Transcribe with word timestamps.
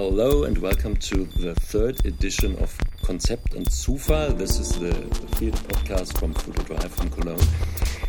Hello 0.00 0.44
and 0.44 0.56
welcome 0.58 0.94
to 0.94 1.24
the 1.24 1.56
third 1.56 2.06
edition 2.06 2.54
of 2.62 2.78
Concept 3.02 3.54
and 3.54 3.66
Zufall. 3.66 4.38
This 4.38 4.60
is 4.60 4.78
the 4.78 4.92
theatre 5.34 5.58
podcast 5.64 6.16
from 6.20 6.34
Futur 6.34 6.62
3 6.62 6.88
from 6.88 7.10
Cologne. 7.10 7.44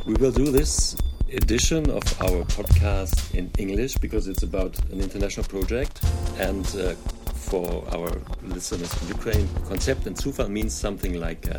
We 0.06 0.14
will 0.14 0.32
do 0.32 0.52
this 0.52 0.96
edition 1.34 1.90
of 1.90 2.04
our 2.22 2.44
podcast 2.46 3.34
in 3.34 3.50
English 3.58 3.96
because 3.96 4.28
it's 4.28 4.44
about 4.44 4.78
an 4.92 5.02
international 5.02 5.48
project 5.48 6.00
and 6.38 6.64
uh, 6.76 6.94
for 7.34 7.84
our 7.92 8.22
listeners 8.44 8.94
in 9.02 9.08
Ukraine, 9.08 9.50
Concept 9.68 10.06
and 10.06 10.16
Zufall 10.16 10.48
means 10.48 10.76
something 10.76 11.20
like 11.20 11.50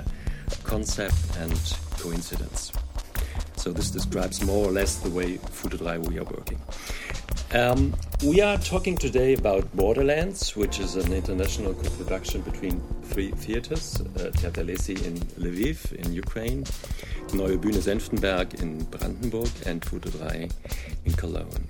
concept 0.63 1.17
and 1.39 1.59
coincidence. 1.99 2.71
So 3.57 3.73
this 3.73 3.91
describes 3.91 4.45
more 4.45 4.69
or 4.69 4.71
less 4.71 4.99
the 4.99 5.11
way 5.11 5.39
Futur 5.39 5.79
3 5.79 5.99
we 5.99 6.21
are 6.21 6.25
working. 6.25 6.61
Um, 7.53 7.97
we 8.25 8.41
are 8.41 8.57
talking 8.59 8.97
today 8.97 9.35
about 9.35 9.75
Borderlands, 9.75 10.55
which 10.55 10.79
is 10.79 10.95
an 10.95 11.13
international 11.13 11.75
co-production 11.75 12.43
between 12.43 12.81
three 13.03 13.33
theaters: 13.33 14.01
uh, 14.01 14.31
Theater 14.37 14.63
Lesi 14.63 15.05
in 15.05 15.17
Lviv 15.37 15.93
in 15.95 16.13
Ukraine, 16.13 16.63
Neue 17.35 17.59
Bühne 17.59 17.83
Senftenberg 17.83 18.63
in 18.63 18.85
Brandenburg, 18.85 19.51
and 19.67 19.85
Futur 19.85 20.11
3 20.11 20.49
in 21.07 21.13
Cologne. 21.15 21.67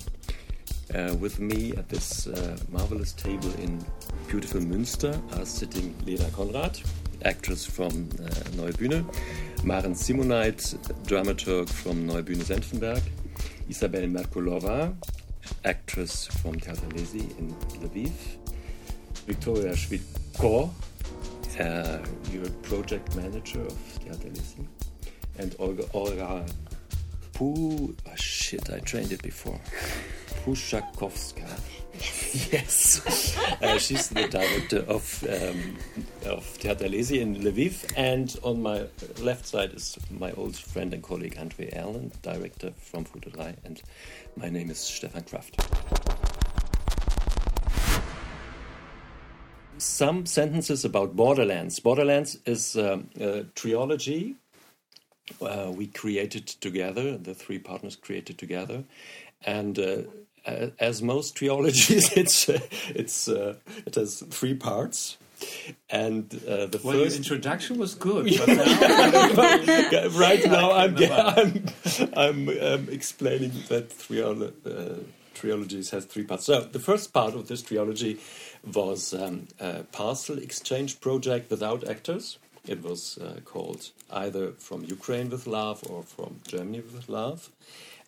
Uh, 0.95 1.15
with 1.19 1.41
me 1.41 1.73
at 1.73 1.89
this 1.89 2.27
uh, 2.27 2.59
marvelous 2.69 3.15
table 3.15 3.51
in 3.55 3.83
beautiful 4.29 4.61
Münster 4.61 5.15
are 5.39 5.47
sitting 5.47 5.95
Lena 6.05 6.29
Konrad, 6.37 6.79
actress 7.25 7.65
from 7.65 8.11
uh, 8.21 8.29
Neue 8.55 8.73
Bühne, 8.73 9.03
Maren 9.65 9.95
Simonite, 9.95 10.77
dramaturg 11.07 11.71
from 11.71 12.07
Neue 12.07 12.23
Bühne 12.23 12.45
Senftenberg, 12.45 13.01
Isabel 13.71 14.03
Merkulova, 14.09 14.95
actress 15.65 16.27
from 16.27 16.59
Theater 16.59 16.87
Lesi 16.89 17.39
in 17.39 17.55
Lviv, 17.81 18.13
Victoria 19.27 19.73
Schwitko, 19.73 20.71
uh, 21.59 21.99
you're 22.31 22.49
project 22.63 23.15
manager 23.17 23.61
of 23.63 23.73
Theater 23.73 24.29
Lesi, 24.29 24.67
and 25.39 25.55
Olga, 25.59 25.85
Olga 25.93 26.45
Pu, 27.33 27.97
oh 28.07 28.15
shit, 28.17 28.71
I 28.71 28.81
trained 28.81 29.13
it 29.13 29.23
before, 29.23 29.61
Pushakowska. 30.45 31.49
Yes, 32.53 33.37
uh, 33.63 33.79
she's 33.79 34.09
the 34.09 34.29
director 34.29 34.85
of 34.89 35.25
um, 35.29 35.77
of 36.31 36.45
Theater 36.45 36.87
Lesi 36.87 37.21
in 37.21 37.37
Lviv, 37.37 37.93
and 37.97 38.37
on 38.43 38.63
my 38.63 38.87
left 39.21 39.47
side 39.47 39.75
is 39.75 39.99
my 40.11 40.33
old 40.33 40.57
friend 40.57 40.95
and 40.95 41.03
colleague 41.03 41.37
Andre 41.39 41.71
Erlen, 41.71 42.11
director 42.23 42.73
from 42.79 43.05
3, 43.05 43.55
and 43.65 43.83
my 44.37 44.49
name 44.49 44.71
is 44.71 44.79
Stefan 44.79 45.25
Kraft. 45.25 45.61
Some 49.79 50.27
sentences 50.27 50.85
about 50.85 51.17
Borderlands. 51.17 51.81
Borderlands 51.81 52.39
is 52.47 52.77
um, 52.77 53.09
a 53.19 53.45
trilogy 53.55 54.37
uh, 55.41 55.73
we 55.75 55.87
created 55.87 56.47
together, 56.47 57.17
the 57.17 57.35
three 57.35 57.59
partners 57.59 57.97
created 57.97 58.39
together, 58.39 58.85
and 59.45 59.79
uh, 59.79 60.03
as 60.45 61.03
most 61.03 61.37
trilogies, 61.37 62.13
it's 62.17 62.49
uh, 62.49 62.61
it's 62.89 63.29
uh, 63.29 63.57
it 63.87 63.95
has 63.95 64.23
three 64.31 64.55
parts. 64.55 65.17
And 65.89 66.25
uh, 66.47 66.67
the 66.67 66.79
well, 66.85 67.03
first 67.03 67.17
introduction 67.17 67.79
was 67.79 67.95
good, 67.95 68.27
now 68.47 70.09
right 70.19 70.45
now 70.45 70.73
I'm 70.73 70.97
I'm, 71.13 71.65
I'm 72.15 72.49
um, 72.49 72.89
explaining 72.91 73.53
that 73.69 73.89
triolo 73.89 74.53
uh, 74.67 75.03
trilogies 75.35 75.91
has 75.91 76.05
three 76.05 76.25
parts. 76.25 76.45
So 76.45 76.61
the 76.61 76.79
first 76.79 77.15
part 77.15 77.35
of 77.35 77.49
this 77.49 77.63
trilogy 77.63 78.21
was 78.75 79.15
um, 79.15 79.49
a 79.59 79.85
parcel 79.85 80.37
exchange 80.39 81.01
project 81.01 81.51
without 81.51 81.89
actors. 81.89 82.39
It 82.67 82.83
was 82.83 83.17
uh, 83.19 83.41
called 83.47 83.91
either 84.11 84.53
From 84.53 84.85
Ukraine 84.85 85.31
with 85.31 85.47
Love 85.47 85.83
or 85.89 86.03
From 86.03 86.41
Germany 86.47 86.81
with 86.81 87.09
Love, 87.09 87.49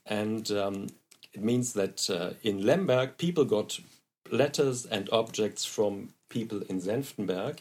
and 0.05 0.51
um, 0.51 0.89
it 1.33 1.43
means 1.43 1.73
that 1.73 2.11
uh, 2.11 2.31
in 2.43 2.65
Lemberg, 2.65 3.17
people 3.19 3.45
got 3.45 3.79
letters 4.31 4.87
and 4.87 5.09
objects 5.11 5.65
from 5.65 6.11
people 6.29 6.63
in 6.69 6.81
Senftenberg, 6.81 7.59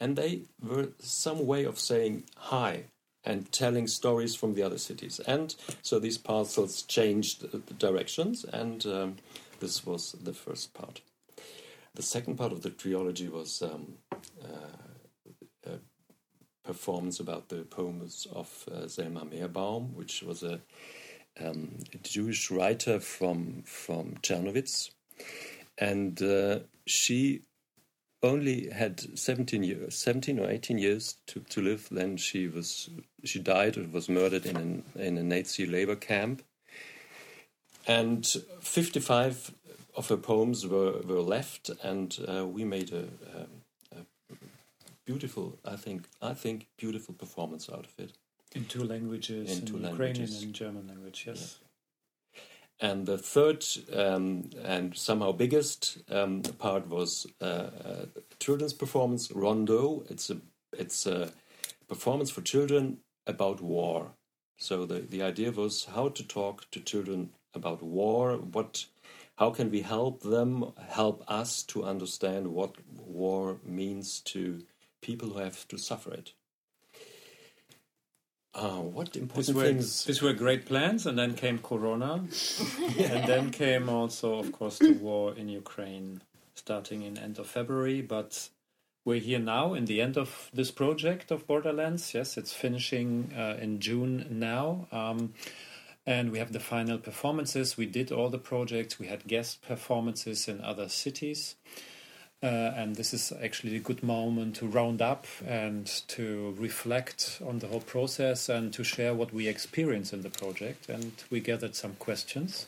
and 0.00 0.16
they 0.16 0.42
were 0.62 0.88
some 0.98 1.46
way 1.46 1.64
of 1.64 1.78
saying 1.78 2.24
hi 2.36 2.84
and 3.24 3.50
telling 3.52 3.86
stories 3.86 4.34
from 4.34 4.54
the 4.54 4.62
other 4.62 4.78
cities. 4.78 5.20
And 5.26 5.54
so 5.82 5.98
these 5.98 6.18
parcels 6.18 6.82
changed 6.82 7.50
the 7.50 7.74
directions, 7.74 8.44
and 8.44 8.84
um, 8.86 9.16
this 9.60 9.86
was 9.86 10.12
the 10.12 10.34
first 10.34 10.74
part. 10.74 11.00
The 11.94 12.02
second 12.02 12.36
part 12.36 12.52
of 12.52 12.62
the 12.62 12.70
trilogy 12.70 13.28
was 13.28 13.62
um, 13.62 13.94
uh, 14.42 15.70
a 15.70 15.78
performance 16.64 17.20
about 17.20 17.48
the 17.48 17.62
poems 17.62 18.26
of 18.32 18.68
uh, 18.70 18.88
Selma 18.88 19.24
Meerbaum, 19.24 19.94
which 19.94 20.22
was 20.22 20.42
a 20.42 20.60
um, 21.40 21.78
a 21.92 21.98
Jewish 21.98 22.50
writer 22.50 23.00
from 23.00 23.62
from 23.64 24.16
Czernowitz, 24.22 24.90
and 25.78 26.20
uh, 26.22 26.60
she 26.86 27.42
only 28.22 28.70
had 28.70 29.18
17 29.18 29.62
years, 29.62 29.94
17 29.94 30.38
or 30.38 30.48
18 30.48 30.78
years 30.78 31.16
to, 31.26 31.40
to 31.40 31.60
live. 31.60 31.88
Then 31.90 32.16
she 32.16 32.48
was 32.48 32.88
she 33.22 33.38
died 33.38 33.76
or 33.76 33.86
was 33.92 34.08
murdered 34.08 34.46
in 34.46 34.56
an, 34.56 34.84
in 34.96 35.18
a 35.18 35.22
Nazi 35.22 35.66
labor 35.66 35.96
camp, 35.96 36.42
and 37.86 38.26
55 38.60 39.52
of 39.96 40.08
her 40.08 40.16
poems 40.16 40.66
were, 40.66 41.00
were 41.02 41.20
left, 41.20 41.70
and 41.82 42.18
uh, 42.28 42.46
we 42.46 42.64
made 42.64 42.92
a, 42.92 43.04
a, 43.38 43.98
a 43.98 44.04
beautiful, 45.04 45.58
I 45.64 45.76
think, 45.76 46.08
I 46.20 46.34
think 46.34 46.66
beautiful 46.76 47.14
performance 47.14 47.68
out 47.70 47.86
of 47.86 47.92
it. 47.98 48.12
In 48.54 48.64
two 48.66 48.84
languages, 48.84 49.58
in, 49.58 49.66
two 49.66 49.78
Ukrainian 49.78 49.98
languages. 49.98 50.42
and 50.42 50.54
German 50.54 50.86
language, 50.86 51.24
yes. 51.26 51.58
Yeah. 51.60 52.40
And 52.80 53.06
the 53.06 53.18
third 53.18 53.64
um, 53.92 54.50
and 54.62 54.96
somehow 54.96 55.32
biggest 55.32 55.98
um, 56.10 56.42
part 56.58 56.88
was 56.88 57.26
uh, 57.40 57.46
a 57.46 58.08
children's 58.40 58.72
performance, 58.72 59.30
Rondo. 59.30 60.04
It's 60.08 60.28
a 60.30 60.38
it's 60.76 61.06
a 61.06 61.32
performance 61.88 62.30
for 62.30 62.42
children 62.42 62.98
about 63.26 63.60
war. 63.60 64.12
So 64.58 64.86
the, 64.86 65.00
the 65.00 65.22
idea 65.22 65.50
was 65.50 65.84
how 65.84 66.08
to 66.10 66.26
talk 66.26 66.70
to 66.70 66.80
children 66.80 67.30
about 67.54 67.82
war. 67.82 68.36
What, 68.36 68.86
how 69.36 69.50
can 69.50 69.70
we 69.70 69.80
help 69.80 70.22
them, 70.22 70.72
help 70.88 71.24
us 71.28 71.62
to 71.64 71.84
understand 71.84 72.48
what 72.48 72.76
war 72.96 73.58
means 73.64 74.20
to 74.20 74.64
people 75.02 75.30
who 75.30 75.38
have 75.38 75.66
to 75.68 75.78
suffer 75.78 76.12
it. 76.12 76.32
Uh, 78.54 78.78
what 78.78 79.16
important 79.16 79.56
were, 79.56 79.64
things? 79.64 80.04
These 80.04 80.22
were 80.22 80.32
great 80.32 80.64
plans, 80.64 81.06
and 81.06 81.18
then 81.18 81.34
came 81.34 81.58
Corona, 81.58 82.24
and 82.98 83.26
then 83.26 83.50
came 83.50 83.88
also, 83.88 84.38
of 84.38 84.52
course, 84.52 84.78
the 84.78 84.92
war 84.92 85.34
in 85.34 85.48
Ukraine, 85.48 86.22
starting 86.54 87.02
in 87.02 87.18
end 87.18 87.38
of 87.38 87.48
February. 87.48 88.00
But 88.00 88.48
we're 89.04 89.20
here 89.20 89.40
now 89.40 89.74
in 89.74 89.86
the 89.86 90.00
end 90.00 90.16
of 90.16 90.50
this 90.54 90.70
project 90.70 91.30
of 91.32 91.46
Borderlands. 91.46 92.14
Yes, 92.14 92.36
it's 92.36 92.52
finishing 92.52 93.32
uh, 93.36 93.58
in 93.60 93.80
June 93.80 94.26
now. 94.30 94.86
Um, 94.92 95.34
and 96.06 96.30
we 96.30 96.38
have 96.38 96.52
the 96.52 96.60
final 96.60 96.98
performances. 96.98 97.76
We 97.76 97.86
did 97.86 98.12
all 98.12 98.28
the 98.28 98.38
projects. 98.38 98.98
We 98.98 99.06
had 99.06 99.26
guest 99.26 99.62
performances 99.62 100.48
in 100.48 100.60
other 100.60 100.88
cities. 100.88 101.56
Uh, 102.44 102.74
and 102.76 102.96
this 102.96 103.14
is 103.14 103.32
actually 103.42 103.74
a 103.74 103.78
good 103.78 104.02
moment 104.02 104.56
to 104.56 104.66
round 104.66 105.00
up 105.00 105.26
and 105.46 105.86
to 106.06 106.54
reflect 106.58 107.40
on 107.46 107.58
the 107.60 107.66
whole 107.66 107.80
process 107.80 108.50
and 108.50 108.70
to 108.70 108.84
share 108.84 109.14
what 109.14 109.32
we 109.32 109.48
experience 109.48 110.12
in 110.12 110.20
the 110.20 110.28
project. 110.28 110.90
And 110.90 111.12
we 111.30 111.40
gathered 111.40 111.74
some 111.74 111.94
questions 111.94 112.66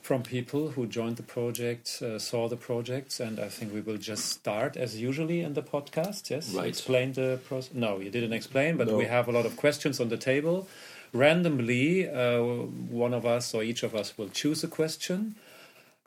from 0.00 0.22
people 0.22 0.68
who 0.68 0.86
joined 0.86 1.16
the 1.16 1.24
project, 1.24 2.02
uh, 2.02 2.20
saw 2.20 2.46
the 2.48 2.56
projects, 2.56 3.18
and 3.18 3.40
I 3.40 3.48
think 3.48 3.74
we 3.74 3.80
will 3.80 3.96
just 3.96 4.26
start 4.26 4.76
as 4.76 5.00
usually 5.00 5.40
in 5.40 5.54
the 5.54 5.62
podcast. 5.62 6.30
Yes, 6.30 6.54
right. 6.54 6.68
Explain 6.68 7.14
the 7.14 7.40
process. 7.48 7.74
No, 7.74 7.98
you 7.98 8.10
didn't 8.10 8.34
explain, 8.34 8.76
but 8.76 8.86
no. 8.86 8.96
we 8.96 9.06
have 9.06 9.26
a 9.26 9.32
lot 9.32 9.44
of 9.44 9.56
questions 9.56 9.98
on 9.98 10.08
the 10.08 10.18
table. 10.18 10.68
Randomly, 11.12 12.08
uh, 12.08 12.42
one 12.42 13.12
of 13.12 13.26
us 13.26 13.54
or 13.54 13.64
each 13.64 13.82
of 13.82 13.96
us 13.96 14.16
will 14.16 14.28
choose 14.28 14.62
a 14.62 14.68
question 14.68 15.34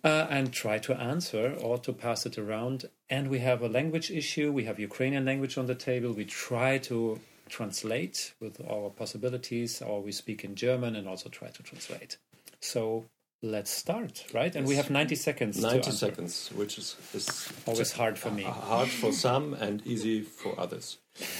uh, 0.04 0.28
and 0.30 0.54
try 0.54 0.78
to 0.80 0.94
answer 0.94 1.56
or 1.62 1.78
to 1.80 1.94
pass 1.94 2.26
it 2.26 2.38
around. 2.38 2.86
And 3.10 3.30
we 3.30 3.40
have 3.40 3.62
a 3.62 3.70
language 3.70 4.12
issue. 4.12 4.52
We 4.52 4.66
have 4.66 4.80
Ukrainian 4.80 5.26
language 5.26 5.58
on 5.58 5.66
the 5.66 5.76
table. 5.76 6.12
We 6.14 6.26
try 6.26 6.78
to 6.80 7.20
translate 7.50 8.34
with 8.40 8.62
our 8.70 8.90
possibilities, 8.90 9.82
or 9.82 10.02
we 10.02 10.12
speak 10.12 10.44
in 10.44 10.56
German 10.56 10.96
and 10.96 11.08
also 11.08 11.30
try 11.30 11.50
to 11.50 11.64
translate. 11.64 12.18
So 12.60 13.06
let's 13.42 13.72
start, 13.72 14.26
right? 14.34 14.54
And 14.56 14.68
we 14.68 14.76
have 14.76 14.90
90 14.90 15.16
seconds. 15.16 15.62
90 15.62 15.92
seconds, 15.92 16.50
which 16.54 16.78
is, 16.78 16.96
is 17.14 17.50
always 17.66 17.92
hard 17.94 18.18
for 18.18 18.32
me. 18.32 18.44
Hard 18.44 18.90
for 18.90 19.12
some 19.12 19.54
and 19.54 19.86
easy 19.86 20.22
for 20.22 20.60
others. 20.60 20.98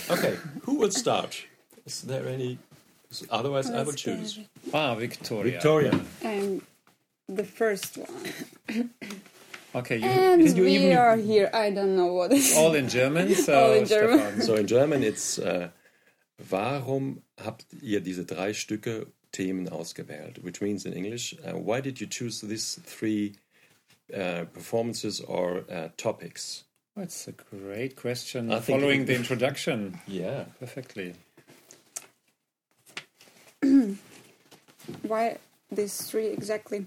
Okay, 0.10 0.38
who 0.64 0.76
will 0.76 0.92
start? 0.92 1.46
Is 1.86 2.02
there 2.02 2.28
any? 2.28 2.58
Otherwise, 3.30 3.70
I 3.70 3.84
will 3.84 3.94
choose. 3.94 4.40
Ah, 4.74 4.96
Victoria. 4.96 5.54
Victoria. 5.54 6.00
Um, 6.26 6.62
the 7.28 7.44
first 7.44 7.98
one. 7.98 8.90
Okay, 9.76 9.98
you, 9.98 10.06
And 10.06 10.58
you 10.58 10.64
we 10.64 10.76
even- 10.78 10.98
are 10.98 11.18
here. 11.18 11.50
I 11.54 11.70
don't 11.72 11.96
know 11.96 12.14
what 12.14 12.32
is. 12.34 12.56
all 12.56 12.74
in 12.76 12.88
German. 12.90 13.34
So, 13.46 13.54
All 13.54 13.74
in 13.74 13.86
German. 13.86 14.20
Stefan. 14.20 14.42
So 14.42 14.56
in 14.56 14.66
German 14.68 15.04
it's 15.04 15.38
uh, 15.40 15.70
Warum 16.52 17.22
habt 17.38 17.66
ihr 17.82 18.00
diese 18.02 18.24
drei 18.26 18.54
Stücke 18.54 19.08
Themen 19.32 19.68
ausgewählt? 19.70 20.44
Which 20.44 20.62
means 20.62 20.86
in 20.86 20.94
English, 20.94 21.36
uh, 21.46 21.54
why 21.58 21.82
did 21.82 22.00
you 22.00 22.08
choose 22.08 22.42
these 22.42 22.80
three 22.86 23.34
uh, 24.16 24.46
performances 24.54 25.20
or 25.22 25.64
uh, 25.70 25.90
topics? 25.98 26.64
That's 26.96 27.28
a 27.28 27.34
great 27.34 27.96
question. 27.96 28.52
I 28.52 28.60
Following 28.62 29.06
the 29.06 29.16
introduction 29.16 30.00
Yeah. 30.08 30.46
perfectly. 30.60 31.14
Why 35.04 35.38
these 35.72 36.02
three 36.04 36.28
exactly? 36.28 36.86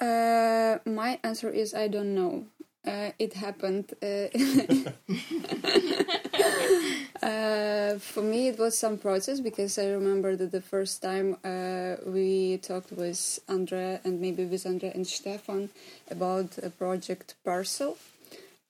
Uh, 0.00 0.78
my 0.84 1.18
answer 1.22 1.50
is 1.50 1.74
I 1.74 1.88
don't 1.88 2.14
know. 2.14 2.46
Uh, 2.86 3.10
it 3.18 3.32
happened. 3.32 3.94
Uh, 4.02 4.06
uh, 7.26 7.98
for 7.98 8.22
me, 8.22 8.48
it 8.48 8.58
was 8.58 8.76
some 8.76 8.98
process 8.98 9.40
because 9.40 9.78
I 9.78 9.86
remember 9.86 10.36
that 10.36 10.52
the 10.52 10.60
first 10.60 11.00
time 11.00 11.38
uh, 11.44 11.96
we 12.04 12.58
talked 12.58 12.92
with 12.92 13.38
Andre 13.48 14.00
and 14.04 14.20
maybe 14.20 14.44
with 14.44 14.66
Andre 14.66 14.92
and 14.94 15.06
Stefan 15.06 15.70
about 16.10 16.58
a 16.62 16.68
project 16.68 17.36
Parcel. 17.44 17.96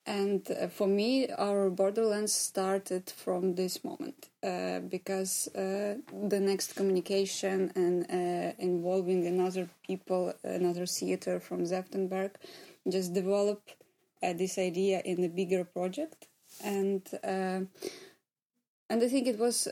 And 0.06 0.46
uh, 0.50 0.68
for 0.68 0.86
me, 0.86 1.30
our 1.30 1.70
Borderlands 1.70 2.34
started 2.34 3.08
from 3.08 3.54
this 3.54 3.82
moment 3.84 4.28
uh, 4.42 4.80
because 4.80 5.48
uh, 5.54 5.96
the 6.28 6.40
next 6.40 6.74
communication 6.74 7.72
and 7.74 8.04
uh, 8.10 8.52
involving 8.58 9.26
another 9.26 9.68
people, 9.86 10.34
another 10.44 10.84
theater 10.84 11.40
from 11.40 11.64
Senftenberg, 11.64 12.32
just 12.86 13.14
developed 13.14 13.76
uh, 14.22 14.34
this 14.34 14.58
idea 14.58 15.00
in 15.06 15.24
a 15.24 15.28
bigger 15.28 15.64
project. 15.64 16.28
And 16.62 17.02
uh, 17.24 17.60
and 18.90 19.02
I 19.02 19.08
think 19.08 19.26
it 19.26 19.38
was 19.38 19.66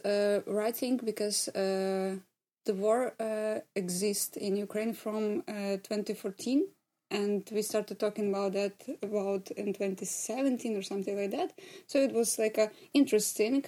right 0.46 0.74
thing 0.74 0.96
because 0.96 1.48
the 1.54 2.74
war 2.74 3.14
exists 3.76 4.36
in 4.36 4.56
Ukraine 4.56 4.94
from 4.94 5.44
uh, 5.46 5.76
2014 5.76 6.66
and 7.12 7.48
we 7.52 7.62
started 7.62 8.00
talking 8.00 8.30
about 8.30 8.54
that 8.54 8.72
about 9.02 9.50
in 9.52 9.74
2017 9.74 10.76
or 10.76 10.82
something 10.82 11.16
like 11.16 11.30
that. 11.30 11.52
So 11.86 11.98
it 11.98 12.12
was 12.12 12.38
like 12.38 12.56
a 12.58 12.70
interesting 12.94 13.64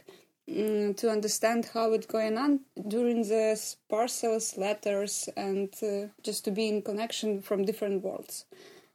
mm, 0.50 0.96
to 0.96 1.10
understand 1.10 1.68
how 1.74 1.92
it's 1.92 2.06
going 2.06 2.38
on 2.38 2.60
during 2.88 3.22
the 3.22 3.60
parcels 3.90 4.56
letters 4.56 5.28
and 5.36 5.72
uh, 5.82 6.08
just 6.22 6.44
to 6.46 6.50
be 6.50 6.68
in 6.68 6.82
connection 6.82 7.42
from 7.42 7.64
different 7.64 8.02
worlds. 8.02 8.46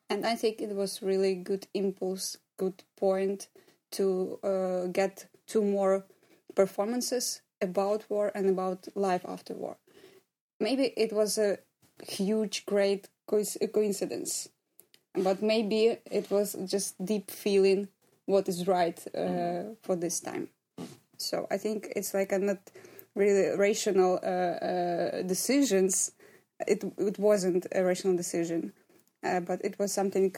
And 0.09 0.25
i 0.25 0.35
think 0.35 0.59
it 0.59 0.75
was 0.75 1.03
really 1.03 1.35
good 1.35 1.67
impulse 1.73 2.37
good 2.57 2.83
point 2.97 3.47
to 3.91 4.39
uh, 4.43 4.87
get 4.87 5.27
two 5.47 5.63
more 5.63 6.05
performances 6.55 7.41
about 7.61 8.09
war 8.09 8.31
and 8.35 8.49
about 8.49 8.87
life 8.95 9.25
after 9.27 9.53
war. 9.53 9.77
Maybe 10.59 10.93
it 10.97 11.13
was 11.13 11.37
a 11.37 11.59
huge 12.03 12.65
great 12.65 13.07
coinc- 13.29 13.71
coincidence. 13.73 14.49
But 15.13 15.41
maybe 15.41 15.97
it 16.19 16.29
was 16.31 16.55
just 16.65 17.03
deep 17.03 17.31
feeling 17.31 17.87
what 18.25 18.47
is 18.47 18.67
right 18.67 18.99
uh, 19.15 19.75
for 19.81 19.95
this 19.95 20.19
time. 20.19 20.45
So 21.17 21.47
i 21.51 21.57
think 21.57 21.79
it's 21.95 22.13
like 22.13 22.31
a 22.31 22.39
not 22.39 22.61
really 23.15 23.57
rational 23.57 24.19
uh, 24.23 24.27
uh, 24.27 25.21
decisions. 25.33 26.11
It 26.67 26.83
it 26.97 27.17
wasn't 27.19 27.63
a 27.71 27.81
rational 27.83 28.15
decision 28.17 28.61
uh, 29.23 29.39
but 29.39 29.63
it 29.63 29.77
was 29.79 29.91
something 29.91 30.35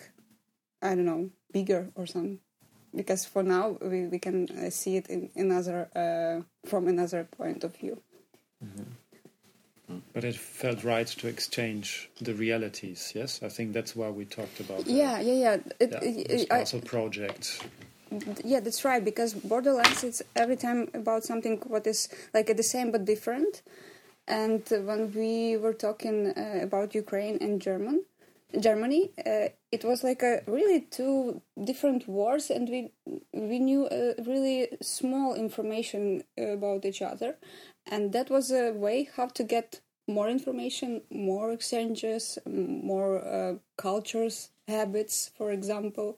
i 0.81 0.89
don't 0.95 1.05
know 1.05 1.29
bigger 1.51 1.89
or 1.95 2.05
some 2.05 2.39
because 2.95 3.25
for 3.25 3.43
now 3.43 3.77
we, 3.81 4.07
we 4.07 4.19
can 4.19 4.47
uh, 4.51 4.69
see 4.69 4.97
it 4.97 5.07
in 5.07 5.29
another 5.35 5.79
uh, 5.95 6.41
from 6.69 6.87
another 6.87 7.27
point 7.37 7.63
of 7.63 7.75
view 7.77 8.01
But 10.13 10.23
it 10.23 10.35
felt 10.35 10.83
right 10.83 11.07
to 11.07 11.27
exchange 11.27 12.09
the 12.21 12.33
realities. 12.33 13.11
Yes, 13.15 13.41
I 13.43 13.49
think 13.49 13.73
that's 13.73 13.95
why 13.95 14.09
we 14.09 14.25
talked 14.25 14.59
about. 14.59 14.87
yeah 14.87 15.19
yeah 15.19 15.33
yeah 15.33 15.57
it, 15.79 15.89
yeah, 15.91 15.99
this 16.59 16.73
I- 16.73 16.79
project. 16.79 17.63
yeah 18.43 18.59
that's 18.59 18.83
right 18.83 19.03
because 19.05 19.33
borderlands 19.33 20.03
it's 20.03 20.21
every 20.35 20.57
time 20.57 20.89
about 20.93 21.23
something 21.23 21.61
what 21.67 21.87
is 21.87 22.09
like 22.33 22.47
the 22.57 22.63
same 22.63 22.91
but 22.91 23.05
different 23.05 23.61
and 24.27 24.61
when 24.83 25.11
we 25.13 25.55
were 25.57 25.73
talking 25.73 26.27
uh, 26.27 26.59
about 26.61 26.93
ukraine 26.93 27.37
and 27.39 27.61
german 27.61 28.03
germany 28.59 29.11
uh, 29.25 29.47
it 29.71 29.85
was 29.85 30.03
like 30.03 30.21
a 30.23 30.41
really 30.45 30.81
two 30.81 31.41
different 31.63 32.05
wars 32.07 32.49
and 32.49 32.67
we 32.69 32.91
we 33.33 33.59
knew 33.59 33.85
uh, 33.85 34.13
really 34.27 34.67
small 34.81 35.33
information 35.35 36.21
about 36.37 36.83
each 36.83 37.01
other 37.01 37.37
and 37.87 38.13
that 38.13 38.29
was 38.29 38.51
a 38.51 38.71
way 38.71 39.09
how 39.15 39.27
to 39.27 39.43
get 39.43 39.81
more 40.07 40.29
information 40.29 41.01
more 41.09 41.51
exchanges 41.51 42.37
more 42.47 43.23
uh, 43.25 43.55
cultures 43.77 44.49
habits 44.67 45.31
for 45.37 45.51
example. 45.51 46.17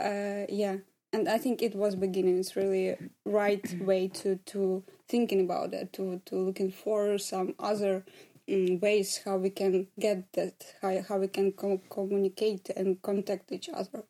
Uh, 0.00 0.44
yeah. 0.48 0.76
And 1.12 1.28
i 1.28 1.38
think 1.38 1.62
it 1.62 1.74
was 1.74 1.94
beginning. 1.96 2.38
It's 2.38 2.56
really 2.56 2.96
right 3.24 3.66
way 3.80 4.08
to 4.20 4.36
to 4.52 4.84
thinking 5.08 5.40
about 5.40 5.72
it 5.74 5.92
to 5.94 6.20
to 6.26 6.36
looking 6.36 6.70
for 6.70 7.18
some 7.18 7.54
other 7.58 8.04
mm, 8.48 8.80
ways 8.80 9.20
how 9.24 9.36
we 9.38 9.50
can 9.50 9.88
get 9.98 10.32
that 10.34 10.74
how, 10.82 11.02
how 11.08 11.18
we 11.18 11.28
can 11.28 11.52
co- 11.52 11.80
communicate 11.90 12.70
and 12.76 13.00
contact 13.02 13.52
each 13.52 13.68
other 13.72 14.04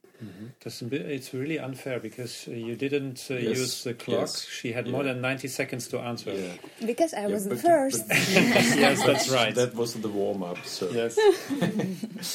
That's 0.64 0.82
a 0.82 0.84
bit, 0.86 1.02
it's 1.02 1.32
really 1.32 1.58
unfair 1.58 2.00
because 2.00 2.48
uh, 2.48 2.50
you 2.50 2.74
didn't 2.74 3.24
uh, 3.30 3.34
Yes, 3.34 3.58
use 3.58 3.84
the 3.84 3.94
clock. 3.94 4.20
yes, 4.20 4.44
She 4.48 4.72
had 4.72 4.88
more 4.88 5.04
than 5.04 5.20
90 5.20 5.46
seconds 5.48 5.86
to 5.88 5.98
answer. 6.00 6.32
Yeah. 6.32 6.52
because 6.86 7.14
i 7.14 7.20
Yeah, 7.22 7.28
was 7.28 7.44
the 7.44 7.54
but- 7.54 7.60
first 7.62 8.04
yes, 8.10 9.02
that's 9.06 9.28
right. 9.28 9.54
That 9.54 9.74
was 9.74 9.94
the 9.94 10.08
warm 10.08 10.42
up. 10.42 10.58
So 10.64 10.90
Yes. 10.90 11.16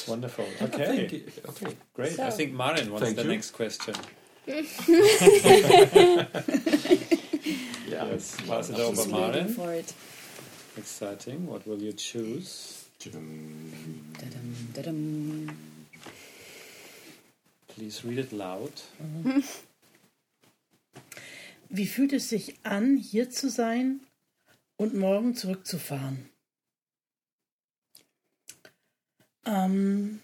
Wonderful. 0.07 0.45
Okay. 0.61 0.85
Thank 0.85 1.11
you. 1.11 1.23
Okay. 1.49 1.75
Great. 1.93 2.19
I 2.19 2.29
think 2.31 2.53
Maren 2.53 2.89
wants 2.91 3.03
Thank 3.05 3.17
the 3.17 3.23
you. 3.23 3.29
next 3.29 3.51
question. 3.51 3.95
Yeah. 4.45 4.55
Yes. 7.87 8.37
Pass 8.47 8.69
it 8.69 8.79
over, 8.79 9.05
Maren. 9.07 9.49
for 9.53 9.71
it. 9.73 9.93
Exciting. 10.77 11.47
What 11.47 11.67
will 11.67 11.81
you 11.81 11.93
choose? 11.93 12.85
Da-dum, 12.99 13.71
da-dum. 14.73 15.49
Please 17.75 18.07
read 18.07 18.19
it 18.19 18.31
loud. 18.31 18.71
Wie 21.69 21.87
fühlt 21.87 22.13
es 22.13 22.29
sich 22.29 22.55
an, 22.63 22.97
hier 22.97 23.31
zu 23.31 23.49
sein 23.49 24.01
und 24.77 24.93
morgen 24.93 25.35
zurückzufahren? 25.35 26.29
Ähm, 29.45 30.21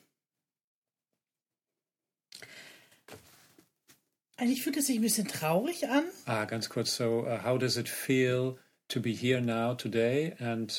eigentlich 4.37 4.61
fühlt 4.61 4.77
es 4.77 4.85
sich 4.87 4.97
ein 4.97 5.01
bisschen 5.01 5.27
traurig 5.27 5.89
an. 5.89 6.03
Ah, 6.25 6.45
ganz 6.45 6.69
kurz. 6.69 6.95
So, 6.95 7.25
uh, 7.25 7.43
how 7.43 7.57
does 7.57 7.77
it 7.77 7.89
feel 7.89 8.57
to 8.89 9.01
be 9.01 9.11
here 9.11 9.41
now 9.41 9.73
today 9.73 10.35
and 10.39 10.69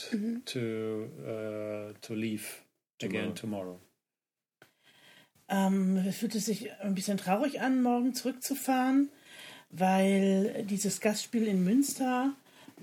to 0.47 1.11
uh, 1.27 1.93
to 2.01 2.15
leave 2.15 2.63
again 3.03 3.35
tomorrow? 3.35 3.81
Ähm, 5.51 5.97
es 6.09 6.17
fühlt 6.17 6.35
es 6.37 6.47
sich 6.47 6.73
ein 6.81 6.95
bisschen 6.95 7.19
traurig 7.19 7.61
an, 7.61 7.83
morgen 7.83 8.15
zurückzufahren, 8.15 9.11
weil 9.71 10.65
dieses 10.65 11.01
Gastspiel 11.01 11.47
in 11.47 11.65
Münster 11.65 12.35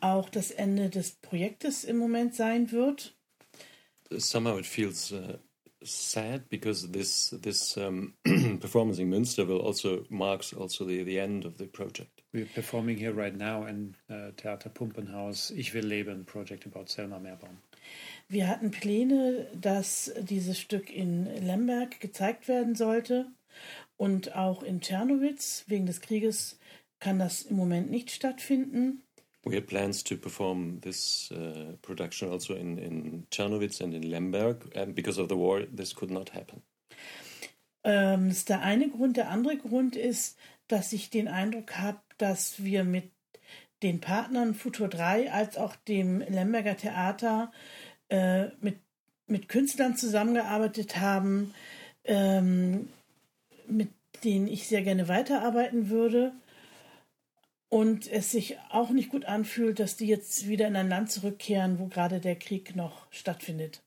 auch 0.02 0.30
das 0.30 0.52
Ende 0.52 0.90
des 0.90 1.12
Projektes 1.12 1.86
im 1.86 1.98
Moment 1.98 2.36
sein 2.36 2.72
wird. 2.72 3.16
Somehow 4.12 4.58
it 4.58 4.66
feels 4.66 5.12
uh, 5.12 5.38
sad 5.82 6.50
because 6.50 6.92
this 6.92 7.36
this 7.42 7.78
um, 7.78 8.14
performance 8.60 9.00
in 9.00 9.10
Münster 9.10 9.48
will 9.48 9.62
also 9.62 10.06
marks 10.10 10.54
also 10.54 10.86
the, 10.86 11.04
the 11.04 11.18
end 11.18 11.46
of 11.46 11.58
the 11.58 11.66
project. 11.66 12.24
We're 12.34 12.46
performing 12.46 12.98
here 12.98 13.14
right 13.14 13.36
now 13.36 13.66
in 13.66 13.96
uh, 14.10 14.32
Theater 14.36 14.70
Pumpenhaus 14.70 15.52
Ich 15.52 15.74
will 15.74 15.86
leben, 15.86 16.26
project 16.26 16.66
about 16.66 16.90
Selma 16.90 17.20
Meerbaum. 17.20 17.58
Wir 18.30 18.48
hatten 18.48 18.72
Pläne, 18.72 19.48
dass 19.54 20.14
dieses 20.20 20.60
Stück 20.60 20.90
in 20.90 21.26
Lemberg 21.46 22.00
gezeigt 22.00 22.48
werden 22.48 22.76
sollte 22.76 23.28
und 23.96 24.36
auch 24.36 24.64
in 24.64 24.82
Tschernowitz. 24.82 25.64
Wegen 25.68 25.86
des 25.86 26.02
Krieges 26.02 26.60
kann 27.00 27.20
das 27.20 27.44
im 27.44 27.56
Moment 27.56 27.90
nicht 27.90 28.12
stattfinden. 28.12 29.04
We 29.44 29.56
had 29.56 29.68
plans 29.68 30.04
to 30.04 30.18
perform 30.18 30.82
this 30.82 31.32
uh, 31.32 31.78
production 31.82 32.30
also 32.30 32.54
in, 32.54 32.78
in 32.78 33.28
Czernowitz 33.32 33.82
and 33.82 33.94
in 33.94 34.04
Lemberg, 34.04 34.76
and 34.76 34.94
because 34.94 35.22
of 35.22 35.30
the 35.30 35.38
war, 35.38 35.62
this 35.74 35.96
could 35.96 36.12
not 36.12 36.34
happen. 36.34 36.62
Ähm, 37.86 38.28
das 38.28 38.40
ist 38.40 38.50
der 38.50 38.62
eine 38.62 38.90
Grund. 38.90 39.16
Der 39.16 39.30
andere 39.30 39.58
Grund 39.58 39.96
ist, 39.96 40.38
dass 40.68 40.92
ich 40.92 41.10
den 41.10 41.30
Eindruck 41.30 41.78
habe, 41.78 42.02
dass 42.18 42.64
wir 42.64 42.84
mit 42.84 43.12
den 43.84 44.02
Partnern 44.02 44.56
Futur 44.56 44.88
3 44.88 45.32
als 45.32 45.58
auch 45.58 45.76
dem 45.76 46.20
Lemberger 46.20 46.78
Theater 46.78 47.52
äh, 48.10 48.48
mit, 48.62 48.80
mit 49.28 49.50
Künstlern 49.50 49.96
zusammengearbeitet 49.96 50.98
haben, 50.98 51.54
ähm, 52.04 52.90
mit 53.68 53.90
denen 54.24 54.48
ich 54.48 54.68
sehr 54.68 54.82
gerne 54.82 55.08
weiterarbeiten 55.08 55.90
würde. 55.90 56.34
Und 57.70 58.10
es 58.10 58.32
sich 58.32 58.58
auch 58.70 58.92
nicht 58.92 59.10
gut 59.10 59.26
anfühlt, 59.26 59.80
dass 59.80 59.98
die 59.98 60.08
jetzt 60.08 60.48
wieder 60.48 60.68
in 60.68 60.78
ein 60.78 60.88
Land 60.88 61.12
zurückkehren, 61.12 61.80
wo 61.80 61.88
gerade 61.88 62.22
der 62.22 62.38
Krieg 62.38 62.76
noch 62.76 63.12
stattfindet. 63.12 63.84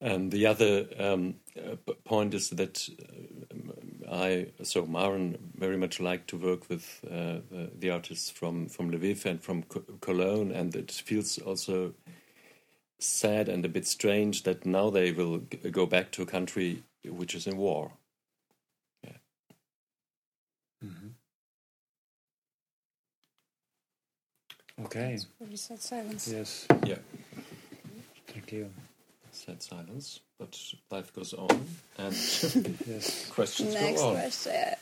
And 0.00 0.32
the 0.32 0.46
other 0.46 0.86
um, 0.98 1.40
uh, 1.56 1.76
point 2.04 2.34
is 2.34 2.50
that 2.50 2.90
uh, 3.00 3.72
I, 4.14 4.46
so 4.62 4.86
Maren, 4.86 5.36
very 5.56 5.76
much 5.76 5.98
liked 5.98 6.28
to 6.28 6.36
work 6.36 6.68
with 6.68 7.00
uh, 7.04 7.40
the, 7.50 7.70
the, 7.76 7.90
artists 7.90 8.30
from, 8.30 8.68
from 8.68 8.92
Lviv 8.92 9.24
and 9.24 9.42
from 9.42 9.64
Cologne, 10.00 10.52
and 10.52 10.74
it 10.76 10.92
feels 10.92 11.38
also 11.38 11.94
sad 13.00 13.48
and 13.48 13.64
a 13.64 13.68
bit 13.68 13.86
strange 13.86 14.44
that 14.44 14.64
now 14.64 14.88
they 14.88 15.10
will 15.10 15.38
go 15.70 15.84
back 15.84 16.12
to 16.12 16.22
a 16.22 16.26
country 16.26 16.84
which 17.04 17.34
is 17.34 17.46
in 17.48 17.56
war. 17.56 17.90
Yeah. 19.02 19.16
Mm 20.84 20.94
-hmm. 20.94 21.10
Okay. 24.84 25.18
Very 25.40 25.56
sad 25.56 25.82
silence. 25.82 26.30
Yes. 26.30 26.66
Yeah. 26.86 26.98
Thank 28.26 28.52
you 28.52 28.70
sad 29.34 29.62
silence, 29.62 30.20
but 30.38 30.58
life 30.90 31.12
goes 31.14 31.34
on 31.34 31.48
and 31.98 32.12
yes, 32.86 33.30
questions 33.30 33.74
Next 33.74 34.00
go 34.00 34.08
on. 34.08 34.14
question. 34.14 34.74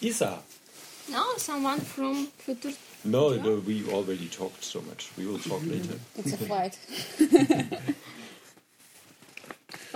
Isa. 0.00 0.38
No, 1.10 1.36
someone 1.36 1.80
from 1.80 2.26
Futur. 2.38 2.72
No, 3.04 3.34
no, 3.36 3.56
we 3.56 3.88
already 3.88 4.28
talked 4.28 4.64
so 4.64 4.80
much. 4.82 5.10
We 5.16 5.26
will 5.26 5.38
talk 5.38 5.60
mm-hmm. 5.60 5.70
later. 5.70 5.98
It's 6.16 6.32
a 6.32 6.36
fight. 6.36 6.78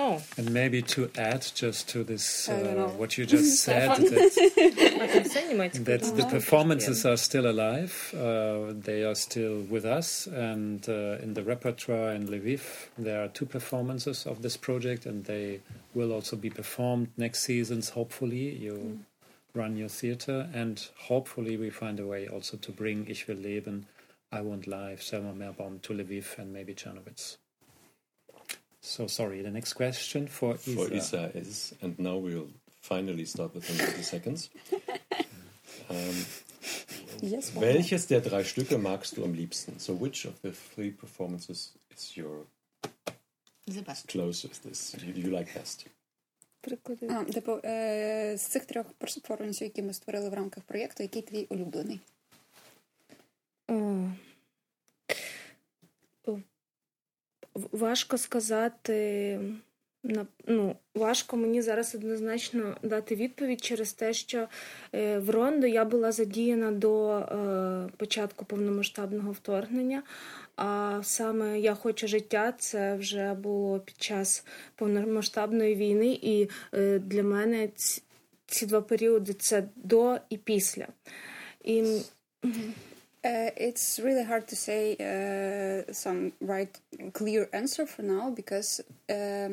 Oh. 0.02 0.23
And 0.38 0.50
maybe 0.50 0.80
to 0.95 1.11
add 1.19 1.47
just 1.54 1.90
to 1.90 2.02
this, 2.02 2.49
uh, 2.49 2.90
what 2.97 3.19
you 3.19 3.26
just 3.26 3.62
said, 3.64 3.90
that, 3.90 3.99
that 5.85 6.12
the 6.16 6.26
performances 6.30 7.04
are 7.04 7.19
still 7.19 7.47
alive. 7.47 8.14
Uh, 8.14 8.73
they 8.73 9.04
are 9.04 9.14
still 9.14 9.61
with 9.69 9.85
us. 9.85 10.26
And 10.26 10.88
uh, 10.88 11.19
in 11.21 11.35
the 11.35 11.42
repertoire 11.42 12.14
in 12.14 12.28
Lviv, 12.28 12.62
there 12.97 13.23
are 13.23 13.28
two 13.28 13.45
performances 13.45 14.25
of 14.25 14.40
this 14.40 14.57
project, 14.57 15.04
and 15.04 15.26
they 15.26 15.61
will 15.92 16.12
also 16.14 16.35
be 16.35 16.49
performed 16.49 17.09
next 17.19 17.42
seasons, 17.42 17.90
hopefully. 17.90 18.57
You 18.57 18.73
mm. 18.73 18.99
run 19.52 19.76
your 19.76 19.90
theater, 19.90 20.49
and 20.54 20.83
hopefully, 20.97 21.59
we 21.59 21.69
find 21.69 22.00
a 22.00 22.07
way 22.07 22.26
also 22.26 22.57
to 22.57 22.73
bring 22.73 23.07
Ich 23.07 23.28
will 23.28 23.37
leben, 23.37 23.85
I 24.33 24.40
Want 24.40 24.66
Life, 24.66 25.02
Selma 25.02 25.35
Meerbaum 25.35 25.83
to 25.83 25.92
Lviv 25.92 26.38
and 26.38 26.54
maybe 26.54 26.73
Czernowitz. 26.73 27.37
So 28.89 29.07
sorry, 29.07 29.41
the 29.41 29.51
next 29.51 29.74
question 29.74 30.27
for 30.27 30.55
Isa. 30.55 30.75
For 30.75 30.93
Isa 30.93 31.31
is, 31.34 31.74
and 31.81 31.98
now 31.98 32.17
we'll 32.17 32.50
finally 32.81 33.25
start 33.25 33.55
within 33.55 33.77
30 33.77 34.03
seconds. 34.03 34.50
Um, 35.89 36.25
yes, 37.22 37.51
welches 37.55 38.07
der 38.07 38.22
drei 38.22 38.43
Stücke 38.43 38.77
magst 38.77 39.17
du 39.17 39.24
am 39.24 39.34
liebsten? 39.34 39.79
So 39.79 39.93
which 39.93 40.25
of 40.25 40.34
the 40.41 40.51
three 40.51 40.91
performances 40.91 41.74
is 41.95 42.15
your 42.15 42.45
the 43.67 43.81
best. 43.81 44.07
closest? 44.07 44.63
This 44.63 44.95
you, 45.03 45.13
you 45.13 45.31
like 45.31 45.53
best? 45.53 45.86
Приклади. 46.62 47.07
А, 47.10 47.24
типу, 47.24 47.60
е, 47.65 48.38
з 48.38 48.41
цих 48.41 48.65
трьох 48.65 48.86
перформансів, 48.93 49.67
які 49.67 49.81
ми 49.81 49.93
створили 49.93 50.29
в 50.29 50.34
рамках 50.34 50.63
проєкту, 50.63 51.03
який 51.03 51.22
твій 51.22 51.45
улюблений? 51.50 52.00
Oh. 53.67 54.12
Важко 57.54 58.19
сказати. 58.19 59.38
Ну, 60.47 60.76
важко 60.95 61.37
мені 61.37 61.62
зараз 61.62 61.95
однозначно 61.95 62.76
дати 62.83 63.14
відповідь 63.14 63.64
через 63.64 63.92
те, 63.92 64.12
що 64.12 64.49
е, 64.95 65.19
в 65.19 65.30
Рондо 65.30 65.66
я 65.66 65.85
була 65.85 66.12
задіяна 66.12 66.73
до 66.73 67.11
е, 67.11 67.88
початку 67.97 68.45
повномасштабного 68.45 69.33
вторгнення. 69.33 70.02
А 70.57 71.00
саме 71.02 71.61
я 71.61 71.75
хочу 71.75 72.09
життя 72.09 72.52
це 72.59 72.95
вже 72.95 73.35
було 73.35 73.80
під 73.80 74.02
час 74.02 74.45
повномасштабної 74.75 75.75
війни, 75.75 76.19
і 76.23 76.49
е, 76.75 76.99
для 76.99 77.23
мене 77.23 77.69
ці, 78.47 78.66
два 78.66 78.80
періоди 78.80 79.33
це 79.33 79.64
до 79.76 80.19
і 80.28 80.37
після. 80.37 80.87
І 81.64 82.00
Uh, 83.22 83.50
it's 83.54 84.00
really 84.02 84.24
hard 84.24 84.48
to 84.48 84.56
say 84.56 84.96
uh, 84.96 85.92
some 85.92 86.32
right 86.40 86.80
clear 87.12 87.50
answer 87.52 87.84
for 87.84 88.00
now 88.02 88.30
because 88.30 88.80
uh, 89.10 89.50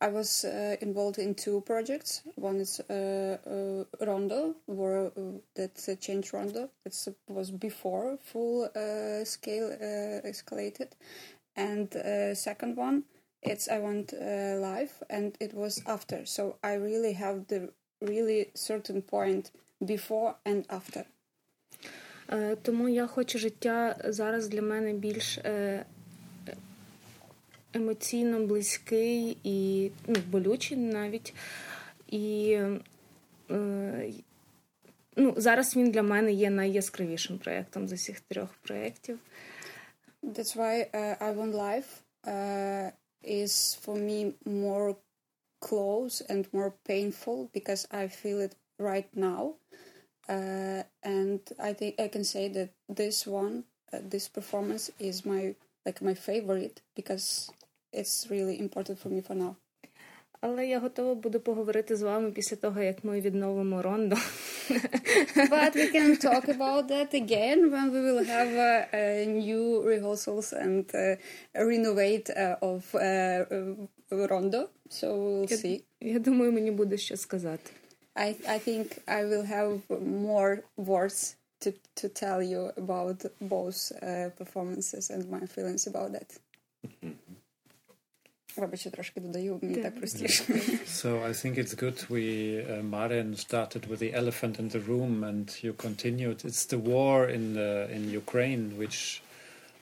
I 0.00 0.08
was 0.08 0.44
uh, 0.44 0.76
involved 0.80 1.18
in 1.18 1.34
two 1.34 1.62
projects. 1.62 2.22
One 2.36 2.60
is 2.60 2.78
uh, 2.88 3.38
uh, 3.46 4.06
Rondo, 4.06 4.54
where 4.66 5.10
that's 5.56 5.88
a 5.88 5.96
change 5.96 6.32
Rondo. 6.32 6.70
It 6.84 6.96
was 7.26 7.50
before 7.50 8.16
full 8.22 8.68
scale 9.24 9.76
escalated, 10.24 10.92
and 11.56 11.92
second 12.36 12.76
one 12.76 13.04
it's 13.42 13.68
I 13.68 13.78
want 13.78 14.12
life, 14.12 15.02
and 15.10 15.36
it 15.40 15.52
was 15.52 15.82
after. 15.86 16.26
So 16.26 16.58
I 16.62 16.74
really 16.74 17.14
have 17.14 17.48
the 17.48 17.72
really 18.00 18.50
certain 18.54 19.02
point 19.02 19.50
before 19.84 20.36
and 20.46 20.64
after. 20.70 21.06
Тому 22.62 22.88
я 22.88 23.06
хочу 23.06 23.38
життя 23.38 23.96
зараз 24.04 24.48
для 24.48 24.62
мене 24.62 24.92
більш 24.92 25.38
емоційно 27.72 28.46
близький 28.46 29.36
і 29.44 29.90
ну, 30.06 30.14
болючий 30.30 30.76
навіть. 30.76 31.34
І 32.08 32.58
ну, 35.16 35.34
зараз 35.36 35.76
він 35.76 35.90
для 35.90 36.02
мене 36.02 36.32
є 36.32 36.50
найяскравішим 36.50 37.38
проєктом 37.38 37.88
з 37.88 37.92
усіх 37.92 38.20
трьох 38.20 38.48
проєктів. 38.62 39.18
That's 40.24 40.56
why 40.56 40.88
uh, 40.90 41.18
I 41.18 41.34
Want 41.34 41.54
Life 41.54 42.02
uh, 42.26 42.90
is 43.22 43.74
for 43.84 43.96
me 43.96 44.32
more 44.46 44.96
close 45.60 46.22
and 46.22 46.46
more 46.52 46.72
painful 46.84 47.50
because 47.52 47.86
I 47.90 48.08
feel 48.08 48.40
it 48.40 48.56
right 48.78 49.08
now. 49.14 49.54
Uh, 50.28 50.82
and 51.33 51.39
I 51.69 51.71
think 51.73 51.91
I 52.05 52.07
can 52.15 52.25
say 52.33 52.45
that 52.57 52.69
this 53.01 53.17
one, 53.41 53.55
uh, 53.93 53.99
this 54.13 54.25
performance 54.37 54.85
is 55.09 55.17
my 55.31 55.43
like 55.85 55.99
my 56.09 56.15
favorite 56.29 56.77
because 56.99 57.25
it's 57.99 58.15
really 58.33 58.55
important 58.65 58.97
for 59.01 59.09
me 59.09 59.21
for 59.21 59.35
now. 59.35 59.55
Але 60.41 60.67
я 60.67 60.79
готова 60.79 61.15
буду 61.15 61.39
поговорити 61.39 61.95
з 61.95 62.01
вами 62.01 62.31
після 62.31 62.57
того, 62.57 62.81
як 62.81 63.03
ми 63.03 63.21
відновимо 63.21 63.81
Рондо. 63.81 64.15
But 65.35 65.75
we 65.75 65.91
can 65.95 66.25
talk 66.25 66.45
about 66.57 66.87
that 66.87 67.13
again 67.13 67.59
when 67.73 67.87
we 67.93 68.01
will 68.07 68.23
have 68.35 68.51
uh, 68.53 68.85
uh, 68.93 69.25
new 69.45 69.63
rehearsals 69.91 70.47
and 70.65 70.85
uh, 70.95 71.15
renovate 71.71 72.27
uh, 72.29 72.69
of 72.71 72.83
Rondo. 74.31 74.61
So 74.89 75.07
we'll 75.07 75.51
я, 75.51 75.57
see. 75.57 75.83
Я 76.01 76.19
думаю, 76.19 76.51
мені 76.51 76.71
буде 76.71 76.97
що 76.97 77.17
сказати. 77.17 77.71
I, 78.15 78.35
I 78.47 78.59
think 78.59 79.01
I 79.07 79.23
will 79.23 79.43
have 79.43 79.81
more 80.01 80.63
words 80.75 81.35
to, 81.61 81.73
to 81.95 82.09
tell 82.09 82.41
you 82.41 82.71
about 82.77 83.25
both 83.41 83.91
uh, 84.01 84.29
performances 84.37 85.09
and 85.09 85.29
my 85.29 85.45
feelings 85.45 85.87
about 85.87 86.11
that. 86.13 86.39
Вибачте, 88.57 88.89
трошки 88.89 89.19
додаю, 89.19 89.59
мені 89.61 89.75
так 89.75 89.95
простіше. 89.95 90.43
So 90.85 91.23
I 91.23 91.33
think 91.33 91.57
it's 91.57 91.75
good 91.75 92.09
we, 92.09 92.25
uh, 92.65 92.83
Maren 92.83 93.35
started 93.35 93.85
with 93.85 93.99
the 93.99 94.13
elephant 94.13 94.59
in 94.59 94.69
the 94.69 94.79
room 94.79 95.23
and 95.23 95.63
you 95.63 95.73
continued. 95.73 96.43
It's 96.43 96.65
the 96.65 96.79
war 96.79 97.29
in, 97.29 97.53
the, 97.53 97.87
in 97.95 98.09
Ukraine 98.09 98.65
which, 98.77 99.21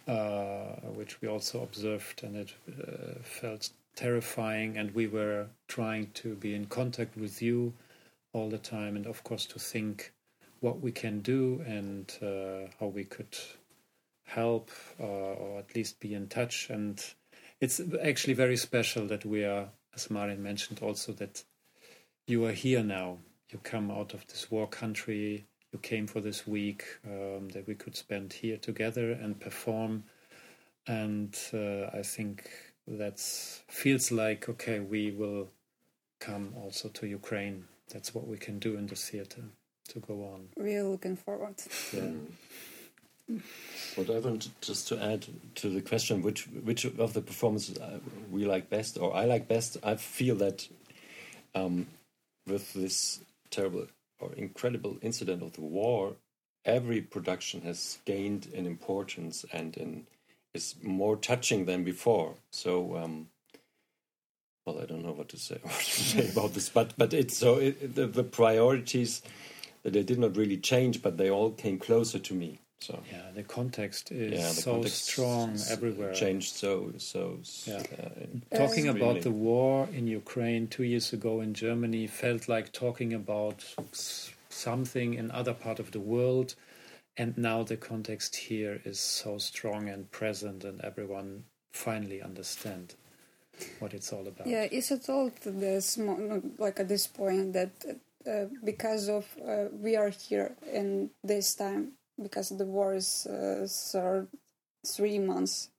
uh, 0.08 0.76
which 1.00 1.14
we 1.22 1.28
also 1.28 1.56
observed 1.64 2.24
and 2.26 2.36
it 2.44 2.52
uh, 2.54 3.20
felt 3.24 3.64
terrifying 3.96 4.78
and 4.78 4.94
we 4.94 5.08
were 5.08 5.48
trying 5.68 6.06
to 6.22 6.36
be 6.36 6.54
in 6.54 6.66
contact 6.80 7.14
with 7.18 7.42
you 7.42 7.74
all 8.33 8.49
the 8.49 8.59
time, 8.59 8.97
and 8.97 9.07
of 9.07 9.23
course 9.25 9.47
to 9.47 9.59
think 9.59 10.13
what 10.61 10.81
we 10.81 10.93
can 10.93 11.21
do 11.21 11.63
and 11.67 12.13
uh, 12.23 12.71
how 12.79 12.87
we 12.87 13.05
could 13.05 13.37
help 14.25 14.71
uh, 15.01 15.05
or 15.05 15.59
at 15.59 15.75
least 15.75 16.01
be 16.01 16.15
in 16.15 16.29
touch. 16.29 16.71
And 16.71 17.05
it's 17.61 17.81
actually 18.03 18.35
very 18.35 18.57
special 18.57 19.07
that 19.09 19.25
we 19.25 19.45
are, 19.45 19.69
as 19.95 20.11
Maren 20.11 20.43
mentioned, 20.43 20.81
also 20.81 21.13
that 21.15 21.43
you 22.27 22.45
are 22.47 22.53
here 22.53 22.83
now. 22.83 23.19
You 23.51 23.59
come 23.59 23.91
out 23.91 24.15
of 24.15 24.27
this 24.29 24.51
war 24.51 24.67
country. 24.67 25.47
You 25.73 25.79
came 25.81 26.07
for 26.07 26.21
this 26.21 26.47
week 26.47 26.85
um, 27.05 27.49
that 27.51 27.67
we 27.67 27.75
could 27.75 27.97
spend 27.97 28.33
here 28.33 28.57
together 28.57 29.11
and 29.13 29.39
perform. 29.39 30.05
And 30.87 31.37
uh, 31.53 31.87
I 31.93 32.03
think 32.03 32.51
that 32.87 33.19
feels 33.19 34.11
like 34.11 34.49
okay, 34.49 34.81
we 34.81 35.11
will 35.11 35.51
come 36.21 36.55
also 36.57 36.89
to 36.89 37.07
Ukraine 37.07 37.65
that's 37.93 38.15
what 38.15 38.27
we 38.27 38.39
can 38.39 38.59
do 38.59 38.77
in 38.77 38.87
the 38.87 38.97
theater 38.97 39.43
to 39.89 40.01
go 40.01 40.25
on. 40.25 40.49
Really 40.57 40.89
looking 40.89 41.17
forward. 41.17 41.57
Yeah. 41.93 43.39
What 43.95 44.11
I 44.11 44.19
want 44.19 44.49
just 44.61 44.89
to 44.89 45.03
add 45.03 45.27
to 45.57 45.69
the 45.69 45.81
question, 45.81 46.23
which 46.23 46.45
which 46.49 46.85
of 46.85 47.13
the 47.13 47.21
performances 47.21 47.79
we 48.31 48.45
like 48.45 48.69
best, 48.69 48.99
or 48.99 49.15
I 49.15 49.25
like 49.27 49.49
best, 49.49 49.77
I 49.83 49.95
feel 49.95 50.37
that 50.37 50.69
um, 51.55 51.87
with 52.47 52.73
this 52.73 53.21
terrible 53.51 53.87
or 54.19 54.33
incredible 54.35 54.97
incident 55.03 55.43
of 55.43 55.53
the 55.53 55.61
war, 55.61 56.17
every 56.65 57.01
production 57.01 57.63
has 57.63 57.99
gained 58.05 58.47
in 58.53 58.67
importance 58.67 59.45
and 59.53 59.77
in 59.77 60.07
is 60.55 60.75
more 60.83 61.17
touching 61.17 61.65
than 61.65 61.83
before. 61.85 62.35
So, 62.51 62.97
um, 62.97 63.29
well, 64.65 64.81
I 64.81 64.87
don't 64.87 65.05
know 65.05 65.13
what 65.13 65.29
to 65.31 65.37
say, 65.37 65.59
what 65.63 65.73
to 65.73 66.01
say 66.01 66.29
about 66.31 66.55
this, 66.55 66.69
but 66.69 66.95
but 66.97 67.13
it's 67.13 67.37
so 67.37 67.57
it, 67.57 67.95
the, 67.95 68.07
the 68.07 68.25
priorities 68.25 69.23
they 69.83 70.03
did 70.03 70.19
not 70.19 70.37
really 70.37 70.59
change, 70.59 71.03
but 71.03 71.17
they 71.17 71.31
all 71.31 71.51
came 71.51 71.79
closer 71.79 72.19
to 72.21 72.35
me. 72.35 72.61
So 72.81 73.01
yeah, 73.11 73.31
the 73.35 73.45
context 73.45 74.11
is 74.11 74.33
yeah, 74.33 74.49
the 74.49 74.55
so 74.55 74.73
context 74.73 75.05
strong 75.05 75.57
everywhere. 75.71 76.13
Changed 76.15 76.55
so 76.55 76.93
so. 76.99 77.39
Yeah. 77.65 77.83
Uh, 77.99 78.57
talking 78.57 78.89
about 78.89 79.23
the 79.23 79.31
war 79.31 79.89
in 79.93 80.07
Ukraine 80.07 80.67
two 80.67 80.85
years 80.85 81.13
ago 81.13 81.41
in 81.41 81.55
Germany 81.55 82.07
felt 82.07 82.49
like 82.49 82.73
talking 82.73 83.13
about 83.13 83.65
something 84.49 85.15
in 85.15 85.31
other 85.31 85.55
part 85.55 85.79
of 85.79 85.93
the 85.93 86.01
world, 86.01 86.55
and 87.17 87.37
now 87.39 87.63
the 87.63 87.77
context 87.77 88.35
here 88.37 88.81
is 88.85 88.99
so 88.99 89.39
strong 89.39 89.89
and 89.89 90.11
present, 90.11 90.65
and 90.65 90.81
everyone 90.81 91.45
finally 91.73 92.21
understand 92.21 92.95
what 93.79 93.95
it's 93.95 94.13
all 94.13 94.27
about. 94.27 94.47
Yeah, 94.47 94.67
is 94.71 94.91
it 94.91 95.09
all 95.09 95.31
this 95.45 95.99
like 96.59 96.81
at 96.81 96.89
this 96.89 97.07
point 97.07 97.53
that 97.53 97.73
uh, 98.27 98.47
because 98.65 99.09
of 99.09 99.27
uh, 99.47 99.65
we 99.73 99.97
are 99.97 100.11
here 100.11 100.55
in 100.73 101.11
this 101.25 101.55
time 101.55 101.93
because 102.23 102.51
the 102.51 102.65
war 102.65 102.95
is 102.95 103.27
uh, 103.27 104.23
three 104.87 105.19
months 105.19 105.71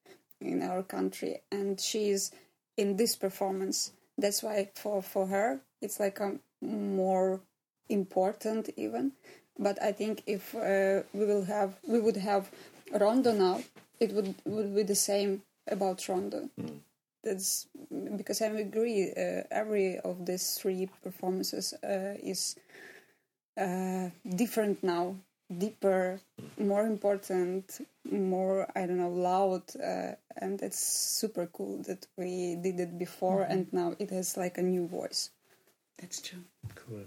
in 0.41 0.61
our 0.61 0.83
country, 0.83 1.41
and 1.51 1.79
she's 1.79 2.31
in 2.77 2.97
this 2.97 3.15
performance. 3.15 3.91
That's 4.17 4.43
why 4.43 4.69
for 4.75 5.01
for 5.01 5.27
her 5.27 5.61
it's 5.81 5.99
like 5.99 6.19
a 6.19 6.39
more 6.61 7.41
important 7.89 8.69
even. 8.77 9.13
But 9.57 9.81
I 9.81 9.91
think 9.91 10.23
if 10.25 10.55
uh, 10.55 11.03
we 11.13 11.25
will 11.25 11.45
have 11.45 11.75
we 11.87 11.99
would 11.99 12.17
have 12.17 12.49
Rondo 12.91 13.31
now, 13.31 13.61
it 13.99 14.11
would 14.11 14.35
would 14.45 14.75
be 14.75 14.83
the 14.83 14.95
same 14.95 15.43
about 15.67 16.07
Rondo. 16.09 16.49
Mm. 16.59 16.79
That's 17.23 17.67
because 18.15 18.41
I 18.41 18.47
agree. 18.47 19.11
Uh, 19.11 19.43
every 19.51 19.99
of 19.99 20.25
these 20.25 20.55
three 20.55 20.89
performances 21.01 21.73
uh, 21.83 22.15
is 22.21 22.55
uh, 23.57 24.09
different 24.35 24.83
now 24.83 25.15
deeper, 25.57 26.19
more 26.57 26.85
important, 26.85 27.85
more 28.09 28.67
I 28.75 28.85
don't 28.85 28.97
know 28.97 29.09
loud, 29.09 29.63
uh, 29.75 30.13
and 30.37 30.61
it's 30.61 30.79
super 30.79 31.47
cool 31.47 31.81
that 31.83 32.07
we 32.17 32.55
did 32.55 32.79
it 32.79 32.97
before 32.97 33.41
mm-hmm. 33.41 33.51
and 33.51 33.73
now 33.73 33.95
it 33.99 34.09
has 34.09 34.37
like 34.37 34.57
a 34.57 34.61
new 34.61 34.87
voice. 34.87 35.31
That's 35.99 36.21
true. 36.21 36.43
Cool. 36.75 37.05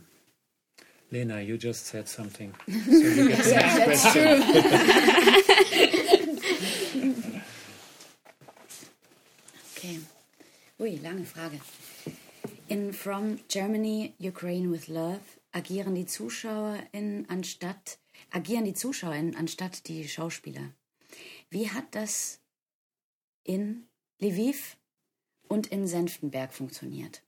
Lena, 1.11 1.41
you 1.41 1.57
just 1.57 1.87
said 1.87 2.09
something. 2.09 2.55
So 2.67 2.91
you 2.91 3.29
get 3.29 3.45
the 3.45 3.51
yeah, 3.51 3.77
next 3.77 4.13
that's 4.13 4.13
question. 4.13 6.07
okay. 9.87 10.01
Ui, 10.81 10.99
lange 11.03 11.25
Frage. 11.25 11.61
In 12.69 12.93
From 12.93 13.39
Germany, 13.49 14.15
Ukraine 14.19 14.71
with 14.71 14.89
Love 14.89 15.21
agieren 15.53 15.95
die 15.95 16.07
ZuschauerInnen 16.07 17.27
anstatt 17.29 17.99
agieren 18.31 18.65
die 18.65 18.75
ZuschauerInnen 18.75 19.37
anstatt 19.37 19.87
die 19.89 20.09
Schauspieler. 20.09 20.73
Wie 21.51 21.71
hat 21.71 21.95
das 21.95 22.41
in 23.45 23.87
Lviv 24.19 24.77
und 25.49 25.69
in 25.69 25.87
Senftenberg 25.87 26.53
funktioniert? 26.53 27.23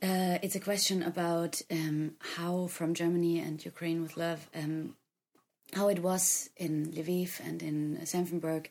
Uh, 0.00 0.38
it's 0.42 0.54
a 0.54 0.60
question 0.60 1.02
about 1.02 1.60
um, 1.72 2.12
how 2.36 2.68
from 2.68 2.94
Germany 2.94 3.40
and 3.40 3.66
Ukraine 3.66 4.00
with 4.00 4.16
love, 4.16 4.48
um, 4.54 4.94
how 5.74 5.88
it 5.88 6.00
was 6.02 6.50
in 6.56 6.92
Lviv 6.92 7.40
and 7.40 7.62
in 7.62 7.98
Senftenberg, 8.04 8.66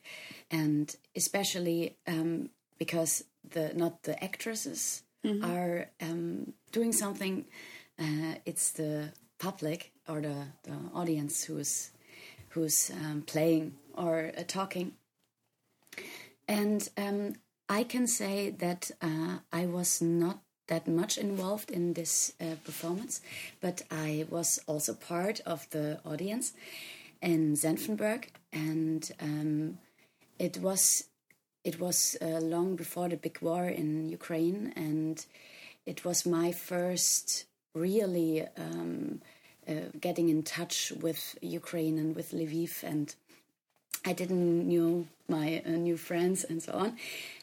and 0.50 0.94
especially 1.14 1.96
um, 2.06 2.50
because 2.78 3.24
the 3.50 3.72
not 3.74 4.02
the 4.02 4.22
actresses 4.24 5.02
mm 5.24 5.30
-hmm. 5.30 5.44
are 5.44 5.90
um, 6.00 6.54
doing 6.72 6.94
something. 6.94 7.46
Uh, 7.98 8.34
it's 8.44 8.72
the 8.72 9.12
public 9.38 9.92
or 10.06 10.20
the, 10.20 10.46
the 10.62 10.76
audience 10.92 11.52
who's 11.52 11.90
who's 12.50 12.90
um, 12.90 13.22
playing 13.22 13.74
or 13.94 14.32
uh, 14.36 14.42
talking. 14.46 14.92
And 16.46 16.88
um, 16.96 17.34
I 17.68 17.84
can 17.84 18.06
say 18.06 18.50
that 18.50 18.90
uh, 19.02 19.38
I 19.52 19.66
was 19.66 20.00
not 20.00 20.38
that 20.68 20.86
much 20.86 21.18
involved 21.18 21.70
in 21.70 21.94
this 21.94 22.32
uh, 22.40 22.54
performance, 22.64 23.20
but 23.60 23.82
I 23.90 24.26
was 24.30 24.60
also 24.66 24.94
part 24.94 25.40
of 25.44 25.68
the 25.70 25.98
audience 26.04 26.52
in 27.20 27.54
Senftenberg, 27.54 28.28
and 28.52 29.10
um, 29.20 29.78
it 30.38 30.58
was 30.58 31.04
it 31.64 31.80
was 31.80 32.16
uh, 32.22 32.40
long 32.40 32.76
before 32.76 33.08
the 33.08 33.16
big 33.16 33.38
war 33.40 33.66
in 33.66 34.08
Ukraine, 34.08 34.72
and 34.76 35.24
it 35.84 36.04
was 36.04 36.24
my 36.24 36.52
first 36.52 37.44
really 37.74 38.46
um, 38.56 39.20
uh, 39.68 39.72
getting 40.00 40.28
in 40.28 40.42
touch 40.42 40.92
with 41.00 41.36
Ukraine 41.42 41.98
and 41.98 42.14
with 42.14 42.32
Lviv, 42.32 42.82
and 42.82 43.14
I 44.04 44.12
didn't 44.12 44.68
know 44.68 45.06
my 45.28 45.62
uh, 45.66 45.70
new 45.70 45.96
friends 45.96 46.44
and 46.44 46.62
so 46.62 46.72
on. 46.72 46.96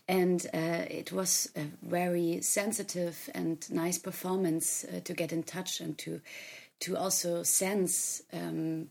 And 0.08 0.46
uh, 0.54 0.86
it 0.90 1.12
was 1.12 1.50
a 1.56 1.66
very 1.82 2.42
sensitive 2.42 3.30
and 3.34 3.66
nice 3.72 3.98
performance 3.98 4.86
uh, 4.86 5.00
to 5.04 5.14
get 5.14 5.32
in 5.32 5.44
touch 5.44 5.82
and 5.82 5.98
to 6.00 6.22
to 6.82 6.98
also 6.98 7.42
sense 7.44 8.22
um, 8.34 8.90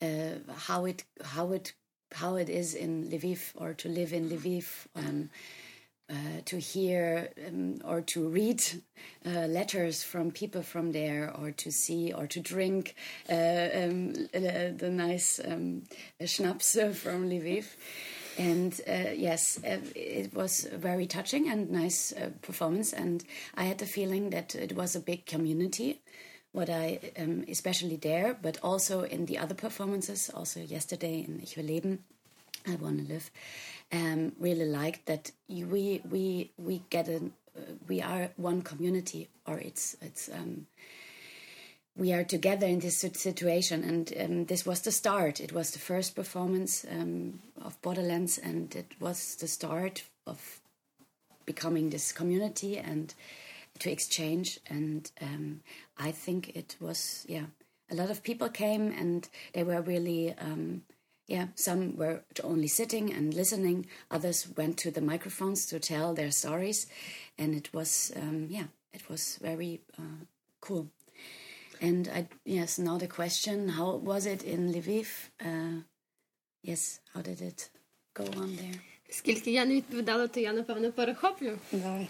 uh, 0.00 0.36
how 0.56 0.84
it 0.86 1.04
how 1.22 1.52
it 1.52 1.74
how 2.12 2.36
it 2.36 2.48
is 2.48 2.74
in 2.74 3.10
Lviv 3.10 3.52
or 3.56 3.74
to 3.74 3.88
live 3.88 4.12
in 4.12 4.30
Lviv. 4.30 4.86
Um, 4.94 5.30
uh, 6.10 6.42
to 6.44 6.58
hear 6.58 7.30
um, 7.48 7.80
or 7.82 8.02
to 8.02 8.28
read 8.28 8.62
uh, 9.24 9.46
letters 9.46 10.02
from 10.02 10.30
people 10.30 10.62
from 10.62 10.92
there, 10.92 11.32
or 11.40 11.50
to 11.50 11.72
see 11.72 12.12
or 12.12 12.26
to 12.26 12.40
drink 12.40 12.94
uh, 13.30 13.32
um, 13.32 14.12
the 14.32 14.90
nice 14.92 15.40
um, 15.42 15.82
schnapps 16.26 16.72
from 16.92 17.30
Lviv. 17.30 17.64
And 18.38 18.80
uh, 18.88 19.12
yes, 19.14 19.58
uh, 19.64 19.78
it 19.94 20.34
was 20.34 20.66
very 20.72 21.06
touching 21.06 21.48
and 21.48 21.70
nice 21.70 22.12
performance. 22.42 22.92
And 22.92 23.24
I 23.54 23.64
had 23.64 23.78
the 23.78 23.86
feeling 23.86 24.30
that 24.30 24.54
it 24.54 24.74
was 24.74 24.96
a 24.96 25.00
big 25.00 25.26
community 25.26 26.00
what 26.54 26.70
I, 26.70 27.00
um, 27.18 27.44
especially 27.48 27.96
there, 27.96 28.38
but 28.40 28.58
also 28.62 29.02
in 29.02 29.26
the 29.26 29.38
other 29.38 29.56
performances, 29.56 30.30
also 30.30 30.60
yesterday 30.60 31.24
in 31.26 31.40
Ich 31.42 31.56
will 31.56 31.64
leben, 31.64 31.98
I 32.66 32.76
want 32.76 32.98
to 32.98 33.12
live, 33.12 33.30
um, 33.92 34.32
really 34.38 34.64
liked 34.64 35.06
that 35.06 35.32
we 35.48 36.00
we 36.08 36.52
we 36.56 36.82
get 36.90 37.08
a 37.08 37.16
uh, 37.16 37.60
we 37.88 38.00
are 38.00 38.30
one 38.36 38.62
community 38.62 39.28
or 39.46 39.58
it's 39.58 39.96
it's 40.00 40.28
um, 40.28 40.66
we 41.96 42.12
are 42.12 42.24
together 42.24 42.66
in 42.66 42.80
this 42.80 42.98
situation 42.98 43.84
and 43.84 44.12
um, 44.20 44.44
this 44.46 44.66
was 44.66 44.80
the 44.80 44.92
start 44.92 45.40
it 45.40 45.52
was 45.52 45.70
the 45.70 45.78
first 45.78 46.14
performance 46.14 46.84
um, 46.90 47.38
of 47.62 47.80
borderlands 47.82 48.38
and 48.38 48.74
it 48.74 48.92
was 49.00 49.36
the 49.36 49.48
start 49.48 50.02
of 50.26 50.60
becoming 51.46 51.90
this 51.90 52.12
community 52.12 52.78
and 52.78 53.14
to 53.78 53.90
exchange 53.90 54.58
and 54.68 55.10
um, 55.20 55.60
i 55.98 56.10
think 56.10 56.56
it 56.56 56.76
was 56.80 57.24
yeah 57.28 57.46
a 57.90 57.94
lot 57.94 58.10
of 58.10 58.22
people 58.22 58.48
came 58.48 58.92
and 58.92 59.28
they 59.52 59.62
were 59.62 59.82
really 59.82 60.34
um, 60.38 60.82
yeah, 61.26 61.46
some 61.54 61.96
were 61.96 62.22
only 62.42 62.66
sitting 62.66 63.12
and 63.12 63.32
listening. 63.32 63.86
Others 64.10 64.48
went 64.56 64.76
to 64.78 64.90
the 64.90 65.00
microphones 65.00 65.66
to 65.66 65.80
tell 65.80 66.14
their 66.14 66.30
stories, 66.30 66.86
and 67.38 67.54
it 67.54 67.72
was 67.72 68.12
um, 68.16 68.46
yeah, 68.50 68.66
it 68.92 69.08
was 69.08 69.38
very 69.40 69.80
uh, 69.98 70.24
cool. 70.60 70.88
And 71.84 72.08
I 72.18 72.26
yes, 72.58 72.78
now 72.78 72.96
the 73.04 73.10
question: 73.18 73.68
How 73.68 73.88
was 74.10 74.24
it 74.34 74.42
in 74.42 74.72
Lviv? 74.72 75.08
Uh, 75.48 75.76
yes, 76.62 77.00
how 77.12 77.20
did 77.20 77.40
it 77.50 77.60
go 78.14 78.24
on 78.42 78.56
there? 78.56 78.80
Скільки 79.10 79.50
я 79.50 79.64
не 79.64 79.74
відповідала, 79.74 80.28
то 80.28 80.40
я 80.40 80.52
напевно 80.52 80.92
перехоплю. 80.92 81.58
Давай. 81.72 82.08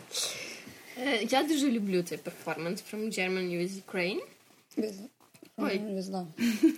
Я 1.31 1.43
дуже 1.43 1.71
люблю 1.71 2.03
цей 2.03 2.19
перформанс 2.19 2.83
from 2.93 3.19
Germany 3.19 3.59
with 3.59 3.83
Ukraine. 3.87 4.21
Oi. 5.59 5.79
with 5.79 6.09
love. 6.09 6.29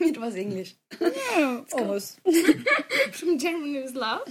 it 0.01 0.17
was 0.19 0.35
English. 0.35 0.75
Almost. 1.73 2.21
From 3.13 3.39
Germany 3.39 3.79
with 3.83 3.95
love. 3.95 4.27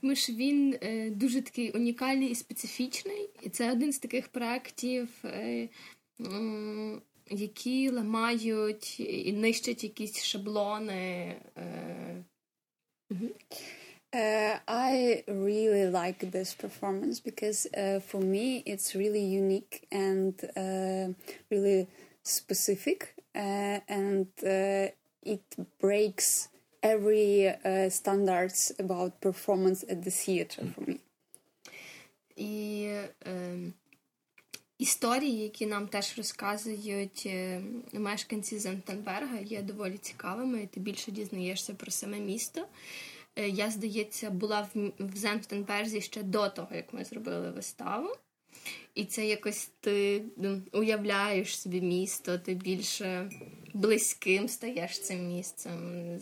Тому 0.00 0.14
що 0.14 0.32
він 0.32 0.78
дуже 1.10 1.42
такий 1.42 1.70
унікальний 1.70 2.28
і 2.28 2.34
специфічний. 2.34 3.30
І 3.42 3.48
це 3.48 3.72
один 3.72 3.92
з 3.92 3.98
таких 3.98 4.28
проєктів 4.28 5.08
які 7.29 7.89
ламають 7.89 8.99
і 8.99 9.33
нищать 9.33 9.83
якісь 9.83 10.23
шаблони. 10.23 11.35
Е, 11.57 12.23
Uh, 14.15 14.59
I 14.65 15.25
really 15.27 15.87
like 15.87 16.31
this 16.31 16.53
performance 16.53 17.19
because 17.19 17.67
uh, 17.75 17.99
for 17.99 18.21
me 18.21 18.63
it's 18.65 18.95
really 18.95 19.25
unique 19.43 19.85
and 19.91 20.33
uh, 20.55 21.07
really 21.51 21.87
specific, 22.23 23.13
uh, 23.35 23.79
and 23.89 24.27
uh, 24.41 24.87
it 25.21 25.43
breaks 25.81 26.47
every 26.81 27.49
uh, 27.49 27.89
standards 27.89 28.71
about 28.79 29.19
performance 29.19 29.83
at 29.89 30.03
the 30.05 30.11
theater 30.11 30.63
for 30.73 30.81
me. 30.89 30.99
І 32.35 32.87
е, 33.25 33.57
історії, 34.80 35.42
які 35.42 35.66
нам 35.66 35.88
теж 35.88 36.14
розказують 36.16 37.22
е, 37.26 37.62
мешканці 37.92 38.58
Зентенберга, 38.58 39.38
є 39.38 39.62
доволі 39.62 39.98
цікавими. 39.98 40.62
і 40.62 40.66
Ти 40.66 40.80
більше 40.80 41.10
дізнаєшся 41.10 41.74
про 41.74 41.90
саме 41.90 42.20
місто. 42.20 42.66
Е, 43.36 43.48
Я, 43.48 43.70
здається, 43.70 44.30
була 44.30 44.68
в, 44.74 45.16
Зентенберзі 45.16 46.00
ще 46.00 46.22
до 46.22 46.48
того, 46.48 46.68
як 46.74 46.92
ми 46.92 47.04
зробили 47.04 47.50
виставу. 47.50 48.08
І 48.94 49.04
це 49.04 49.26
якось 49.26 49.70
ти 49.80 50.22
уявляєш 50.72 51.58
собі 51.58 51.80
місто, 51.80 52.38
ти 52.38 52.54
більше 52.54 53.30
близьким 53.74 54.48
стаєш 54.48 55.00
цим 55.00 55.28
місцем. 55.28 56.18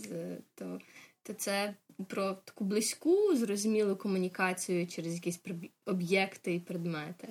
То, 0.54 0.80
то 1.22 1.32
це 1.32 1.74
про 2.08 2.32
таку 2.32 2.64
близьку, 2.64 3.36
зрозумілу 3.36 3.96
комунікацію 3.96 4.86
через 4.86 5.14
якісь 5.14 5.40
об'єкти 5.86 6.54
і 6.54 6.60
предмети. 6.60 7.28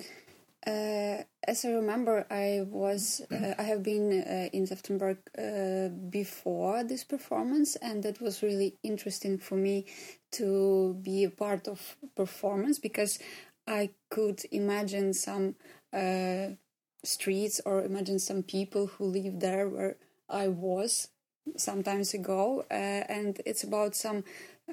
Uh, 0.66 1.22
as 1.46 1.64
I 1.64 1.70
remember, 1.70 2.26
I 2.30 2.62
was 2.68 3.22
uh, 3.30 3.54
I 3.58 3.62
have 3.62 3.82
been 3.82 4.22
uh, 4.22 4.48
in 4.52 4.66
Senftenberg 4.66 5.18
uh, 5.38 5.88
before 6.10 6.82
this 6.84 7.04
performance, 7.04 7.76
and 7.76 8.02
that 8.02 8.20
was 8.20 8.42
really 8.42 8.76
interesting 8.82 9.38
for 9.38 9.54
me 9.54 9.86
to 10.32 10.98
be 11.00 11.24
a 11.24 11.30
part 11.30 11.68
of 11.68 11.96
performance 12.16 12.78
because 12.78 13.18
I 13.66 13.90
could 14.10 14.42
imagine 14.50 15.14
some 15.14 15.54
uh, 15.92 16.48
streets 17.04 17.60
or 17.64 17.82
imagine 17.84 18.18
some 18.18 18.42
people 18.42 18.88
who 18.88 19.04
live 19.06 19.40
there 19.40 19.68
where 19.68 19.96
I 20.28 20.48
was 20.48 21.08
sometimes 21.56 22.14
ago, 22.14 22.64
uh, 22.70 22.74
and 22.74 23.40
it's 23.46 23.62
about 23.62 23.94
some. 23.94 24.24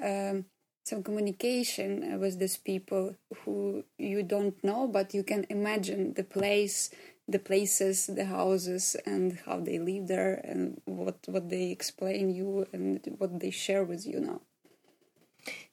Um, 0.02 0.46
some 0.86 1.02
communication 1.02 1.90
uh, 2.04 2.18
with 2.22 2.38
these 2.38 2.56
people 2.56 3.04
who 3.40 3.82
you 3.98 4.22
don't 4.22 4.56
know, 4.62 4.86
but 4.86 5.12
you 5.14 5.24
can 5.24 5.44
imagine 5.50 6.14
the 6.14 6.22
place, 6.22 6.90
the 7.34 7.40
places, 7.40 8.06
the 8.06 8.26
houses, 8.38 8.96
and 9.04 9.38
how 9.44 9.58
they 9.66 9.78
live 9.80 10.06
there, 10.06 10.34
and 10.50 10.80
what 10.84 11.18
what 11.34 11.44
they 11.52 11.66
explain 11.76 12.24
you 12.40 12.50
and 12.72 13.00
what 13.18 13.32
they 13.40 13.52
share 13.64 13.84
with 13.84 14.02
you 14.06 14.20
now. 14.20 14.40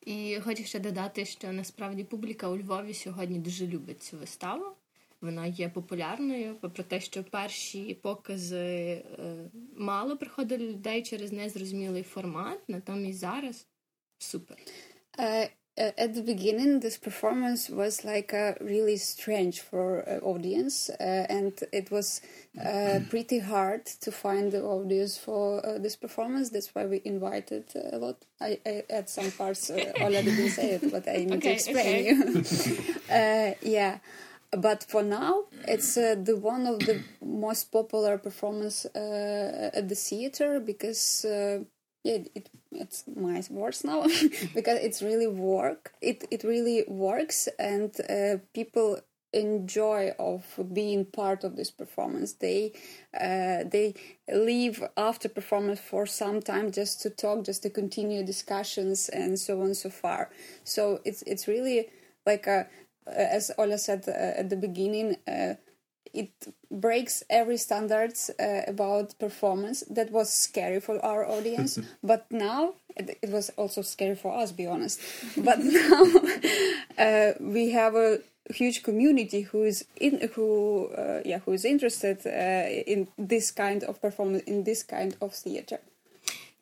І 0.06 0.40
хочу 0.44 0.64
ще 0.64 0.80
додати, 0.80 1.26
що 1.26 1.52
насправді 1.54 2.04
публіка 2.04 2.50
у 2.50 2.58
Львові 2.58 2.94
сьогодні 2.94 3.40
дуже 3.40 3.68
любить 3.68 4.04
цю 4.04 4.18
виставу. 4.18 4.66
Вона 5.22 5.46
є 5.46 5.70
популярною, 5.70 6.56
попри 6.62 6.84
те, 6.84 7.00
що 7.00 7.24
перші 7.24 7.94
покази 7.94 8.58
е, 8.58 9.04
мало 9.78 10.18
приходили 10.18 10.68
людей 10.68 11.02
через 11.02 11.32
незрозумілий 11.32 12.04
формат, 12.04 12.60
натомість 12.70 13.20
зараз 13.20 13.68
супер. 14.18 14.58
Uh, 15.18 15.46
uh, 15.76 15.90
at 15.98 16.14
the 16.14 16.22
beginning, 16.22 16.82
this 16.82 16.98
performance 16.98 17.68
was 17.68 18.06
like 18.06 18.32
uh, 18.32 18.54
really 18.62 18.96
strange 18.96 19.62
for 19.62 20.08
uh, 20.08 20.20
audience, 20.24 20.92
uh, 21.00 21.26
and 21.30 21.52
it 21.72 21.90
was 21.90 22.22
uh, 22.64 23.00
pretty 23.10 23.40
hard 23.40 23.84
to 23.86 24.12
find 24.12 24.52
the 24.52 24.62
audience 24.62 25.18
for 25.18 25.66
uh, 25.66 25.80
this 25.80 25.96
performance. 25.96 26.52
That's 26.52 26.76
why 26.76 26.86
we 26.86 27.02
invited 27.06 27.72
uh, 27.76 27.96
a 27.96 27.98
lot. 27.98 28.18
I, 28.40 28.60
I 28.66 28.84
at 28.88 29.10
some 29.10 29.32
parts 29.32 29.72
uh, 29.72 29.94
already 30.00 30.36
been 30.36 30.52
said, 30.52 30.92
but 30.92 31.08
I 31.08 31.26
need 31.28 31.42
to 31.42 31.52
explain 31.52 31.78
okay. 31.78 32.10
you. 32.12 32.96
uh, 33.12 33.54
yeah. 33.64 33.98
But 34.56 34.84
for 34.84 35.02
now, 35.02 35.46
it's 35.68 35.98
uh, 35.98 36.16
the 36.22 36.38
one 36.38 36.68
of 36.68 36.78
the 36.80 37.02
most 37.26 37.72
popular 37.72 38.20
performance 38.20 38.86
uh, 38.86 39.72
at 39.74 39.90
the 39.90 39.96
theater 39.96 40.60
because 40.60 41.26
uh, 41.26 41.64
yeah, 42.04 42.20
it, 42.36 42.50
it's 42.72 43.04
my 43.16 43.42
words 43.50 43.84
now 43.84 44.04
because 44.54 44.80
it's 44.82 45.02
really 45.02 45.28
work. 45.28 45.94
It 46.02 46.26
it 46.32 46.44
really 46.44 46.84
works, 46.88 47.48
and 47.60 47.92
uh, 48.10 48.38
people 48.54 49.00
enjoy 49.34 50.12
of 50.20 50.46
being 50.74 51.06
part 51.06 51.44
of 51.44 51.56
this 51.56 51.72
performance. 51.72 52.34
They 52.34 52.74
uh, 53.14 53.64
they 53.72 53.96
leave 54.32 54.84
after 54.98 55.30
performance 55.30 55.80
for 55.80 56.06
some 56.06 56.42
time 56.42 56.72
just 56.72 57.02
to 57.04 57.10
talk, 57.10 57.46
just 57.46 57.64
to 57.64 57.70
continue 57.70 58.24
discussions, 58.26 59.10
and 59.10 59.40
so 59.40 59.62
on 59.62 59.74
so 59.74 59.90
far. 59.90 60.30
So 60.64 61.00
it's 61.06 61.22
it's 61.24 61.48
really 61.48 61.90
like 62.26 62.48
a 62.48 62.68
as 63.08 63.52
Ola 63.58 63.78
said 63.78 64.04
uh, 64.08 64.12
at 64.40 64.50
the 64.50 64.58
beginning. 64.58 65.18
Uh, 65.28 65.56
it 66.15 66.31
breaks 66.71 67.23
every 67.29 67.57
standards 67.57 68.31
uh, 68.31 68.63
about 68.67 69.19
performance 69.19 69.85
that 69.91 70.11
was 70.11 70.33
scary 70.33 70.81
for 70.81 70.99
our 71.05 71.27
audience 71.27 71.79
but 72.03 72.27
now 72.31 72.75
it, 72.97 73.19
it 73.23 73.31
was 73.31 73.51
also 73.57 73.83
scary 73.83 74.15
for 74.15 74.35
us 74.35 74.53
be 74.53 74.67
honest 74.67 75.01
but 75.37 75.59
now 75.59 76.03
uh, 76.99 77.33
we 77.41 77.71
have 77.71 77.95
a 77.95 78.19
huge 78.51 78.83
community 78.83 79.43
who 79.43 79.63
is 79.65 79.85
in 80.01 80.29
who 80.35 80.89
uh, 80.97 81.21
yeah 81.25 81.41
who 81.45 81.53
is 81.53 81.65
interested 81.65 82.19
uh, 82.27 82.83
in 82.87 83.07
this 83.19 83.51
kind 83.51 83.85
of 83.85 84.01
performance 84.01 84.43
in 84.45 84.65
this 84.65 84.83
kind 84.83 85.17
of 85.21 85.35
theater 85.35 85.79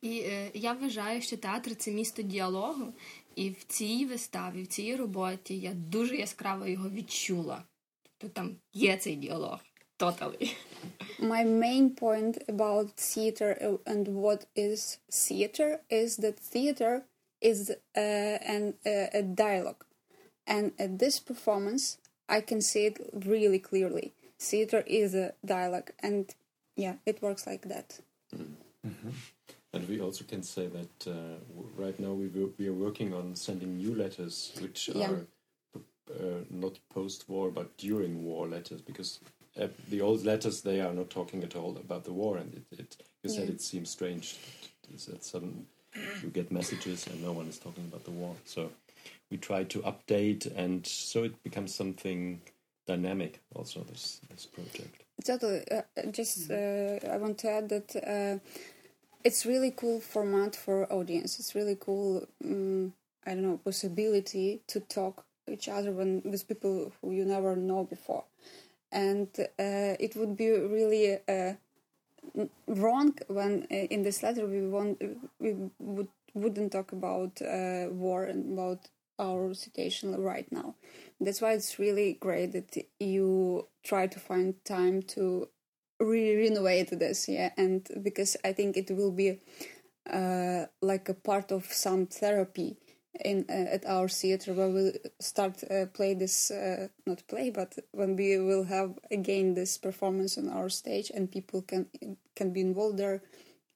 І 0.03 0.19
е, 0.19 0.51
я 0.55 0.73
вважаю, 0.73 1.23
що 1.23 1.37
театр 1.37 1.75
це 1.75 1.91
місто 1.91 2.23
діалогу, 2.23 2.93
і 3.37 3.51
в 3.51 3.65
цій 3.65 4.05
виставі, 4.05 4.63
в 4.63 4.67
цій 4.67 4.97
роботі 4.97 5.59
я 5.59 5.73
дуже 5.73 6.17
яскраво 6.17 6.67
його 6.67 6.91
відчула. 6.91 7.65
Тобто 8.21 8.35
там 8.35 8.57
є 8.73 8.97
цей 8.97 9.17
діалог. 9.17 9.59
Totally. 9.99 10.55
my 11.19 11.45
main 11.45 11.91
point 11.95 12.37
about 12.49 12.87
theater 13.15 13.51
uh, 13.63 13.79
and 13.93 14.05
what 14.09 14.41
is 14.57 14.99
theater 15.11 15.81
is 15.91 16.17
that 16.19 16.37
theater 16.55 16.93
is 17.41 17.59
uh, 17.71 18.37
an 18.55 18.65
uh, 18.93 19.19
a 19.21 19.23
dialogue 19.45 19.83
and 20.55 20.65
at 20.85 20.93
this 21.03 21.17
performance 21.31 21.85
i 22.29 22.41
can 22.51 22.61
see 22.71 22.85
it 22.91 22.97
really 23.33 23.61
clearly 23.71 24.07
theater 24.51 24.81
is 25.03 25.11
a 25.15 25.27
dialogue 25.55 25.91
and 26.09 26.23
yeah 26.85 26.95
it 27.11 27.17
works 27.27 27.43
like 27.51 27.65
that 27.75 27.89
And 29.73 29.89
we 29.89 30.01
also 30.01 30.25
can 30.33 30.43
say 30.43 30.67
that 30.79 31.07
uh, 31.07 31.15
w- 31.55 31.71
right 31.85 31.99
now 32.07 32.13
we 32.23 32.27
wo- 32.37 32.53
we 32.59 32.67
are 32.73 32.79
working 32.87 33.11
on 33.21 33.27
sending 33.47 33.77
new 33.77 33.95
letters, 34.03 34.35
which 34.63 34.81
Yeah. 34.89 35.11
are 35.11 35.27
uh, 36.20 36.44
not 36.50 36.80
post-war 36.94 37.52
but 37.52 37.78
during 37.78 38.24
war 38.24 38.48
letters, 38.48 38.82
because 38.82 39.20
uh, 39.60 39.68
the 39.90 40.02
old 40.02 40.26
letters 40.26 40.62
they 40.62 40.82
are 40.82 40.94
not 40.94 41.10
talking 41.10 41.44
at 41.44 41.56
all 41.56 41.78
about 41.78 42.04
the 42.04 42.14
war, 42.14 42.38
and 42.38 42.54
it, 42.54 42.80
it 42.80 42.98
you 43.24 43.30
said 43.30 43.48
Yeah. 43.48 43.56
it 43.56 43.62
seems 43.62 43.90
strange 43.90 44.38
that, 44.90 45.00
that 45.12 45.24
sudden 45.24 45.66
you 46.24 46.30
get 46.30 46.52
messages 46.52 47.08
and 47.08 47.22
no 47.22 47.32
one 47.34 47.48
is 47.48 47.60
talking 47.60 47.84
about 47.86 48.04
the 48.06 48.12
war. 48.12 48.36
So 48.46 48.72
we 49.30 49.38
try 49.38 49.64
to 49.66 49.80
update, 49.82 50.46
and 50.56 50.86
so 50.88 51.24
it 51.24 51.42
becomes 51.44 51.76
something 51.76 52.42
dynamic. 52.88 53.40
Also, 53.56 53.84
this 53.92 54.22
this 54.30 54.46
project. 54.46 55.04
Totally. 55.24 55.64
Uh, 55.70 55.82
uh, 55.98 56.12
just 56.12 56.50
uh, 56.50 57.00
I 57.14 57.18
want 57.18 57.38
to 57.40 57.50
add 57.50 57.70
that 57.70 57.96
uh, 57.96 58.40
it's 59.24 59.46
really 59.46 59.72
cool 59.72 60.00
format 60.00 60.56
for 60.56 60.92
audience. 60.92 61.40
It's 61.40 61.54
really 61.56 61.78
cool. 61.80 62.26
Um, 62.44 62.94
I 63.26 63.36
don't 63.36 63.44
know 63.44 63.58
possibility 63.58 64.62
to 64.68 64.80
talk 64.80 65.26
each 65.50 65.68
other 65.70 65.92
when 65.92 66.22
with 66.26 66.48
people 66.48 66.94
who 67.02 67.12
you 67.12 67.26
never 67.26 67.56
know 67.56 67.84
before, 67.84 68.26
and 68.92 69.28
uh, 69.40 69.96
it 70.00 70.16
would 70.16 70.36
be 70.36 70.50
really. 70.52 71.20
Uh, 71.28 71.54
wrong 72.68 73.18
when 73.28 73.68
uh, 73.72 73.76
in 73.76 74.04
this 74.04 74.24
letter 74.24 74.46
we 74.46 74.62
want 74.68 75.02
we 75.40 75.56
would 75.80 76.08
wouldn't 76.34 76.72
talk 76.72 76.92
about 76.94 77.42
uh, 77.42 77.88
war 77.92 78.24
and 78.24 78.54
about 78.54 78.88
our 79.20 79.54
situation 79.54 80.16
right 80.22 80.50
now. 80.52 80.76
That's 81.20 81.42
why 81.42 81.54
it's 81.54 81.78
really 81.78 82.14
great 82.14 82.54
that 82.54 82.78
you 83.00 83.68
try 83.84 84.08
to 84.08 84.20
find 84.20 84.56
time 84.64 85.02
to 85.16 85.50
re- 86.00 86.38
renovate 86.38 86.98
this, 86.98 87.28
yeah, 87.28 87.52
and 87.58 87.86
because 88.02 88.38
I 88.46 88.54
think 88.54 88.78
it 88.78 88.90
will 88.92 89.12
be 89.12 89.40
uh, 90.12 90.66
like 90.82 91.10
a 91.10 91.14
part 91.14 91.52
of 91.52 91.66
some 91.66 92.08
therapy 92.08 92.78
in 93.26 93.46
uh, 93.50 93.76
at 93.76 93.86
our 93.86 94.08
theater 94.08 94.54
where 94.54 94.70
we'll 94.70 94.94
start 95.20 95.64
uh, 95.70 95.86
play 95.88 96.14
this 96.14 96.50
uh, 96.52 96.88
not 97.06 97.22
play 97.28 97.50
but 97.50 97.78
when 97.92 98.16
we 98.16 98.38
will 98.40 98.64
have 98.64 98.98
again 99.12 99.54
this 99.54 99.78
performance 99.78 100.38
on 100.38 100.48
our 100.48 100.70
stage 100.70 101.12
and 101.14 101.32
people 101.32 101.62
can 101.62 101.88
can 102.36 102.54
be 102.54 102.62
involved 102.62 102.98
there 102.98 103.22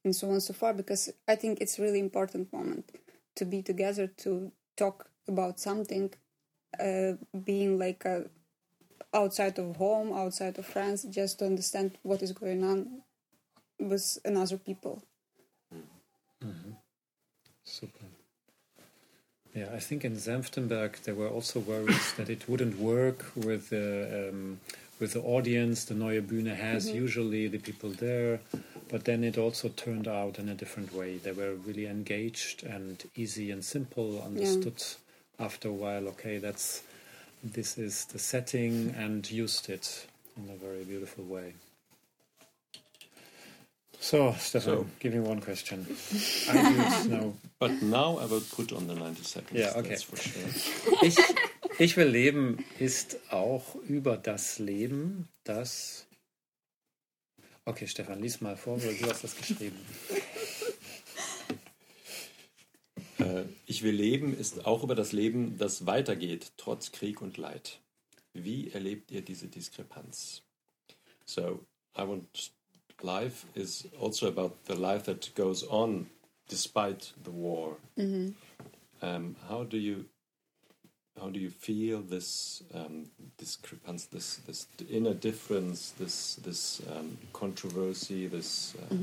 and 0.06 0.16
so 0.16 0.28
on 0.28 0.34
and 0.34 0.44
so 0.44 0.54
far 0.54 0.74
because 0.74 1.12
I 1.28 1.36
think 1.36 1.60
it's 1.60 1.80
really 1.80 2.00
important 2.00 2.54
moment 2.54 2.92
to 3.36 3.46
be 3.46 3.62
together 3.62 4.08
to 4.08 4.52
talk 4.78 5.10
about 5.28 5.60
something 5.60 6.14
uh, 6.80 7.14
being 7.44 7.78
like 7.78 8.06
a 8.06 8.26
outside 9.14 9.58
of 9.60 9.78
home, 9.78 10.12
outside 10.14 10.58
of 10.60 10.66
France, 10.66 11.04
just 11.04 11.40
to 11.40 11.46
understand 11.46 11.98
what 12.04 12.22
is 12.22 12.34
going 12.34 12.64
on 12.64 13.02
with 13.80 14.18
another 14.26 14.58
people. 14.58 15.02
Super. 17.64 18.15
Yeah, 19.56 19.70
I 19.74 19.80
think 19.80 20.04
in 20.04 20.18
Senftenberg 20.18 21.02
there 21.04 21.16
were 21.16 21.30
also 21.30 21.62
worries 21.62 22.14
that 22.18 22.30
it 22.30 22.50
wouldn't 22.50 22.78
work 22.78 23.32
with 23.36 23.70
the 23.70 24.30
um, 24.30 24.60
with 25.00 25.14
the 25.14 25.22
audience 25.22 25.86
the 25.86 25.94
Neue 25.94 26.22
Bühne 26.22 26.56
has 26.56 26.90
usually 26.92 27.48
the 27.48 27.60
people 27.60 27.90
there, 27.90 28.42
but 28.90 29.06
then 29.06 29.24
it 29.24 29.38
also 29.38 29.70
turned 29.70 30.08
out 30.08 30.40
in 30.40 30.50
a 30.50 30.54
different 30.56 30.94
way. 30.94 31.18
They 31.18 31.32
were 31.32 31.56
really 31.56 31.86
engaged 31.86 32.64
and 32.64 33.02
easy 33.16 33.50
and 33.52 33.64
simple, 33.64 34.22
understood 34.22 34.84
after 35.40 35.70
a 35.70 35.74
while. 35.74 36.08
Okay, 36.10 36.38
that's 36.38 36.84
this 37.42 37.78
is 37.78 38.06
the 38.06 38.20
setting, 38.20 38.94
and 38.98 39.30
used 39.32 39.70
it 39.70 40.06
in 40.36 40.50
a 40.50 40.58
very 40.58 40.84
beautiful 40.84 41.24
way. 41.24 41.54
So, 44.00 44.36
Stefan, 44.40 44.78
So- 44.78 44.86
give 45.00 45.14
me 45.14 45.20
one 45.20 45.42
question. 45.42 45.86
I 46.50 46.70
use 46.72 47.08
now 47.08 47.34
But 47.60 47.82
now 47.82 48.18
I 48.20 48.26
will 48.26 48.42
put 48.42 48.72
on 48.74 48.88
the 48.88 48.94
90 48.96 49.24
seconds. 49.24 49.60
Yeah, 49.60 49.74
okay. 49.78 49.90
That's 49.90 50.04
for 50.04 50.18
sure. 50.18 50.44
Ich, 51.02 51.18
ich 51.80 51.98
will 51.98 52.08
leben 52.08 52.64
ist 52.80 53.18
auch 53.32 53.76
über 53.88 54.18
das 54.18 54.60
Leben, 54.60 55.28
das. 55.44 56.06
Okay, 57.66 57.88
Stefan, 57.88 58.22
lies 58.22 58.42
mal 58.42 58.58
vor, 58.58 58.82
weil 58.84 58.96
du 58.96 59.10
hast 59.10 59.24
das 59.24 59.36
geschrieben. 59.36 59.80
Äh, 63.18 63.44
ich 63.66 63.82
will 63.82 63.94
leben 63.96 64.38
ist 64.38 64.66
auch 64.66 64.84
über 64.84 64.94
das 64.94 65.14
Leben, 65.14 65.58
das 65.58 65.86
weitergeht, 65.86 66.52
trotz 66.58 66.92
Krieg 66.92 67.22
und 67.22 67.38
Leid. 67.38 67.80
Wie 68.34 68.70
erlebt 68.72 69.10
ihr 69.10 69.22
diese 69.22 69.48
Diskrepanz? 69.48 70.44
So, 71.26 71.66
I 71.98 72.02
want 72.02 72.52
life 73.04 73.46
is 73.56 73.88
also 74.00 74.28
about 74.28 74.66
the 74.66 74.76
life 74.76 75.06
that 75.06 75.34
goes 75.36 75.64
on 75.64 76.08
despite 76.48 77.12
the 77.24 77.32
war. 77.32 77.78
Um, 79.02 79.36
how 79.50 79.64
do 79.64 79.78
you 79.78 80.06
how 81.20 81.30
do 81.30 81.40
you 81.40 81.50
feel 81.50 82.02
this 82.02 82.62
um, 82.74 83.06
discrepancy, 83.38 84.08
this 84.12 84.36
this 84.48 84.68
inner 84.90 85.14
difference, 85.14 85.92
this 85.92 86.36
this 86.36 86.82
um, 86.94 87.18
controversy, 87.34 88.28
this 88.28 88.76
uh, 88.76 88.96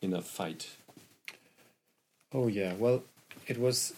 inner 0.00 0.22
fight? 0.22 0.68
Oh 2.32 2.46
yeah, 2.48 2.74
well, 2.74 3.02
it 3.46 3.58
was 3.58 3.94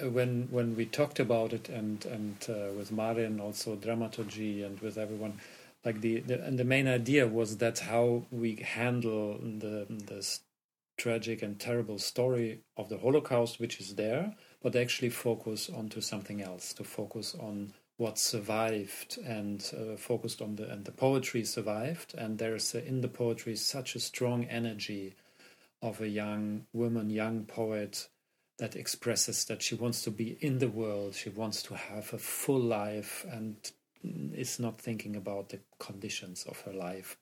uh, 0.00 0.08
when 0.10 0.48
when 0.50 0.76
we 0.76 0.86
talked 0.86 1.18
about 1.18 1.52
it 1.52 1.68
and 1.68 2.04
and 2.06 2.36
uh, 2.48 2.72
with 2.76 2.92
Maren 2.92 3.40
also 3.40 3.74
dramaturgy 3.76 4.62
and 4.62 4.80
with 4.80 4.96
everyone, 4.96 5.40
like 5.84 6.00
the, 6.00 6.20
the 6.20 6.42
and 6.42 6.58
the 6.58 6.64
main 6.64 6.86
idea 6.86 7.26
was 7.26 7.56
that 7.58 7.80
how 7.80 8.26
we 8.30 8.56
handle 8.56 9.38
the 9.40 9.86
this 9.88 10.40
tragic 10.98 11.42
and 11.42 11.58
terrible 11.58 11.98
story 11.98 12.60
of 12.76 12.90
the 12.90 12.98
Holocaust, 12.98 13.58
which 13.58 13.80
is 13.80 13.94
there, 13.94 14.34
but 14.62 14.76
actually 14.76 15.08
focus 15.08 15.70
onto 15.70 16.00
something 16.02 16.42
else, 16.42 16.74
to 16.74 16.84
focus 16.84 17.34
on 17.34 17.72
what 17.96 18.18
survived 18.18 19.18
and 19.24 19.72
uh, 19.76 19.96
focused 19.96 20.42
on 20.42 20.56
the 20.56 20.70
and 20.70 20.84
the 20.84 20.92
poetry 20.92 21.44
survived, 21.44 22.14
and 22.16 22.38
there's 22.38 22.74
uh, 22.74 22.78
in 22.78 23.00
the 23.00 23.08
poetry 23.08 23.56
such 23.56 23.94
a 23.94 24.00
strong 24.00 24.44
energy 24.44 25.14
of 25.82 26.00
a 26.00 26.08
young 26.08 26.66
woman, 26.74 27.08
young 27.08 27.44
poet 27.44 28.08
that 28.58 28.76
expresses 28.76 29.46
that 29.46 29.62
she 29.62 29.74
wants 29.74 30.02
to 30.02 30.10
be 30.10 30.36
in 30.40 30.58
the 30.58 30.68
world, 30.68 31.14
she 31.14 31.30
wants 31.30 31.62
to 31.62 31.74
have 31.74 32.12
a 32.12 32.18
full 32.18 32.60
life, 32.60 33.24
and 33.30 33.56
is 34.02 34.58
not 34.58 34.80
thinking 34.80 35.16
about 35.16 35.50
the 35.50 35.60
conditions 35.78 36.44
of 36.44 36.60
her 36.62 36.72
life. 36.72 37.16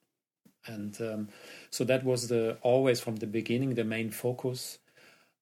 And 0.67 1.01
um, 1.01 1.29
so 1.71 1.85
that 1.85 2.05
was 2.05 2.29
the 2.29 2.59
always 2.63 3.01
from 3.01 3.17
the 3.17 3.27
beginning 3.27 3.75
the 3.75 3.85
main 3.85 4.11
focus. 4.11 4.79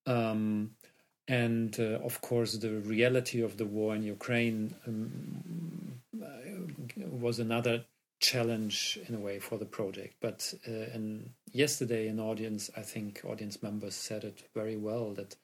Um, 0.07 0.73
and 1.29 1.79
uh, 1.81 1.99
of 2.05 2.21
course, 2.21 2.53
the 2.55 2.75
reality 2.81 3.43
of 3.43 3.57
the 3.57 3.67
war 3.67 3.95
in 3.95 4.03
Ukraine 4.03 4.75
um, 4.87 6.01
uh, 6.23 7.07
was 7.11 7.41
another 7.41 7.85
challenge 8.21 8.99
in 9.09 9.15
a 9.15 9.19
way 9.19 9.41
for 9.41 9.59
the 9.59 9.65
project. 9.65 10.15
But 10.21 10.55
uh, 10.69 10.95
and 10.95 11.31
yesterday, 11.53 12.07
an 12.07 12.21
audience, 12.21 12.71
I 12.77 12.83
think, 12.83 13.23
audience 13.25 13.63
members 13.63 13.97
said 13.97 14.25
it 14.25 14.49
very 14.55 14.77
well 14.77 15.13
that 15.15 15.37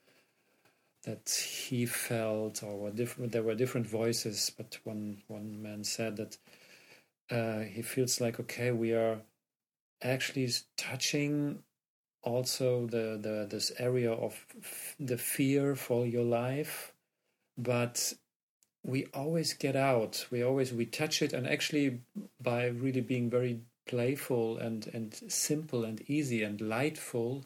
that 1.03 1.29
he 1.29 1.85
felt, 1.85 2.63
or 2.63 2.89
different, 2.91 3.31
there 3.31 3.43
were 3.43 3.55
different 3.55 3.87
voices, 3.87 4.51
but 4.57 4.79
one 4.83 5.21
one 5.27 5.61
man 5.61 5.83
said 5.83 6.17
that 6.17 6.37
uh, 7.29 7.61
he 7.61 7.81
feels 7.81 8.21
like 8.21 8.39
okay, 8.39 8.71
we 8.71 8.93
are 8.93 9.21
actually 10.01 10.49
touching 10.77 11.59
also 12.23 12.87
the, 12.87 13.17
the 13.21 13.47
this 13.49 13.71
area 13.77 14.11
of 14.11 14.45
f- 14.61 14.95
the 14.99 15.17
fear 15.17 15.75
for 15.75 16.05
your 16.05 16.23
life, 16.23 16.93
but 17.57 18.13
we 18.85 19.05
always 19.13 19.53
get 19.53 19.75
out. 19.75 20.25
We 20.31 20.43
always 20.43 20.73
we 20.73 20.85
touch 20.85 21.21
it, 21.21 21.33
and 21.33 21.47
actually 21.47 22.01
by 22.41 22.67
really 22.67 23.01
being 23.01 23.29
very 23.29 23.61
playful 23.85 24.57
and 24.57 24.89
and 24.93 25.13
simple 25.27 25.83
and 25.83 26.01
easy 26.09 26.43
and 26.43 26.61
lightful, 26.61 27.43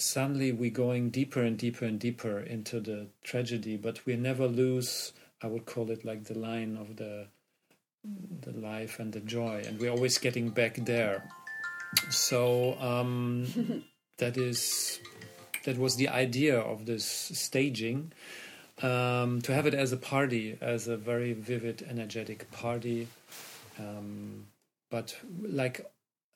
suddenly 0.00 0.52
we're 0.52 0.70
going 0.70 1.10
deeper 1.10 1.42
and 1.42 1.58
deeper 1.58 1.84
and 1.84 1.98
deeper 1.98 2.40
into 2.40 2.80
the 2.80 3.08
tragedy. 3.22 3.76
But 3.76 4.04
we 4.06 4.16
never 4.16 4.46
lose. 4.46 5.12
I 5.42 5.46
would 5.46 5.66
call 5.66 5.90
it 5.90 6.04
like 6.04 6.24
the 6.24 6.38
line 6.38 6.76
of 6.76 6.96
the 6.96 7.26
the 8.40 8.52
life 8.52 8.98
and 8.98 9.12
the 9.12 9.20
joy, 9.20 9.62
and 9.66 9.78
we're 9.78 9.90
always 9.90 10.18
getting 10.18 10.50
back 10.50 10.76
there. 10.76 11.28
So 12.10 12.78
um, 12.80 13.84
that 14.18 14.36
is 14.36 15.00
that 15.64 15.78
was 15.78 15.96
the 15.96 16.08
idea 16.08 16.58
of 16.58 16.86
this 16.86 17.04
staging 17.04 18.12
um, 18.82 19.40
to 19.42 19.52
have 19.52 19.66
it 19.66 19.74
as 19.74 19.92
a 19.92 19.96
party, 19.96 20.56
as 20.60 20.88
a 20.88 20.96
very 20.96 21.32
vivid, 21.32 21.84
energetic 21.88 22.50
party, 22.52 23.08
um, 23.78 24.46
but 24.90 25.16
like 25.40 25.90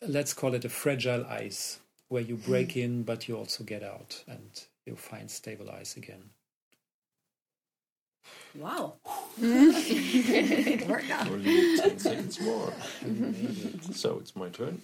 let's 0.07 0.35
call 0.35 0.55
it 0.55 0.65
a 0.65 0.69
fragile 0.69 1.25
ice, 1.27 1.79
where 2.13 2.23
you 2.23 2.37
break 2.37 2.77
in, 2.77 3.05
but 3.05 3.27
you 3.27 3.39
also 3.39 3.65
get 3.65 3.83
out 3.83 4.23
and 4.29 4.67
you 4.85 4.95
find 4.95 5.31
stabilize 5.31 5.97
again. 5.97 6.23
Wow. 8.55 8.97
it 9.41 10.87
worked. 10.87 11.11
Only 11.27 11.79
10 11.79 11.99
seconds 11.99 12.41
more. 12.41 12.75
So 13.95 14.19
it's 14.19 14.37
my 14.37 14.51
turn. 14.51 14.83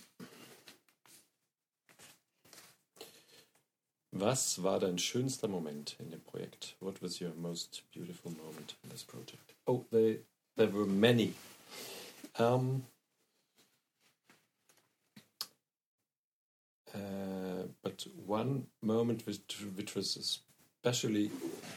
Was 4.12 4.58
war 4.58 4.80
dein 4.80 4.96
schönster 4.98 5.48
Moment 5.48 5.96
in 5.98 6.10
dem 6.10 6.22
Projekt? 6.22 6.76
What 6.80 7.02
was 7.02 7.20
your 7.20 7.34
most 7.34 7.82
beautiful 7.92 8.32
moment 8.32 8.74
in 8.82 8.88
this 8.88 9.04
project? 9.04 9.52
Oh, 9.66 9.84
they, 9.92 10.20
there 10.56 10.70
were 10.70 10.86
many. 10.86 11.34
Um, 12.38 12.84
uh, 16.94 17.68
but 17.82 18.06
one 18.24 18.66
moment 18.82 19.26
which, 19.26 19.40
which 19.76 19.94
was 19.94 20.40
especially 20.84 21.30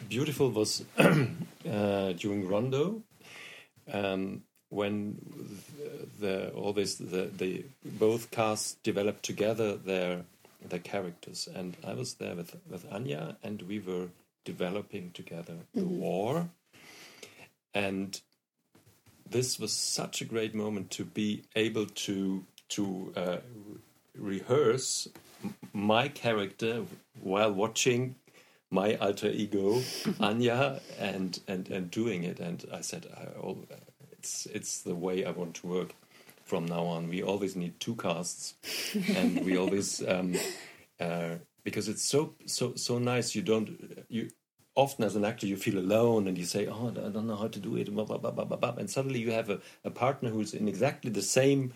beautiful 0.09 0.49
was 0.49 0.83
uh, 0.97 2.13
during 2.13 2.47
Rondo 2.47 3.03
um, 3.91 4.43
when 4.69 5.19
the, 5.77 6.25
the 6.25 6.49
all 6.51 6.73
this 6.73 6.95
the, 6.95 7.29
the 7.37 7.65
both 7.83 8.31
casts 8.31 8.75
developed 8.83 9.23
together 9.23 9.75
their 9.75 10.23
their 10.69 10.79
characters. 10.79 11.47
And 11.53 11.75
I 11.85 11.93
was 11.93 12.15
there 12.15 12.35
with 12.35 12.55
with 12.69 12.85
Anya 12.91 13.37
and 13.43 13.61
we 13.63 13.79
were 13.79 14.07
developing 14.45 15.11
together 15.11 15.55
the 15.73 15.83
war. 15.83 16.49
And 17.73 18.19
this 19.29 19.59
was 19.59 19.71
such 19.71 20.21
a 20.21 20.25
great 20.25 20.53
moment 20.53 20.91
to 20.91 21.05
be 21.05 21.43
able 21.55 21.85
to 21.85 22.45
to 22.69 23.13
uh, 23.15 23.37
rehearse 24.17 25.07
m- 25.43 25.55
my 25.73 26.07
character 26.07 26.83
while 27.21 27.51
watching 27.51 28.15
my 28.69 28.95
alter 28.95 29.29
ego 29.29 29.81
Anya 30.19 30.81
and 30.99 31.39
and 31.47 31.69
and 31.69 31.91
doing 31.91 32.23
it. 32.23 32.39
And 32.39 32.65
I 32.73 32.81
said 32.81 33.07
I, 33.15 33.37
oh, 33.39 33.57
it's 34.11 34.45
it's 34.47 34.81
the 34.81 34.95
way 34.95 35.25
I 35.25 35.31
want 35.31 35.55
to 35.55 35.67
work 35.67 35.93
from 36.45 36.65
now 36.65 36.83
on. 36.85 37.09
We 37.09 37.23
always 37.23 37.55
need 37.55 37.79
two 37.79 37.95
casts. 37.95 38.55
And 39.15 39.45
we 39.45 39.57
always 39.57 40.05
um, 40.07 40.35
uh, 40.99 41.35
because 41.63 41.87
it's 41.89 42.03
so 42.03 42.33
so 42.45 42.75
so 42.75 42.97
nice. 42.99 43.35
You 43.35 43.41
don't 43.41 44.05
you 44.09 44.29
often 44.75 45.03
as 45.03 45.17
an 45.17 45.25
actor 45.25 45.45
you 45.47 45.57
feel 45.57 45.77
alone 45.77 46.27
and 46.27 46.37
you 46.37 46.45
say 46.45 46.65
oh 46.67 46.89
I 46.89 47.09
don't 47.09 47.27
know 47.27 47.35
how 47.35 47.47
to 47.47 47.59
do 47.59 47.75
it. 47.75 47.93
Blah, 47.93 48.05
blah, 48.05 48.17
blah. 48.17 48.75
and 48.77 48.89
suddenly 48.89 49.19
you 49.19 49.31
have 49.31 49.49
a, 49.49 49.59
a 49.83 49.91
partner 49.91 50.29
who's 50.29 50.53
in 50.53 50.67
exactly 50.67 51.11
the 51.11 51.21
same 51.21 51.73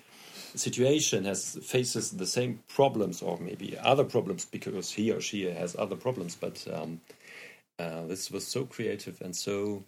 situation 0.55 1.25
has 1.25 1.57
faces 1.63 2.11
the 2.11 2.25
same 2.25 2.59
problems 2.67 3.21
or 3.21 3.37
maybe 3.39 3.77
other 3.77 4.03
problems 4.03 4.45
because 4.45 4.91
he 4.91 5.11
or 5.11 5.21
she 5.21 5.43
has 5.45 5.75
other 5.77 5.95
problems 5.95 6.35
but 6.35 6.65
um, 6.73 7.01
uh, 7.79 8.05
this 8.05 8.31
was 8.31 8.45
so 8.47 8.65
creative 8.65 9.21
and 9.21 9.35
so 9.35 9.83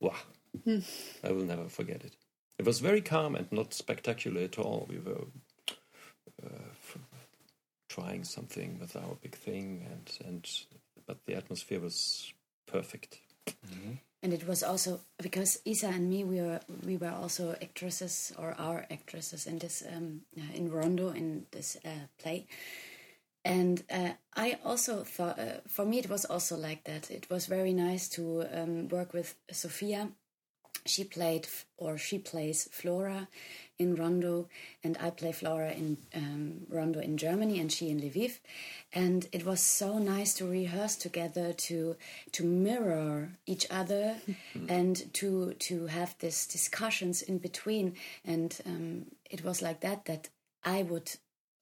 wow 0.00 0.14
I 1.22 1.32
will 1.32 1.44
never 1.44 1.68
forget 1.68 2.04
it. 2.04 2.16
It 2.58 2.64
was 2.64 2.80
very 2.80 3.00
calm 3.00 3.34
and 3.34 3.50
not 3.52 3.74
spectacular 3.74 4.42
at 4.42 4.58
all. 4.58 4.86
We 4.88 4.98
were 4.98 5.26
uh, 6.42 6.98
trying 7.88 8.24
something 8.24 8.78
with 8.80 8.96
our 8.96 9.16
big 9.20 9.34
thing, 9.34 9.86
and 9.90 10.26
and 10.26 10.50
but 11.06 11.18
the 11.26 11.34
atmosphere 11.34 11.80
was 11.80 12.32
perfect. 12.66 13.18
And 14.26 14.32
it 14.32 14.48
was 14.48 14.64
also 14.64 14.98
because 15.22 15.60
Isa 15.64 15.86
and 15.86 16.10
me 16.10 16.24
we 16.24 16.40
were 16.40 16.58
we 16.84 16.96
were 16.96 17.12
also 17.12 17.54
actresses 17.62 18.32
or 18.36 18.56
are 18.58 18.84
actresses 18.90 19.46
in 19.46 19.58
this 19.58 19.84
um, 19.86 20.22
uh, 20.36 20.52
in 20.52 20.68
Rondo 20.68 21.10
in 21.10 21.46
this 21.52 21.76
uh, 21.84 22.08
play, 22.18 22.48
and 23.44 23.84
uh, 23.88 24.14
I 24.34 24.58
also 24.64 25.04
thought 25.04 25.38
uh, 25.38 25.60
for 25.68 25.84
me 25.84 26.00
it 26.00 26.10
was 26.10 26.24
also 26.24 26.56
like 26.56 26.82
that. 26.86 27.08
It 27.08 27.30
was 27.30 27.46
very 27.46 27.72
nice 27.72 28.08
to 28.16 28.46
um, 28.52 28.88
work 28.88 29.14
with 29.14 29.36
Sophia. 29.52 30.08
She 30.86 31.04
played 31.04 31.46
or 31.76 31.96
she 31.96 32.18
plays 32.18 32.68
Flora 32.72 33.28
in 33.78 33.94
Rondo, 33.94 34.48
and 34.82 34.96
I 35.00 35.10
play 35.10 35.32
Flora 35.32 35.70
in 35.72 35.98
um, 36.14 36.66
Rondo 36.68 37.00
in 37.00 37.16
Germany, 37.16 37.58
and 37.60 37.70
she 37.70 37.90
in 37.90 38.00
Lviv. 38.00 38.38
And 38.92 39.28
it 39.32 39.44
was 39.44 39.60
so 39.60 39.98
nice 39.98 40.34
to 40.34 40.46
rehearse 40.46 40.96
together, 40.96 41.52
to 41.52 41.96
to 42.32 42.44
mirror 42.44 43.30
each 43.46 43.66
other, 43.70 44.16
and 44.68 45.12
to 45.14 45.54
to 45.54 45.86
have 45.86 46.14
these 46.18 46.46
discussions 46.46 47.22
in 47.22 47.38
between. 47.38 47.94
And 48.24 48.58
um, 48.66 49.06
it 49.30 49.44
was 49.44 49.60
like 49.62 49.80
that 49.80 50.06
that 50.06 50.28
I 50.64 50.82
would 50.82 51.12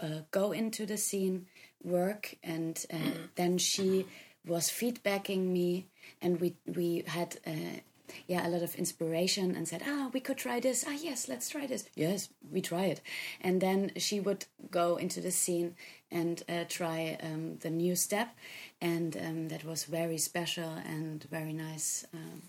uh, 0.01 0.21
go 0.31 0.53
into 0.53 0.87
the 0.87 0.97
scene, 0.97 1.47
work, 1.83 2.37
and 2.43 2.85
uh, 2.93 2.97
then 3.35 3.59
she 3.59 4.07
was 4.47 4.69
feedbacking 4.71 5.47
me, 5.47 5.87
and 6.23 6.41
we 6.41 6.57
we 6.67 7.05
had. 7.07 7.39
Uh, 7.47 7.81
yeah, 8.27 8.47
a 8.47 8.51
lot 8.51 8.63
of 8.63 8.75
inspiration 8.77 9.55
and 9.55 9.67
said, 9.67 9.83
ah, 9.87 10.11
we 10.13 10.21
could 10.21 10.37
try 10.37 10.61
this. 10.61 10.85
Ah, 10.87 10.97
yes, 11.01 11.29
let's 11.29 11.49
try 11.49 11.67
this. 11.67 11.85
Yes, 11.95 12.29
we 12.51 12.61
try 12.61 12.85
it. 12.85 13.01
And 13.41 13.61
then 13.61 13.93
she 13.97 14.21
would 14.21 14.47
go 14.71 14.97
into 14.97 15.21
the 15.21 15.31
scene 15.31 15.77
and 16.11 16.43
uh, 16.49 16.65
try 16.69 17.19
um, 17.23 17.59
the 17.61 17.71
new 17.71 17.97
step. 17.97 18.35
And 18.81 19.17
um, 19.17 19.49
that 19.49 19.65
was 19.65 19.85
very 19.85 20.19
special 20.19 20.71
and 20.87 21.25
very 21.25 21.53
nice 21.53 22.05
um, 22.15 22.43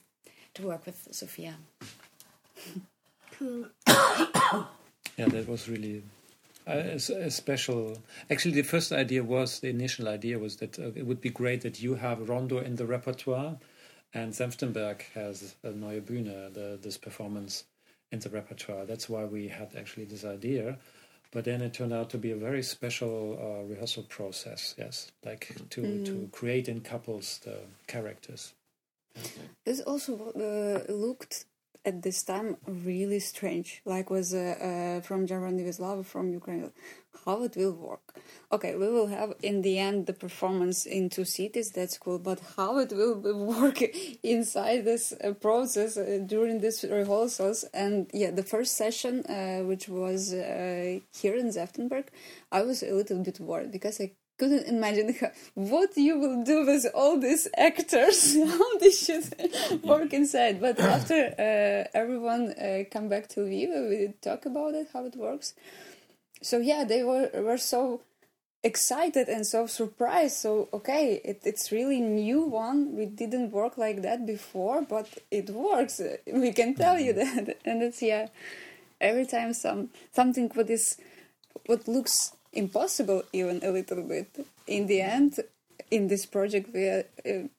to 0.55 0.63
work 0.63 0.85
with 0.85 1.07
Sophia. 1.11 1.55
Cool. 3.37 3.65
Yeah, 5.17 5.27
that 5.27 5.47
was 5.47 5.69
really 5.69 6.03
a, 6.67 6.95
a 6.95 7.31
special. 7.31 7.97
Actually, 8.29 8.55
the 8.55 8.63
first 8.63 8.91
idea 8.91 9.23
was 9.23 9.59
the 9.59 9.69
initial 9.69 10.07
idea 10.07 10.39
was 10.39 10.57
that 10.57 10.77
uh, 10.79 10.91
it 10.95 11.05
would 11.05 11.21
be 11.21 11.29
great 11.29 11.61
that 11.61 11.81
you 11.81 11.95
have 11.95 12.27
Rondo 12.27 12.59
in 12.59 12.75
the 12.75 12.85
repertoire, 12.85 13.57
and 14.15 14.31
Senftenberg 14.33 15.01
has 15.13 15.55
a 15.61 15.71
Neue 15.71 16.01
Bühne, 16.01 16.53
the, 16.53 16.79
this 16.81 16.97
performance 16.97 17.65
in 18.11 18.19
the 18.19 18.29
repertoire. 18.29 18.85
That's 18.85 19.09
why 19.09 19.25
we 19.25 19.49
had 19.49 19.75
actually 19.77 20.05
this 20.05 20.23
idea. 20.23 20.77
But 21.31 21.43
then 21.43 21.61
it 21.61 21.73
turned 21.73 21.91
out 21.91 22.09
to 22.11 22.17
be 22.17 22.31
a 22.31 22.37
very 22.37 22.63
special 22.63 23.37
uh, 23.37 23.67
rehearsal 23.67 24.03
process. 24.03 24.73
Yes, 24.77 25.11
like 25.25 25.53
to 25.71 26.05
to 26.05 26.29
create 26.31 26.69
in 26.69 26.79
couples 26.79 27.39
the 27.43 27.57
characters. 27.87 28.53
This 29.65 29.81
also 29.81 30.13
uh, 30.31 30.91
looked 30.91 31.45
at 31.83 32.01
this 32.01 32.23
time 32.23 32.55
really 32.65 33.19
strange. 33.19 33.81
Like 33.83 34.09
was 34.09 34.33
uh, 34.33 34.39
uh, 34.39 35.01
from 35.01 35.25
with 35.25 35.79
love 35.79 36.07
from 36.07 36.31
Ukraine. 36.31 36.71
How 37.23 37.43
it 37.43 37.55
will 37.55 37.73
work? 37.73 38.15
Okay, 38.51 38.75
we 38.75 38.87
will 38.87 39.07
have 39.07 39.33
in 39.41 39.61
the 39.61 39.79
end 39.79 40.05
the 40.05 40.13
performance 40.13 40.85
in 40.85 41.09
two 41.09 41.25
cities. 41.25 41.71
That's 41.71 41.97
cool. 41.97 42.19
But 42.19 42.39
how 42.57 42.79
it 42.79 42.91
will 42.91 43.15
work 43.61 43.81
inside 44.23 44.85
this 44.85 45.13
uh, 45.13 45.31
process 45.31 45.97
uh, 45.97 46.19
during 46.25 46.59
these 46.59 46.83
rehearsals? 46.83 47.63
And 47.73 48.09
yeah, 48.13 48.31
the 48.31 48.43
first 48.43 48.75
session, 48.75 49.25
uh, 49.25 49.63
which 49.63 49.87
was 49.87 50.33
uh, 50.33 50.99
here 51.13 51.35
in 51.35 51.47
Senftenberg, 51.47 52.05
I 52.51 52.61
was 52.63 52.83
a 52.83 52.93
little 52.93 53.23
bit 53.23 53.39
worried 53.39 53.71
because 53.71 53.99
I 54.01 54.11
couldn't 54.37 54.67
imagine 54.67 55.15
how, 55.19 55.31
what 55.53 55.95
you 55.95 56.19
will 56.19 56.43
do 56.43 56.65
with 56.65 56.85
all 56.93 57.17
these 57.17 57.47
actors 57.57 58.35
how 58.53 58.77
they 58.79 58.91
should 58.91 59.23
work 59.81 60.11
inside 60.13 60.59
but 60.59 60.77
after 60.77 61.33
uh, 61.39 61.97
everyone 61.97 62.53
come 62.91 63.07
back 63.07 63.29
to 63.29 63.39
Lviv 63.39 63.89
we 63.89 64.13
talk 64.21 64.45
about 64.45 64.73
it 64.73 64.89
how 64.91 65.05
it 65.05 65.15
works 65.15 65.53
so 66.45 66.55
yeah 66.59 66.83
they 66.83 67.03
were 67.03 67.29
were 67.47 67.57
so 67.57 68.01
excited 68.63 69.29
and 69.29 69.45
so 69.45 69.67
surprised. 69.67 70.37
So 70.37 70.69
okay 70.73 71.21
it, 71.23 71.41
it's 71.43 71.71
really 71.71 72.01
new 72.01 72.41
one. 72.41 72.95
We 72.95 73.05
didn't 73.05 73.51
work 73.51 73.77
like 73.77 74.01
that 74.01 74.25
before 74.25 74.81
but 74.81 75.07
it 75.29 75.49
works. 75.49 76.01
We 76.43 76.51
can 76.59 76.73
tell 76.83 76.97
you 76.99 77.13
that. 77.13 77.57
And 77.69 77.83
it's 77.83 78.01
yeah 78.01 78.27
every 78.99 79.25
time 79.25 79.53
some 79.53 79.89
something 80.19 80.49
what 80.55 80.69
is 80.69 80.97
what 81.67 81.87
looks 81.87 82.33
impossible 82.53 83.21
even 83.33 83.57
a 83.63 83.71
little 83.71 84.03
bit 84.15 84.29
in 84.67 84.87
the 84.87 85.01
end 85.01 85.33
in 85.91 86.07
this 86.07 86.25
project 86.25 86.73
we 86.73 86.83
uh, 86.89 87.03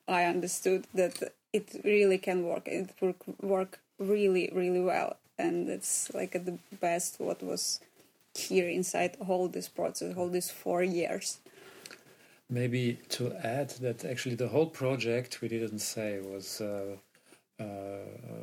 i 0.09 0.25
understood 0.25 0.87
that 0.94 1.16
it 1.57 1.81
really 1.85 2.18
can 2.18 2.44
work. 2.44 2.68
It 2.68 2.90
work 3.01 3.20
work 3.40 3.81
really 3.99 4.51
really 4.53 4.81
well. 4.81 5.16
And 5.38 5.68
it's 5.68 6.12
like 6.14 6.33
the 6.33 6.59
best 6.81 7.16
what 7.18 7.42
was 7.42 7.81
here 8.37 8.68
inside 8.68 9.16
all 9.27 9.49
this 9.49 9.68
process 9.68 10.16
all 10.16 10.29
these 10.29 10.51
four 10.51 10.83
years 10.83 11.38
Maybe 12.49 13.01
to 13.09 13.33
add 13.44 13.70
that 13.81 14.05
actually 14.05 14.37
the 14.37 14.46
whole 14.46 14.66
project 14.66 15.40
we 15.40 15.49
didn't 15.49 15.81
say 15.81 16.20
was 16.20 16.61
uh, 16.61 16.96
uh, 17.59 17.64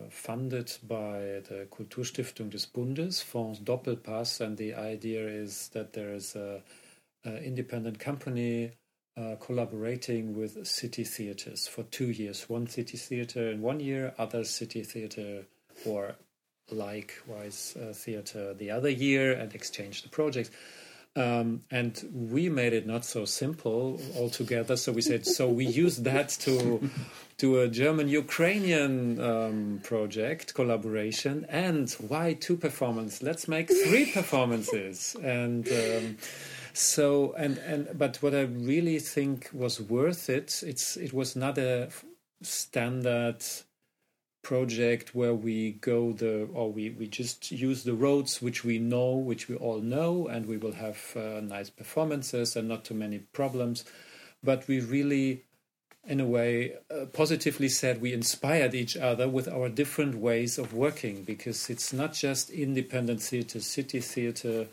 funded 0.10 0.74
by 0.88 1.42
the 1.48 1.68
Kulturstiftung 1.72 2.50
des 2.50 2.68
Bundes, 2.74 3.22
Fonds 3.22 3.60
Doppelpass, 3.60 4.42
and 4.42 4.58
the 4.58 4.74
idea 4.74 5.26
is 5.26 5.70
that 5.70 5.94
there 5.94 6.14
is 6.14 6.36
a, 6.36 6.62
a 7.26 7.42
independent 7.44 7.98
company 7.98 8.72
uh, 9.16 9.36
collaborating 9.40 10.36
with 10.36 10.68
city 10.68 11.06
theaters 11.06 11.68
for 11.68 11.84
two 11.84 12.12
years. 12.12 12.50
One 12.50 12.68
city 12.68 12.98
theater 12.98 13.52
in 13.52 13.62
one 13.62 13.80
year, 13.80 14.14
other 14.18 14.44
city 14.44 14.84
theater 14.84 15.46
or 15.86 16.16
likewise 16.72 17.76
uh, 17.78 17.94
theater 17.94 18.54
the 18.54 18.72
other 18.72 18.90
year, 18.90 19.34
and 19.34 19.54
exchange 19.54 20.04
the 20.04 20.10
projects. 20.10 20.52
Um, 21.16 21.62
and 21.70 22.04
we 22.12 22.50
made 22.50 22.74
it 22.74 22.88
not 22.88 23.06
so 23.06 23.26
simple 23.26 24.02
altogether. 24.18 24.76
So 24.76 24.92
we 24.92 25.02
said, 25.02 25.26
so 25.38 25.48
we 25.48 25.66
used 25.66 26.04
that 26.06 26.30
to 26.42 26.90
do 27.38 27.60
a 27.60 27.68
German-Ukrainian 27.68 29.22
um, 29.22 29.80
project 29.84 30.56
collaboration. 30.56 31.46
And 31.50 31.92
why 32.08 32.34
two 32.34 32.58
performances? 32.58 33.22
Let's 33.22 33.48
make 33.48 33.70
three 33.70 34.12
performances. 34.14 35.16
And 35.22 35.68
um, 35.68 36.18
so, 36.74 37.34
and 37.38 37.60
and 37.60 37.88
but 37.96 38.18
what 38.18 38.34
I 38.34 38.42
really 38.42 38.98
think 38.98 39.50
was 39.54 39.80
worth 39.80 40.30
it. 40.30 40.64
It's 40.66 40.98
it 40.98 41.14
was 41.14 41.36
not 41.36 41.60
a 41.60 41.90
standard 42.42 43.44
project 44.44 45.16
where 45.16 45.34
we 45.34 45.72
go 45.72 46.12
the 46.12 46.48
or 46.54 46.72
we, 46.72 46.90
we 46.92 47.08
just 47.08 47.50
use 47.52 47.84
the 47.84 47.94
roads 47.94 48.42
which 48.42 48.64
we 48.64 48.78
know 48.78 49.14
which 49.14 49.48
we 49.48 49.56
all 49.56 49.80
know 49.80 50.28
and 50.28 50.46
we 50.46 50.58
will 50.58 50.74
have 50.74 51.00
uh, 51.16 51.40
nice 51.42 51.70
performances 51.70 52.56
and 52.56 52.68
not 52.68 52.84
too 52.84 52.94
many 52.94 53.20
problems. 53.20 53.86
But 54.44 54.68
we 54.68 54.82
really 54.82 55.44
in 56.06 56.20
a 56.20 56.26
way 56.26 56.74
uh, 56.92 57.06
positively 57.14 57.70
said 57.70 58.02
we 58.02 58.12
inspired 58.14 58.76
each 58.76 58.98
other 58.98 59.30
with 59.30 59.48
our 59.48 59.70
different 59.70 60.16
ways 60.16 60.58
of 60.58 60.74
working 60.74 61.24
because 61.24 61.70
it's 61.70 61.94
not 61.94 62.14
just 62.14 62.50
independent 62.50 63.22
theater 63.22 63.62
city 63.62 64.02
theater 64.02 64.68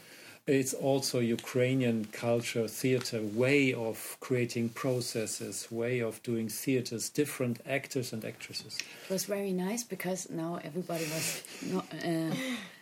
it's 0.46 0.74
also 0.74 1.18
Ukrainian 1.20 2.06
culture, 2.06 2.66
theater, 2.68 3.20
way 3.22 3.72
of 3.72 4.16
creating 4.20 4.70
processes, 4.70 5.68
way 5.70 6.00
of 6.00 6.22
doing 6.22 6.48
theaters, 6.48 7.08
different 7.08 7.60
actors 7.66 8.12
and 8.12 8.24
actresses. 8.24 8.78
It 9.04 9.10
was 9.12 9.24
very 9.26 9.52
nice 9.52 9.82
because 9.84 10.28
now 10.30 10.58
everybody 10.64 11.04
was 11.04 11.42
not. 11.72 11.86
Uh, 12.04 12.34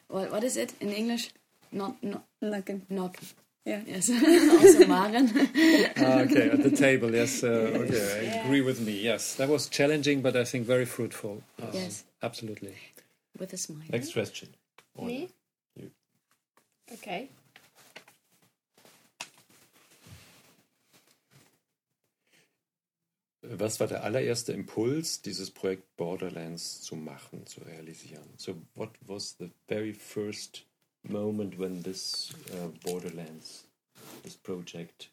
what 0.08 0.30
what 0.32 0.44
is 0.44 0.56
it 0.56 0.72
in 0.80 0.90
English? 0.92 1.30
Not 1.72 2.02
not 2.02 2.22
Nothing. 2.40 2.82
not. 2.88 3.16
Yeah. 3.66 3.82
Yes, 3.86 4.08
also 4.62 4.86
Maren. 4.86 5.28
Ah, 5.98 6.20
okay, 6.24 6.48
at 6.50 6.62
the 6.62 6.70
table, 6.86 7.10
yes. 7.14 7.42
Uh, 7.44 7.82
okay, 7.82 8.04
I 8.20 8.40
agree 8.44 8.62
with 8.62 8.80
me. 8.80 8.94
Yes, 9.10 9.34
that 9.34 9.48
was 9.50 9.68
challenging, 9.68 10.22
but 10.22 10.34
I 10.36 10.44
think 10.44 10.66
very 10.66 10.86
fruitful. 10.86 11.42
Uh, 11.60 11.66
Yes. 11.74 12.04
absolutely. 12.22 12.74
With 13.38 13.52
a 13.52 13.58
smile. 13.58 13.84
Next 13.90 14.12
question. 14.14 14.48
Me? 15.02 15.28
You. 15.76 15.90
Okay. 16.94 17.28
Was 23.41 23.79
war 23.79 23.87
der 23.87 24.03
allererste 24.03 24.53
Impuls, 24.53 25.21
dieses 25.21 25.51
Projekt 25.51 25.83
Borderlands 25.97 26.81
zu 26.81 26.95
machen, 26.95 27.45
zu 27.45 27.59
realisieren? 27.61 28.29
So, 28.37 28.55
what 28.75 28.91
was 29.01 29.35
the 29.37 29.49
very 29.67 29.93
first 29.93 30.65
moment 31.03 31.57
when 31.59 31.83
this 31.83 32.29
uh, 32.53 32.69
Borderlands, 32.89 33.65
this 34.23 34.35
project, 34.37 35.09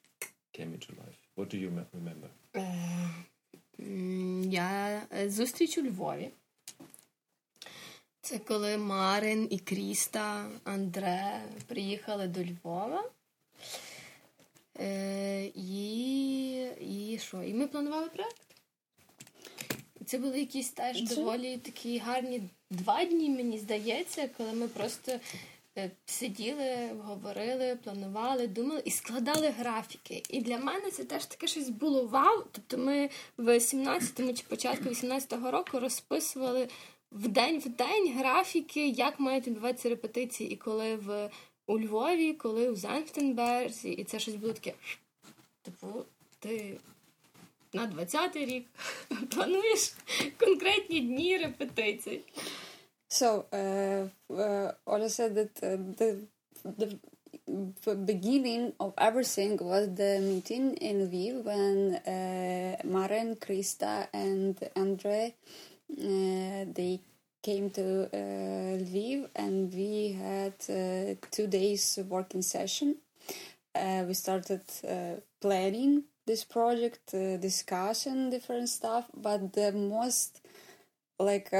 came 0.52 0.74
into 0.74 0.92
life? 0.92 1.18
What 1.34 1.52
do 1.52 1.56
you 1.56 1.70
me- 1.70 1.86
remember? 1.92 2.30
М, 3.80 4.50
Я 4.50 5.02
е, 5.12 5.30
зустріч 5.30 5.78
у 5.78 5.82
Львові. 5.82 6.30
Це 8.22 8.38
коли 8.38 8.76
Марин 8.78 9.48
і 9.50 9.58
Кріста, 9.58 10.50
Андре 10.64 11.42
приїхали 11.66 12.28
до 12.28 12.44
Львова. 12.44 13.10
Е, 14.79 15.45
і, 15.55 16.53
і 16.81 17.19
що? 17.21 17.43
І 17.43 17.53
ми 17.53 17.67
планували 17.67 18.07
проект. 18.07 18.41
Це 20.05 20.17
були 20.17 20.39
якісь 20.39 20.69
теж 20.69 21.01
доволі 21.01 21.57
такі 21.57 21.97
гарні 21.97 22.41
два 22.69 23.05
дні, 23.05 23.29
мені 23.29 23.59
здається, 23.59 24.29
коли 24.37 24.53
ми 24.53 24.67
просто 24.67 25.19
е, 25.77 25.91
сиділи, 26.05 26.89
говорили, 27.03 27.77
планували, 27.83 28.47
думали 28.47 28.81
і 28.85 28.91
складали 28.91 29.49
графіки. 29.49 30.23
І 30.29 30.41
для 30.41 30.57
мене 30.57 30.91
це 30.91 31.03
теж 31.03 31.25
таке 31.25 31.47
щось 31.47 31.69
було 31.69 32.05
вау. 32.05 32.43
Тобто 32.51 32.77
ми 32.77 33.09
в 33.37 33.49
17-му 33.49 34.33
чи 34.33 34.43
початку 34.43 34.89
18-го 34.89 35.51
року 35.51 35.79
розписували 35.79 36.67
в 37.11 37.27
день 37.27 37.59
в 37.59 37.69
день 37.69 38.17
графіки, 38.17 38.87
як 38.87 39.19
мають 39.19 39.47
відбуватися 39.47 39.89
репетиції, 39.89 40.51
і 40.51 40.55
коли 40.55 40.95
в 40.95 41.29
у 41.67 41.79
Львові, 41.79 42.33
коли 42.33 42.69
у 42.69 42.75
Занфтенберзі, 42.75 43.89
і 43.89 44.03
це 44.03 44.19
щось 44.19 44.35
було 44.35 44.53
таке. 44.53 44.73
Типу, 45.61 46.05
ти 46.39 46.77
на 47.73 47.87
20-й 47.87 48.45
рік 48.45 48.65
плануєш 49.29 49.93
конкретні 50.37 50.99
дні 50.99 51.37
репетицій. 51.37 52.21
So, 53.09 53.43
uh, 53.51 54.09
uh, 54.29 54.71
Ola 54.85 55.09
said 55.09 55.35
that 55.35 55.53
uh, 55.63 55.77
the, 55.99 56.09
the 56.79 57.95
beginning 58.11 58.73
of 58.79 58.91
everything 58.97 59.57
was 59.57 59.85
the 60.01 60.19
meeting 60.19 60.65
in 60.87 60.95
Lviv 61.07 61.33
when 61.49 61.77
uh, 62.15 62.75
Maren, 62.83 63.35
Krista, 63.35 64.07
and 64.11 64.55
Andre 64.75 65.33
uh, 65.91 66.65
they 66.77 66.99
came 67.45 67.69
to 67.69 68.05
uh, 68.05 68.81
Lviv, 68.81 69.29
and 69.35 69.71
we 69.71 70.13
had 70.13 70.53
uh, 70.67 71.13
two 71.29 71.45
days 71.45 71.99
working 72.09 72.41
session. 72.41 72.95
Uh, 73.75 74.03
we 74.07 74.15
started 74.15 74.63
planning 75.41 76.03
this 76.25 76.43
project, 76.43 77.11
discussing 77.11 78.31
different 78.31 78.67
stuff, 78.69 79.05
but 79.15 79.53
the 79.53 79.71
most 79.71 80.41
like 81.19 81.51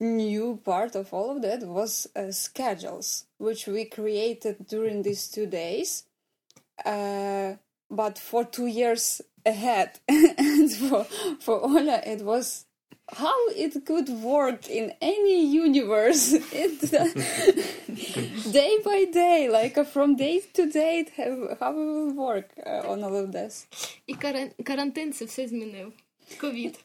new 0.00 0.60
part 0.64 0.96
of 0.96 1.12
all 1.12 1.30
of 1.36 1.42
that 1.42 1.62
was 1.62 2.08
uh, 2.16 2.32
schedules, 2.32 3.26
which 3.38 3.66
we 3.66 3.84
created 3.84 4.66
during 4.66 5.02
these 5.02 5.28
two 5.28 5.46
days, 5.46 6.04
uh, 6.84 7.52
but 7.90 8.18
for 8.18 8.44
two 8.44 8.66
years 8.66 9.20
ahead. 9.46 10.00
and 10.08 10.72
for 10.72 11.04
for 11.38 11.60
Ola, 11.62 12.00
it 12.04 12.22
was 12.22 12.66
how 13.09 13.37
it 13.55 13.73
could 13.85 14.09
work 14.09 14.67
in 14.69 14.85
any 15.01 15.37
universe. 15.65 16.33
it, 16.63 16.81
day 18.51 18.73
by 18.83 19.05
day, 19.13 19.47
like 19.49 19.77
uh, 19.77 19.83
from 19.83 20.15
day 20.15 20.41
to 20.53 20.63
day, 20.71 21.05
how, 21.17 21.55
how 21.59 21.71
it 21.71 21.75
will 21.75 22.13
work 22.13 22.49
uh, 22.65 22.91
on 22.91 23.03
all 23.03 23.15
of 23.15 23.31
this. 23.31 23.67
І 24.07 24.13
каран- 24.15 24.51
карантин 24.63 25.13
це 25.13 25.25
все 25.25 25.47
змінив. 25.47 25.93
Ковід. 26.41 26.79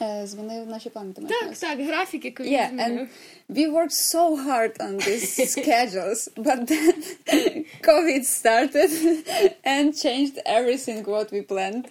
Uh, 0.00 0.26
змінив 0.26 0.66
наші 0.66 0.90
плани. 0.90 1.12
ти 1.12 1.20
маєш 1.20 1.30
на 1.32 1.38
Так, 1.40 1.46
увазі? 1.46 1.60
так, 1.66 1.86
графіки 1.86 2.30
ковід 2.30 2.52
Yeah, 2.52 2.68
змінив. 2.68 3.08
and 3.50 3.56
we 3.56 3.72
worked 3.72 3.92
so 3.92 4.36
hard 4.46 4.72
on 4.80 4.96
these 4.98 5.50
schedules, 5.56 6.28
but 6.36 6.66
then 6.66 6.94
COVID 7.82 8.24
started 8.24 8.90
and 9.64 9.94
changed 10.04 10.36
everything 10.46 11.04
what 11.04 11.28
we 11.32 11.42
planned. 11.42 11.84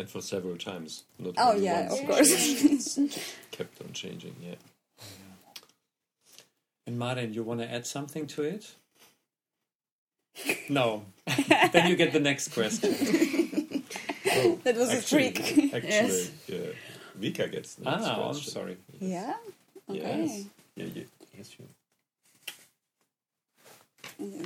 Yeah. 0.00 0.06
Yeah, 0.06 0.06
and 0.06 0.10
for 0.10 0.20
several 0.20 0.56
times. 0.56 1.04
Not 1.18 1.34
Oh, 1.38 1.52
yeah, 1.56 1.88
once. 1.88 2.00
of 2.00 2.06
course. 2.06 2.98
kept 3.50 3.80
on 3.82 3.92
changing. 3.92 4.36
Yeah. 4.42 4.54
And 6.86 6.98
Maren, 6.98 7.34
you 7.34 7.42
want 7.42 7.60
to 7.60 7.70
add 7.70 7.86
something 7.86 8.26
to 8.28 8.42
it? 8.42 8.74
No. 10.68 11.04
then 11.72 11.90
you 11.90 11.96
get 11.96 12.12
the 12.12 12.20
next 12.20 12.52
question. 12.54 12.92
That 14.62 14.76
was 14.76 14.90
a 14.90 15.02
trick. 15.02 15.40
actually, 15.74 16.30
yeah. 16.46 16.58
Vika 17.18 17.50
gets 17.50 17.74
the 17.74 17.84
next 17.84 18.04
ah, 18.04 18.14
I'm 18.14 18.22
question. 18.22 18.52
sorry. 18.52 18.76
Yeah. 19.00 19.34
Okay. 19.90 19.98
Yes. 19.98 20.44
Yeah, 20.76 20.84
you, 20.84 21.06
yes, 21.36 21.56
you. 21.58 21.66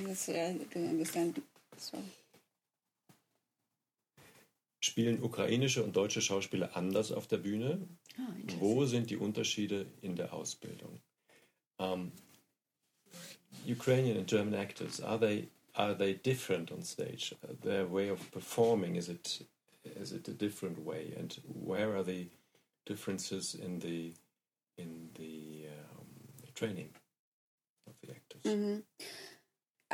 Let's 0.07 0.21
see. 0.21 0.41
I 0.41 0.53
didn't 0.53 0.89
understand. 0.91 1.43
So. 1.77 1.99
Spielen 4.85 5.22
ukrainische 5.22 5.82
und 5.82 5.97
deutsche 5.97 6.20
Schauspieler 6.20 6.76
anders 6.76 7.11
auf 7.11 7.26
der 7.26 7.39
Bühne? 7.39 7.89
Oh. 8.18 8.61
Wo 8.61 8.85
sind 8.85 9.09
die 9.09 9.16
Unterschiede 9.16 9.87
in 10.03 10.14
der 10.14 10.35
Ausbildung? 10.35 11.01
Um, 11.78 12.12
Ukrainian 13.66 14.18
and 14.18 14.26
German 14.26 14.55
actors 14.55 15.01
are 15.01 15.18
they 15.18 15.49
are 15.74 15.95
they 15.97 16.14
different 16.14 16.70
on 16.70 16.82
stage? 16.82 17.35
Their 17.62 17.91
way 17.91 18.11
of 18.11 18.20
performing 18.30 18.97
is 18.97 19.09
it 19.09 19.47
is 19.85 20.12
it 20.12 20.28
a 20.28 20.35
different 20.35 20.78
way? 20.78 21.14
And 21.16 21.35
where 21.47 21.97
are 21.97 22.05
the 22.05 22.28
differences 22.85 23.55
in 23.55 23.78
the 23.78 24.12
in 24.76 25.09
the 25.14 25.68
um, 25.68 26.07
training 26.55 26.91
of 27.87 27.95
the 28.03 28.11
actors? 28.11 28.43
hmm 28.45 28.80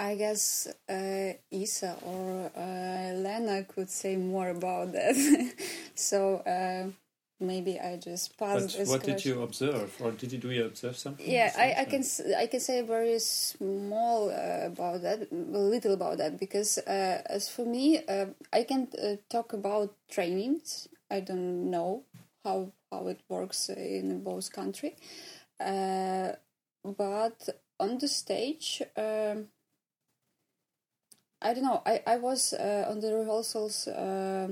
I 0.01 0.15
guess 0.15 0.67
uh, 0.89 1.33
Isa 1.51 1.95
or 2.07 2.51
uh, 2.57 3.13
Lena 3.13 3.65
could 3.65 3.91
say 3.91 4.17
more 4.17 4.49
about 4.49 4.93
that. 4.93 5.15
so 5.95 6.37
uh, 6.39 6.89
maybe 7.39 7.79
I 7.79 7.97
just 7.97 8.39
pass 8.39 8.77
But 8.77 8.89
what 8.89 9.03
did 9.03 9.23
you 9.27 9.43
observe? 9.43 9.95
Or 10.01 10.13
did 10.13 10.33
you 10.33 10.39
do 10.39 10.51
you 10.51 10.65
observe 10.65 10.97
something? 10.97 11.31
Yeah, 11.31 11.53
I, 11.55 11.83
I 11.83 11.85
can 11.85 12.03
I 12.39 12.47
can 12.47 12.61
say 12.61 12.81
very 12.81 13.19
small 13.19 14.31
uh, 14.31 14.69
about 14.69 15.03
that, 15.03 15.29
a 15.31 15.35
little 15.75 15.93
about 15.93 16.17
that 16.17 16.41
because 16.41 16.79
uh, 16.79 17.21
as 17.27 17.51
for 17.51 17.67
me, 17.67 18.03
uh, 18.09 18.27
I 18.55 18.63
can 18.63 18.89
uh, 18.97 19.17
talk 19.29 19.53
about 19.53 19.95
trainings. 20.11 20.89
I 21.11 21.21
don't 21.21 21.71
know 21.71 22.05
how 22.43 22.73
how 22.91 23.09
it 23.09 23.21
works 23.29 23.69
in 23.69 24.25
both 24.25 24.51
country, 24.51 24.97
uh, 25.61 26.33
but 26.85 27.51
on 27.79 27.99
the 27.99 28.09
stage. 28.09 28.81
Um, 28.97 29.49
I 31.43 31.55
don't 31.55 31.65
know. 31.65 31.83
I, 31.87 32.03
I 32.07 32.17
was 32.17 32.53
uh, 32.53 32.87
on 32.89 33.01
the 33.01 33.15
rehearsals 33.15 33.89
uh, 33.89 34.49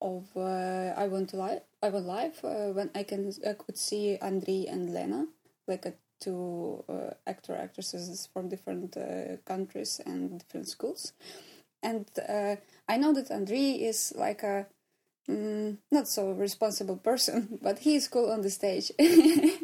of 0.00 0.24
uh, 0.36 0.94
I 0.96 1.08
Want 1.08 1.30
to 1.30 1.36
Live. 1.36 1.62
I 1.82 1.88
Want 1.90 2.06
Live 2.06 2.44
uh, 2.44 2.72
when 2.72 2.90
I 2.94 3.02
can 3.02 3.32
I 3.46 3.54
could 3.54 3.76
see 3.76 4.16
Andrei 4.18 4.66
and 4.68 4.94
Lena, 4.94 5.26
like 5.66 5.86
uh, 5.86 5.90
two 6.20 6.84
uh, 6.88 7.10
actor 7.26 7.56
actresses 7.56 8.28
from 8.32 8.48
different 8.48 8.96
countries 9.44 10.00
and 10.06 10.38
different 10.38 10.68
schools, 10.68 11.12
and 11.82 12.06
I 12.88 12.96
know 12.96 13.12
that 13.14 13.30
Andrei 13.30 13.72
is 13.72 14.12
like 14.16 14.42
a 14.42 14.66
mm, 15.28 15.76
not 15.90 16.08
so 16.08 16.32
responsible 16.32 16.96
person, 16.96 17.58
but 17.62 17.80
he 17.80 17.96
is 17.96 18.08
cool 18.08 18.30
on 18.30 18.42
the 18.42 18.50
stage. 18.50 18.92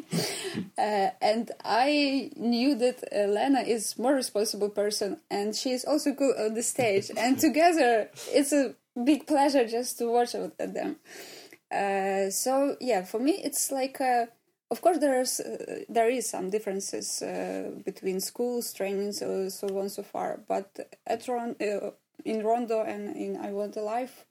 uh, 0.77 1.09
and 1.21 1.51
I 1.63 2.31
knew 2.35 2.75
that 2.75 3.03
uh, 3.11 3.27
Lena 3.27 3.61
is 3.61 3.97
more 3.97 4.13
responsible 4.13 4.69
person, 4.69 5.19
and 5.29 5.55
she 5.55 5.71
is 5.71 5.85
also 5.85 6.13
cool 6.13 6.33
on 6.37 6.53
the 6.53 6.63
stage. 6.63 7.11
and 7.17 7.39
together, 7.47 8.09
it's 8.31 8.53
a 8.53 8.75
big 9.03 9.27
pleasure 9.27 9.67
just 9.67 9.97
to 9.99 10.11
watch 10.11 10.35
at 10.35 10.51
at 10.59 10.73
them. 10.73 10.97
Uh, 11.71 12.29
so 12.29 12.77
yeah, 12.79 13.03
for 13.03 13.19
me, 13.19 13.41
it's 13.43 13.71
like. 13.71 13.99
Uh, 14.01 14.27
of 14.69 14.81
course, 14.81 14.97
there 14.97 15.21
is 15.21 15.39
uh, 15.39 15.85
there 15.87 16.09
is 16.09 16.29
some 16.29 16.49
differences 16.49 17.21
uh, 17.21 17.71
between 17.85 18.19
schools, 18.19 18.73
trainings, 18.73 19.19
so, 19.19 19.47
so 19.47 19.67
on 19.79 19.87
so 19.87 20.03
far. 20.03 20.41
But 20.45 20.91
at 21.07 21.25
Ron, 21.29 21.55
uh, 21.61 21.91
in 22.25 22.43
Rondo 22.43 22.83
and 22.83 23.15
in 23.15 23.37
I 23.37 23.53
Want 23.53 23.77
a 23.77 23.81
Life, 23.81 24.25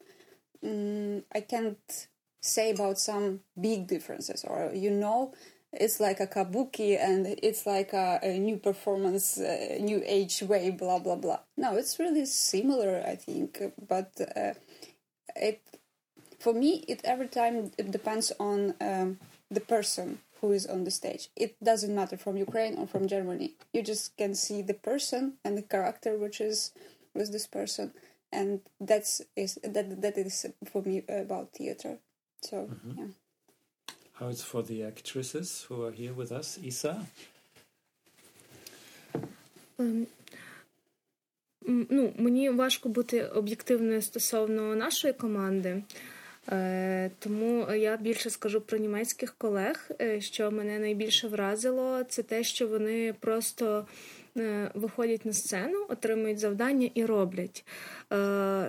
mm, 0.63 1.23
I 1.35 1.41
can't 1.41 2.09
say 2.41 2.71
about 2.71 2.99
some 2.99 3.41
big 3.61 3.87
differences 3.87 4.45
or 4.45 4.71
you 4.75 4.91
know 4.91 5.33
it's 5.81 6.01
like 6.01 6.21
a 6.21 6.27
kabuki 6.27 6.99
and 6.99 7.27
it's 7.43 7.67
like 7.67 7.93
a, 7.93 8.19
a 8.23 8.39
new 8.39 8.57
performance 8.57 9.39
uh, 9.39 9.77
new 9.81 10.03
age 10.05 10.43
way 10.43 10.71
blah 10.71 10.99
blah 10.99 11.17
blah. 11.17 11.41
No 11.57 11.77
it's 11.77 11.99
really 11.99 12.27
similar 12.27 13.03
i 13.07 13.15
think 13.15 13.63
but 13.89 14.11
uh, 14.37 14.55
it 15.35 15.61
for 16.39 16.53
me 16.53 16.85
it 16.89 17.01
every 17.05 17.29
time 17.29 17.71
it 17.79 17.91
depends 17.91 18.33
on 18.39 18.75
um, 18.81 19.19
the 19.51 19.61
person 19.61 20.19
who 20.41 20.53
is 20.53 20.67
on 20.67 20.85
the 20.85 20.91
stage. 20.91 21.31
It 21.35 21.57
doesn't 21.65 21.95
matter 21.95 22.19
from 22.19 22.37
ukraine 22.37 22.77
or 22.77 22.87
from 22.87 23.09
germany. 23.09 23.55
You 23.73 23.83
just 23.83 24.17
can 24.17 24.35
see 24.35 24.61
the 24.63 24.75
person 24.75 25.35
and 25.45 25.57
the 25.57 25.63
character 25.63 26.17
which 26.17 26.41
is 26.41 26.73
with 27.15 27.33
this 27.33 27.47
person 27.47 27.93
and 28.33 28.61
that's 28.81 29.23
is 29.35 29.59
that 29.63 30.03
that 30.03 30.19
is 30.19 30.47
for 30.71 30.83
me 30.83 31.03
about 31.09 31.53
theater. 31.53 31.99
So 32.43 32.71
yeah 32.97 33.07
How 34.19 34.29
it's 34.29 34.43
for 34.43 34.63
the 34.63 34.83
actresses 34.83 35.67
who 35.69 35.83
are 35.85 35.93
here 35.93 36.15
with 36.15 36.33
us, 36.33 36.59
Isa? 36.63 37.07
Ем, 39.79 40.07
м, 41.69 41.87
Ну, 41.91 42.13
мені 42.17 42.51
важко 42.51 42.89
бути 42.89 43.25
об'єктивною 43.25 44.03
стосовно 44.03 44.77
нашої 44.77 45.13
команди, 45.15 45.83
Е, 46.53 47.11
Тому 47.19 47.73
я 47.75 47.97
більше 47.97 48.31
скажу 48.31 48.61
про 48.61 48.79
німецьких 48.79 49.35
колег, 49.39 49.91
е, 50.01 50.21
що 50.21 50.51
мене 50.51 50.79
найбільше 50.79 51.29
вразило, 51.29 52.05
це 52.05 52.23
те, 52.23 52.45
що 52.45 52.69
вони 52.69 53.15
просто 53.21 53.87
е, 54.37 54.71
виходять 54.75 55.25
на 55.25 55.33
сцену, 55.33 55.87
отримують 55.89 56.39
завдання 56.39 56.91
і 56.95 57.05
роблять. 57.05 57.65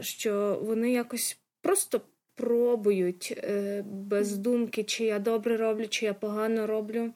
Що 0.02 0.60
вони 0.64 0.92
якось 0.92 1.38
просто 1.62 2.02
пробують 2.38 3.34
е, 3.44 3.84
без 3.92 4.38
думки, 4.38 4.84
чи 4.84 5.04
я 5.04 5.20
добре 5.20 5.58
роблю, 5.58 5.88
чи 5.88 6.06
я 6.06 6.14
погано 6.14 6.68
роблю. 6.68 7.12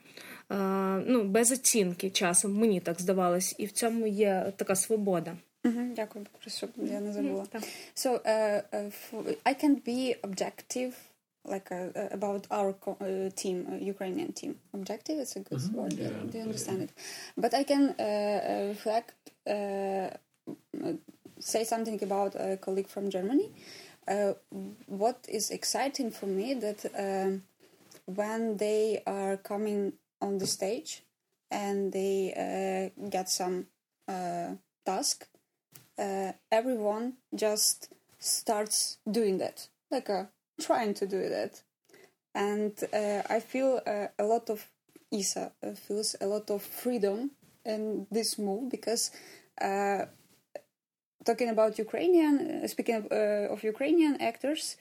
Е, 0.51 0.55
Ну, 1.07 1.23
без 1.23 1.51
оцінки 1.51 2.09
часом, 2.09 2.53
мені 2.53 2.79
так 2.79 3.01
здавалось, 3.01 3.55
і 3.57 3.65
в 3.65 3.71
цьому 3.71 4.07
є 4.07 4.53
така 4.55 4.75
свобода. 4.75 5.37
Мгм, 5.63 5.93
Дякую, 5.95 6.25
щоб 6.47 6.69
я 6.77 6.99
не 6.99 7.13
забула. 7.13 7.45
Так. 7.51 7.63
So 7.95 8.09
uh, 8.19 8.61
uh, 8.73 9.35
I 9.45 9.63
can 9.63 9.75
be 9.87 10.15
objective, 10.27 10.93
like 11.45 11.71
uh, 11.71 11.77
uh, 11.99 12.19
about 12.19 12.41
our 12.49 12.73
co- 12.85 12.97
uh, 13.01 13.29
team, 13.41 13.57
uh, 13.71 13.93
Ukrainian 13.93 14.31
team. 14.39 14.51
Objective 14.79 15.17
is 15.25 15.31
a 15.35 15.39
good 15.39 15.61
mm-hmm. 15.61 15.77
word. 15.77 15.93
Yeah. 15.93 16.31
Do 16.31 16.37
you 16.39 16.45
understand 16.49 16.79
it? 16.85 16.91
But 17.43 17.51
I 17.61 17.63
can 17.71 17.83
uh, 17.89 18.03
uh, 18.03 18.63
reflect, 18.73 19.15
uh, 19.55 20.07
uh, 20.85 20.95
say 21.51 21.63
something 21.73 21.97
about 22.09 22.31
a 22.45 22.47
colleague 22.65 22.89
from 22.95 23.05
Germany. 23.15 23.47
Uh, 23.49 23.90
what 24.87 25.25
is 25.29 25.51
exciting 25.51 26.11
for 26.11 26.25
me 26.25 26.53
that 26.55 26.85
um, 26.97 27.43
when 28.05 28.57
they 28.57 29.01
are 29.05 29.37
coming 29.37 29.93
on 30.21 30.37
the 30.37 30.47
stage 30.47 31.03
and 31.49 31.91
they 31.91 32.91
uh, 32.95 33.09
get 33.09 33.29
some 33.29 33.67
uh, 34.07 34.55
task, 34.85 35.27
uh, 35.97 36.31
everyone 36.51 37.13
just 37.35 37.89
starts 38.19 38.97
doing 39.09 39.37
that, 39.39 39.67
like 39.89 40.09
uh, 40.09 40.25
trying 40.59 40.93
to 40.93 41.05
do 41.05 41.29
that. 41.29 41.61
And 42.33 42.73
uh, 42.93 43.23
I 43.29 43.39
feel 43.39 43.81
uh, 43.85 44.07
a 44.17 44.23
lot 44.23 44.49
of 44.49 44.65
Isa 45.11 45.51
uh, 45.61 45.71
feels 45.71 46.15
a 46.21 46.27
lot 46.27 46.49
of 46.49 46.61
freedom 46.61 47.31
in 47.65 48.07
this 48.09 48.39
move 48.39 48.69
because 48.69 49.11
uh, 49.61 50.05
talking 51.25 51.49
about 51.49 51.77
Ukrainian, 51.77 52.61
uh, 52.63 52.67
speaking 52.67 52.95
of, 52.95 53.05
uh, 53.11 53.53
of 53.53 53.63
Ukrainian 53.63 54.21
actors, 54.21 54.77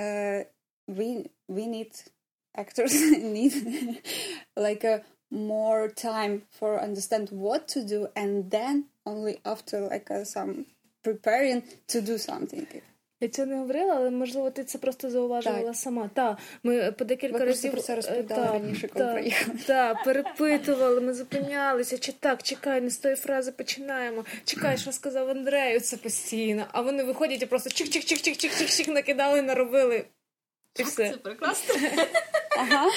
uh, 0.00 0.40
we 0.86 1.26
we 1.48 1.66
need 1.66 1.92
actors 2.56 2.94
need 3.36 3.54
like 4.56 4.84
a 4.84 5.02
more 5.30 5.88
time 5.88 6.42
for 6.50 6.80
understand 6.80 7.28
what 7.30 7.66
to 7.68 7.84
do 7.84 8.08
and 8.14 8.50
then 8.50 8.86
only 9.04 9.40
after 9.44 9.80
like 9.80 10.08
some 10.24 10.66
preparing 11.02 11.62
to 11.88 12.00
do 12.00 12.18
something. 12.18 12.66
Я 13.24 13.30
це 13.30 13.46
не 13.46 13.56
говорила, 13.56 13.94
але 13.96 14.10
можливо 14.10 14.50
ти 14.50 14.64
це 14.64 14.78
просто 14.78 15.10
зауважувала 15.10 15.64
Так. 15.64 15.76
сама. 15.76 16.10
Та 16.14 16.36
ми 16.62 16.92
по 16.92 17.04
декілька 17.04 17.38
Ви 17.38 17.44
разів 17.44 17.72
про 17.72 17.80
це 17.80 17.92
е, 17.92 17.96
розповідали 17.96 18.46
та, 18.46 18.52
раніше, 18.52 18.88
коли 18.88 19.04
та, 19.04 19.12
приїхали. 19.12 19.58
Та, 19.66 19.94
перепитували, 20.04 21.00
ми 21.00 21.14
зупинялися, 21.14 21.98
чи 21.98 22.12
так, 22.12 22.42
чекай, 22.42 22.80
не 22.80 22.90
з 22.90 22.96
тої 22.96 23.16
фрази 23.16 23.52
починаємо. 23.52 24.24
Чекай, 24.44 24.78
що 24.78 24.92
сказав 24.92 25.30
Андрею, 25.30 25.80
це 25.80 25.96
постійно. 25.96 26.66
А 26.72 26.80
вони 26.80 27.04
виходять 27.04 27.42
і 27.42 27.46
просто 27.46 27.70
чик-чик-чик-чик-чик-чик 27.70 28.90
накидали, 28.90 29.42
наробили. 29.42 30.04
І 30.76 30.82
все. 30.82 31.10
Це 31.10 31.16
прекрасно. 31.16 31.74
Uh-huh. 31.74 32.90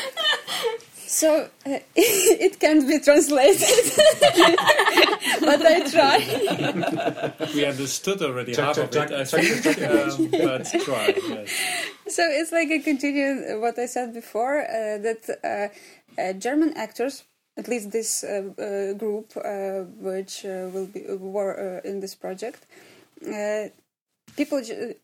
So 1.08 1.50
uh, 1.66 1.80
it 1.96 2.60
can't 2.60 2.86
be 2.88 3.00
translated, 3.00 3.62
but 5.40 5.66
I 5.66 5.90
try. 5.90 7.48
We 7.56 7.66
understood 7.66 8.22
already 8.22 8.54
Check, 8.54 8.66
half 8.66 8.76
check, 8.76 8.84
of 8.86 8.92
check, 8.92 9.12
it, 9.12 9.14
I 9.20 9.24
check, 9.24 9.42
think, 9.42 9.64
check, 9.64 9.78
check. 9.78 9.90
um, 9.90 10.28
but 10.32 10.66
try. 10.84 11.14
Yes. 11.30 11.50
So 12.10 12.24
it's 12.30 12.52
like 12.52 12.70
a 12.72 12.80
continue 12.80 13.60
what 13.62 13.80
I 13.80 13.86
said 13.86 14.14
before 14.14 14.62
uh, 14.62 14.98
that 15.00 15.30
uh, 15.44 16.22
uh, 16.22 16.34
German 16.34 16.74
actors, 16.76 17.24
at 17.58 17.68
least 17.70 17.92
this 17.92 18.24
uh, 18.24 18.50
uh, 18.60 18.94
group 18.94 19.32
uh, 19.38 19.84
which 20.00 20.46
uh, 20.46 20.70
will 20.74 20.88
be 20.88 21.06
were 21.08 21.80
uh, 21.84 21.90
in 21.90 22.02
this 22.02 22.16
project, 22.16 22.66
uh, 23.34 23.70
people 24.36 24.62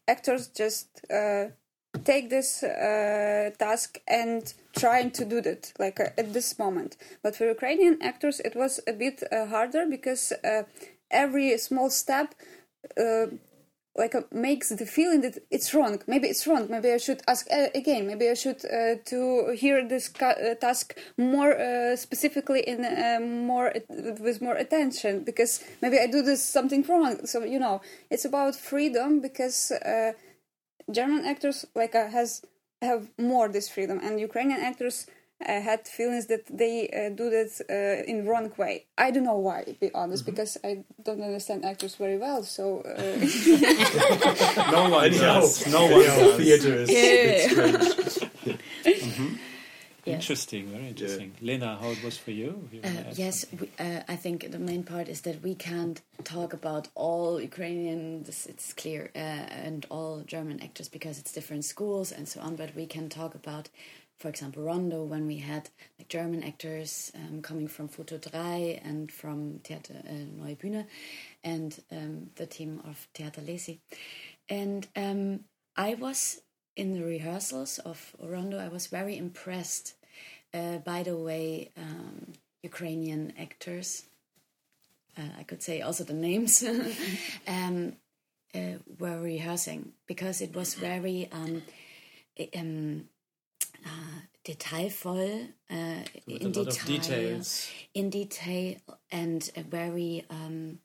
actors 0.08 0.47
just 0.49 0.88
uh, 1.12 1.45
take 2.04 2.30
this 2.30 2.64
uh, 2.64 3.52
task 3.58 4.00
and 4.08 4.54
trying 4.76 5.12
to 5.12 5.26
do 5.26 5.41
that 5.41 5.74
like 5.80 6.00
uh, 6.00 6.10
at 6.18 6.34
this 6.34 6.58
moment. 6.58 6.98
But 7.22 7.36
for 7.36 7.46
Ukrainian 7.46 8.02
actors, 8.02 8.39
it 8.39 8.56
was 8.56 8.80
a 8.88 8.94
bit 8.94 9.24
uh, 9.32 9.46
harder 9.48 9.86
because 9.89 10.34
uh, 10.44 10.64
every 11.12 11.58
small 11.58 11.89
step. 11.89 12.36
Uh, 12.98 13.28
like 13.96 14.16
uh, 14.16 14.22
makes 14.32 14.70
the 14.70 14.88
feeling 14.88 15.22
that 15.22 15.38
it's 15.52 15.72
wrong. 15.72 16.02
Maybe 16.08 16.28
it's 16.28 16.48
wrong. 16.48 16.66
Maybe 16.68 16.91
I 16.91 16.98
should 16.98 17.22
ask 17.28 17.46
again. 17.76 18.08
Maybe 18.08 18.28
I 18.28 18.34
should 18.34 18.62
to 18.62 19.56
hear 19.56 19.88
this 19.88 20.10
task 20.60 20.98
more 21.16 21.56
specifically 21.96 22.62
in 22.62 22.82
more 23.46 23.72
with 23.88 24.41
more 24.41 24.56
attention 24.56 25.24
because 25.24 25.64
maybe 25.84 26.00
I 26.00 26.08
do 26.08 26.24
this 26.24 26.44
something 26.44 26.84
wrong. 26.89 27.28
So 27.28 27.44
you 27.44 27.60
know, 27.60 27.82
it's 28.10 28.26
about 28.26 28.56
freedom 28.56 29.22
because 29.22 29.72
German 30.92 31.26
actors 31.26 31.66
like 31.76 31.96
uh, 31.96 32.08
has 32.10 32.42
have 32.82 33.10
more 33.18 33.48
this 33.50 33.70
freedom, 33.70 34.00
and 34.04 34.20
Ukrainian 34.20 34.62
actors. 34.72 34.98
uh 35.46 35.60
had 35.72 35.82
feelings 36.00 36.26
that 36.32 36.44
they 36.62 36.76
uh, 36.88 37.10
do 37.22 37.26
that 37.38 37.52
uh, 37.70 38.12
in 38.12 38.18
wrong 38.30 38.48
way. 38.64 38.74
I 39.06 39.08
don't 39.14 39.28
know 39.32 39.42
why, 39.48 39.60
to 39.70 39.74
be 39.86 39.90
honest, 40.02 40.24
because 40.32 40.54
I 40.70 40.72
don't 41.06 41.22
understand 41.30 41.60
actors 41.66 41.96
very 42.04 42.18
well. 42.26 42.42
So 42.44 42.64
uh, 42.82 43.02
No 44.78 44.82
one 44.90 45.06
Anyhow, 45.06 45.42
does. 45.42 45.68
No 45.68 45.82
one 45.84 45.94
anyhow, 45.94 46.18
does. 46.20 46.38
theater 46.42 46.74
is 46.82 46.88
it's 46.92 47.44
strange. 47.52 49.38
Yeah. 50.06 50.16
Interesting, 50.16 50.68
very 50.68 50.89
interesting. 50.89 51.32
Lena, 51.41 51.78
how 51.80 51.89
it 51.91 52.04
was 52.04 52.18
for 52.18 52.32
you? 52.32 52.68
You 52.74 52.82
Uh, 52.84 53.14
yes, 53.14 53.45
we, 53.58 53.70
uh, 53.80 54.01
I 54.08 54.18
think 54.18 54.51
the 54.51 54.60
main 54.60 54.84
part 54.84 55.08
is 55.08 55.22
that 55.22 55.41
we 55.41 55.56
can't 55.56 56.01
talk 56.26 56.51
about 56.51 56.89
all 56.93 57.39
Ukrainian, 57.39 58.24
this, 58.24 58.45
it's 58.45 58.74
clear, 58.74 59.12
uh, 59.16 59.20
and 59.20 59.86
all 59.89 60.22
German 60.26 60.62
actors 60.62 60.89
because 60.89 61.20
it's 61.20 61.32
different 61.32 61.64
schools 61.64 62.12
and 62.12 62.28
so 62.28 62.41
on. 62.41 62.58
But 62.58 62.76
we 62.76 62.86
can 62.86 63.08
talk 63.08 63.34
about, 63.34 63.70
for 64.18 64.28
example, 64.28 64.64
Rondo 64.64 65.04
when 65.04 65.26
we 65.26 65.38
had 65.38 65.70
like 65.97 66.10
German 66.10 66.43
actors 66.43 67.14
um, 67.16 67.41
coming 67.41 67.70
from 67.70 67.88
Futur 67.88 68.18
3 68.18 68.82
and 68.84 69.10
from 69.10 69.60
Theater 69.64 69.95
uh, 70.06 70.12
Neue 70.12 70.58
Bühne, 70.58 70.86
and 71.45 71.80
um, 71.93 72.30
the 72.36 72.45
team 72.45 72.82
of 72.84 73.08
Theater 73.14 73.39
Lesi. 73.39 73.80
And 74.49 74.86
um, 74.97 75.45
I 75.78 75.95
was 75.95 76.41
in 76.76 76.93
the 76.93 77.03
rehearsals 77.03 77.80
of 77.80 78.15
Rondo. 78.19 78.59
I 78.59 78.67
was 78.67 78.88
very 78.88 79.17
impressed 79.17 79.95
uh, 80.53 80.78
by 80.78 81.03
the 81.03 81.17
way 81.17 81.71
um, 81.78 82.34
Ukrainian 82.61 83.34
actors, 83.38 84.03
uh, 85.17 85.39
I 85.39 85.43
could 85.43 85.61
say 85.63 85.82
also 85.82 86.03
the 86.03 86.13
names, 86.13 86.63
um, 87.47 87.93
uh, 88.55 88.78
were 88.99 89.19
rehearsing 89.19 89.93
because 90.07 90.41
it 90.41 90.55
was 90.55 90.76
very 90.76 91.30
um, 91.32 91.63
um, 92.55 93.09
uh, 93.86 94.19
detailvoll, 94.46 95.48
uh, 95.70 96.04
in 96.28 96.41
a 96.41 96.50
lot 96.50 96.68
of 96.68 96.86
detail, 96.86 97.20
details. 97.20 97.72
in 97.94 98.10
detail, 98.10 98.76
and 99.12 99.50
very 99.70 100.26
um, 100.30 100.80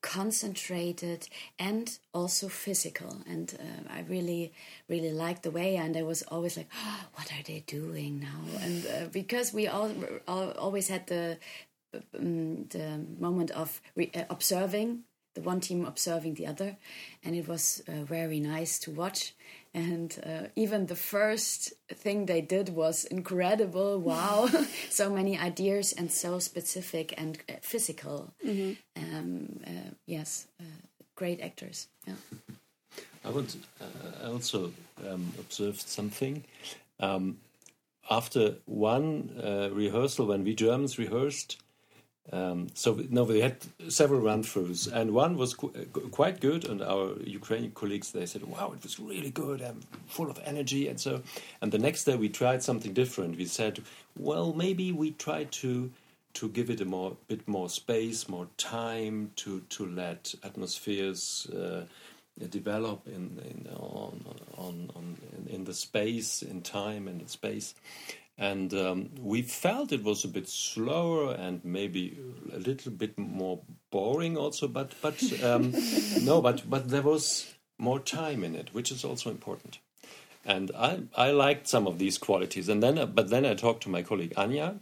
concentrated 0.00 1.28
and 1.58 1.98
also 2.14 2.48
physical. 2.48 3.16
And 3.28 3.52
uh, 3.58 3.92
I 3.92 4.02
really, 4.08 4.52
really 4.88 5.12
liked 5.12 5.42
the 5.42 5.50
way. 5.50 5.76
And 5.76 5.96
I 5.96 6.02
was 6.02 6.22
always 6.22 6.56
like, 6.56 6.68
oh, 6.74 7.06
"What 7.14 7.32
are 7.32 7.42
they 7.42 7.64
doing 7.66 8.20
now?" 8.20 8.60
And 8.62 8.86
uh, 8.86 9.06
because 9.12 9.52
we 9.52 9.66
all, 9.66 9.90
all 10.28 10.50
always 10.52 10.88
had 10.88 11.06
the 11.06 11.38
um, 12.16 12.66
the 12.66 13.00
moment 13.18 13.50
of 13.50 13.80
re- 13.96 14.12
uh, 14.14 14.24
observing 14.30 15.04
the 15.34 15.40
one 15.42 15.60
team 15.60 15.84
observing 15.84 16.34
the 16.34 16.46
other, 16.46 16.76
and 17.22 17.36
it 17.36 17.46
was 17.46 17.82
uh, 17.86 18.04
very 18.04 18.40
nice 18.40 18.78
to 18.80 18.90
watch. 18.90 19.34
And 19.72 20.18
uh, 20.26 20.48
even 20.56 20.86
the 20.86 20.96
first 20.96 21.72
thing 21.88 22.26
they 22.26 22.40
did 22.40 22.70
was 22.70 23.04
incredible. 23.04 24.00
Wow, 24.00 24.48
so 24.90 25.10
many 25.10 25.38
ideas 25.38 25.92
and 25.92 26.10
so 26.10 26.38
specific 26.40 27.14
and 27.16 27.38
uh, 27.48 27.54
physical. 27.62 28.34
Um, 28.96 29.60
uh, 29.66 29.90
yes, 30.06 30.48
uh, 30.60 30.64
great 31.14 31.40
actors. 31.40 31.86
Yeah. 32.06 32.14
I 33.24 33.30
would 33.30 33.54
uh, 33.80 34.24
I 34.24 34.26
also 34.28 34.72
um, 35.08 35.32
observed 35.38 35.80
something. 35.88 36.44
Um, 36.98 37.38
after 38.10 38.56
one 38.66 39.30
uh, 39.42 39.70
rehearsal, 39.72 40.26
when 40.26 40.42
we 40.42 40.54
Germans 40.54 40.98
rehearsed, 40.98 41.58
um, 42.32 42.68
so 42.74 43.00
no, 43.10 43.24
we 43.24 43.40
had 43.40 43.56
several 43.88 44.20
run-throughs, 44.20 44.92
and 44.92 45.12
one 45.12 45.36
was 45.36 45.54
qu- 45.54 45.72
uh, 45.76 46.08
quite 46.10 46.40
good. 46.40 46.64
And 46.64 46.80
our 46.82 47.14
Ukrainian 47.24 47.72
colleagues 47.72 48.12
they 48.12 48.26
said, 48.26 48.44
"Wow, 48.44 48.72
it 48.72 48.82
was 48.82 49.00
really 49.00 49.30
good, 49.30 49.60
and 49.60 49.84
full 50.06 50.30
of 50.30 50.38
energy." 50.44 50.88
And 50.88 51.00
so, 51.00 51.22
and 51.60 51.72
the 51.72 51.78
next 51.78 52.04
day 52.04 52.16
we 52.16 52.28
tried 52.28 52.62
something 52.62 52.92
different. 52.92 53.36
We 53.36 53.46
said, 53.46 53.82
"Well, 54.16 54.52
maybe 54.52 54.92
we 54.92 55.12
try 55.12 55.44
to." 55.62 55.90
To 56.34 56.48
give 56.48 56.70
it 56.70 56.80
a 56.80 56.84
more 56.84 57.16
bit 57.26 57.48
more 57.48 57.68
space, 57.68 58.28
more 58.28 58.46
time 58.56 59.32
to 59.42 59.62
to 59.70 59.84
let 59.84 60.32
atmospheres 60.44 61.48
uh, 61.50 61.82
develop 62.48 63.06
in, 63.08 63.36
in 63.50 63.66
on, 63.74 64.24
on, 64.56 64.90
on 64.94 65.16
in 65.48 65.64
the 65.64 65.74
space, 65.74 66.42
in 66.42 66.62
time 66.62 67.08
and 67.08 67.20
in 67.20 67.26
space. 67.26 67.74
And 68.40 68.72
um, 68.72 69.10
we 69.20 69.42
felt 69.42 69.92
it 69.92 70.02
was 70.02 70.24
a 70.24 70.28
bit 70.28 70.48
slower 70.48 71.34
and 71.34 71.62
maybe 71.62 72.16
a 72.54 72.58
little 72.58 72.90
bit 72.90 73.18
more 73.18 73.60
boring 73.90 74.38
also, 74.38 74.66
but 74.66 74.94
but 75.02 75.22
um, 75.42 75.74
no, 76.22 76.40
but 76.40 76.68
but 76.68 76.88
there 76.88 77.02
was 77.02 77.52
more 77.76 78.00
time 78.00 78.42
in 78.42 78.54
it, 78.56 78.72
which 78.72 78.90
is 78.90 79.04
also 79.04 79.28
important. 79.28 79.78
And 80.46 80.70
I 80.74 81.02
I 81.14 81.32
liked 81.32 81.68
some 81.68 81.86
of 81.86 81.98
these 81.98 82.16
qualities. 82.16 82.70
And 82.70 82.82
then 82.82 83.12
but 83.14 83.28
then 83.28 83.44
I 83.44 83.52
talked 83.52 83.82
to 83.82 83.90
my 83.90 84.00
colleague 84.00 84.32
Anya, 84.38 84.76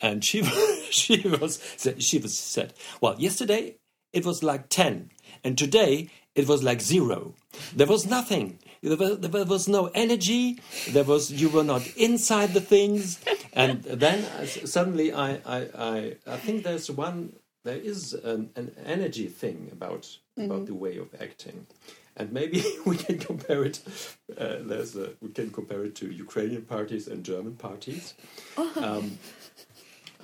and 0.00 0.24
she 0.24 0.44
she 0.90 1.26
was 1.26 1.58
she 1.98 2.18
was 2.18 2.38
said, 2.38 2.72
well, 3.00 3.16
yesterday 3.18 3.78
it 4.12 4.24
was 4.24 4.44
like 4.44 4.68
ten, 4.68 5.10
and 5.42 5.58
today 5.58 6.08
it 6.36 6.46
was 6.46 6.62
like 6.62 6.80
zero. 6.80 7.34
There 7.74 7.88
was 7.88 8.06
nothing. 8.06 8.60
There 8.82 8.96
was, 8.96 9.18
there 9.20 9.44
was 9.44 9.68
no 9.68 9.86
energy. 9.94 10.60
There 10.88 11.04
was 11.04 11.30
you 11.30 11.48
were 11.48 11.62
not 11.62 11.86
inside 11.96 12.52
the 12.52 12.60
things. 12.60 13.20
And 13.52 13.84
then 13.84 14.24
suddenly 14.46 15.12
I 15.12 15.34
I, 15.46 15.58
I, 15.78 16.16
I 16.26 16.36
think 16.36 16.64
there's 16.64 16.90
one 16.90 17.34
there 17.64 17.76
is 17.76 18.12
an, 18.12 18.50
an 18.56 18.74
energy 18.84 19.28
thing 19.28 19.68
about 19.70 20.02
mm-hmm. 20.02 20.50
about 20.50 20.66
the 20.66 20.74
way 20.74 20.96
of 20.96 21.14
acting. 21.20 21.66
And 22.16 22.32
maybe 22.32 22.62
we 22.86 22.96
can 22.96 23.18
compare 23.18 23.64
it. 23.64 23.80
Uh, 24.36 24.56
there's 24.60 24.96
a, 24.96 25.10
we 25.20 25.30
can 25.30 25.50
compare 25.50 25.84
it 25.84 25.94
to 25.96 26.10
Ukrainian 26.10 26.62
parties 26.62 27.06
and 27.08 27.24
German 27.24 27.54
parties. 27.54 28.14
Oh. 28.56 28.72
Um, 28.76 29.18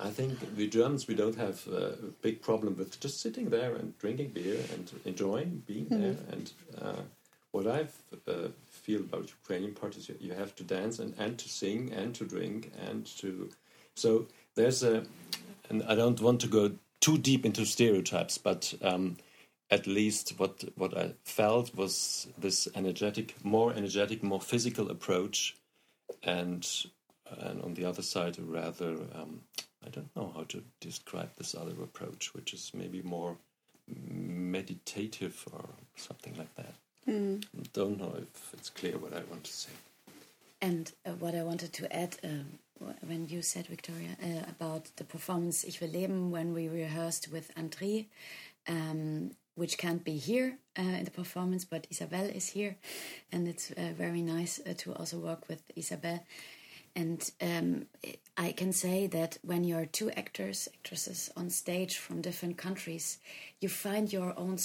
I 0.01 0.09
think 0.09 0.55
the 0.55 0.67
Germans 0.67 1.07
we 1.07 1.15
don't 1.15 1.35
have 1.35 1.67
a 1.67 1.95
big 2.21 2.41
problem 2.41 2.77
with 2.77 2.99
just 2.99 3.21
sitting 3.21 3.49
there 3.49 3.75
and 3.75 3.97
drinking 3.97 4.29
beer 4.29 4.59
and 4.73 4.91
enjoying 5.05 5.63
being 5.65 5.87
mm 5.87 5.97
-hmm. 5.97 6.01
there. 6.01 6.17
And 6.33 6.45
uh, 6.81 7.01
what 7.51 7.67
I 7.67 7.87
uh, 8.27 8.49
feel 8.65 9.01
about 9.01 9.29
Ukrainian 9.29 9.73
parties, 9.73 10.09
you, 10.19 10.33
have 10.33 10.55
to 10.57 10.63
dance 10.63 10.99
and, 10.99 11.13
and 11.17 11.37
to 11.37 11.49
sing 11.49 11.91
and 11.93 12.13
to 12.15 12.25
drink 12.25 12.71
and 12.87 13.05
to. 13.17 13.49
So 13.95 14.27
there's 14.55 14.83
a, 14.83 15.03
and 15.69 15.83
I 15.83 15.95
don't 15.95 16.21
want 16.21 16.41
to 16.41 16.47
go 16.47 16.71
too 17.01 17.17
deep 17.17 17.45
into 17.45 17.65
stereotypes, 17.65 18.37
but 18.37 18.73
um, 18.81 19.17
at 19.71 19.87
least 19.87 20.33
what 20.37 20.63
what 20.75 20.97
I 20.97 21.13
felt 21.23 21.75
was 21.75 22.27
this 22.37 22.67
energetic, 22.75 23.43
more 23.43 23.73
energetic, 23.73 24.23
more 24.23 24.41
physical 24.41 24.89
approach, 24.89 25.55
and 26.23 26.67
and 27.29 27.61
on 27.61 27.73
the 27.73 27.85
other 27.85 28.01
side 28.01 28.39
a 28.39 28.41
rather 28.41 28.91
um, 29.15 29.41
I 29.85 29.89
don't 29.89 30.15
know 30.15 30.31
how 30.35 30.43
to 30.49 30.63
describe 30.81 31.29
this 31.37 31.55
other 31.55 31.81
approach, 31.83 32.33
which 32.33 32.53
is 32.53 32.71
maybe 32.73 33.01
more 33.01 33.37
meditative 33.87 35.47
or 35.51 35.69
something 35.95 36.35
like 36.37 36.53
that. 36.55 36.75
Mm. 37.07 37.43
Don't 37.73 37.99
know 37.99 38.15
if 38.17 38.53
it's 38.53 38.69
clear 38.69 38.97
what 38.97 39.13
I 39.13 39.21
want 39.29 39.43
to 39.45 39.53
say. 39.53 39.71
And 40.61 40.91
uh, 41.05 41.11
what 41.11 41.35
I 41.35 41.43
wanted 41.43 41.73
to 41.73 41.95
add 41.95 42.17
um, 42.23 42.45
when 43.07 43.27
you 43.27 43.41
said, 43.41 43.67
Victoria, 43.67 44.17
uh, 44.21 44.49
about 44.49 44.89
the 44.97 45.03
performance 45.03 45.63
Ich 45.63 45.79
will 45.81 45.89
leben 45.89 46.31
when 46.31 46.53
we 46.53 46.67
rehearsed 46.67 47.31
with 47.31 47.53
André, 47.55 48.05
um, 48.67 49.31
which 49.55 49.77
can't 49.77 50.03
be 50.03 50.17
here 50.17 50.57
uh, 50.77 50.81
in 50.81 51.05
the 51.05 51.11
performance, 51.11 51.65
but 51.65 51.87
Isabel 51.89 52.25
is 52.25 52.49
here. 52.49 52.75
And 53.31 53.47
it's 53.47 53.71
uh, 53.71 53.93
very 53.97 54.21
nice 54.21 54.59
uh, 54.59 54.73
to 54.77 54.93
also 54.93 55.17
work 55.17 55.47
with 55.47 55.63
Isabel 55.75 56.19
and 56.95 57.31
um, 57.41 57.85
I 58.37 58.51
can 58.51 58.73
say 58.73 59.07
that 59.07 59.37
when 59.41 59.63
you're 59.63 59.85
two 59.85 60.11
actors, 60.11 60.67
actresses 60.73 61.31
on 61.37 61.49
stage 61.49 61.97
from 61.97 62.21
different 62.21 62.57
countries, 62.57 63.19
you 63.61 63.69
find 63.69 64.11
your 64.11 64.33
own 64.37 64.57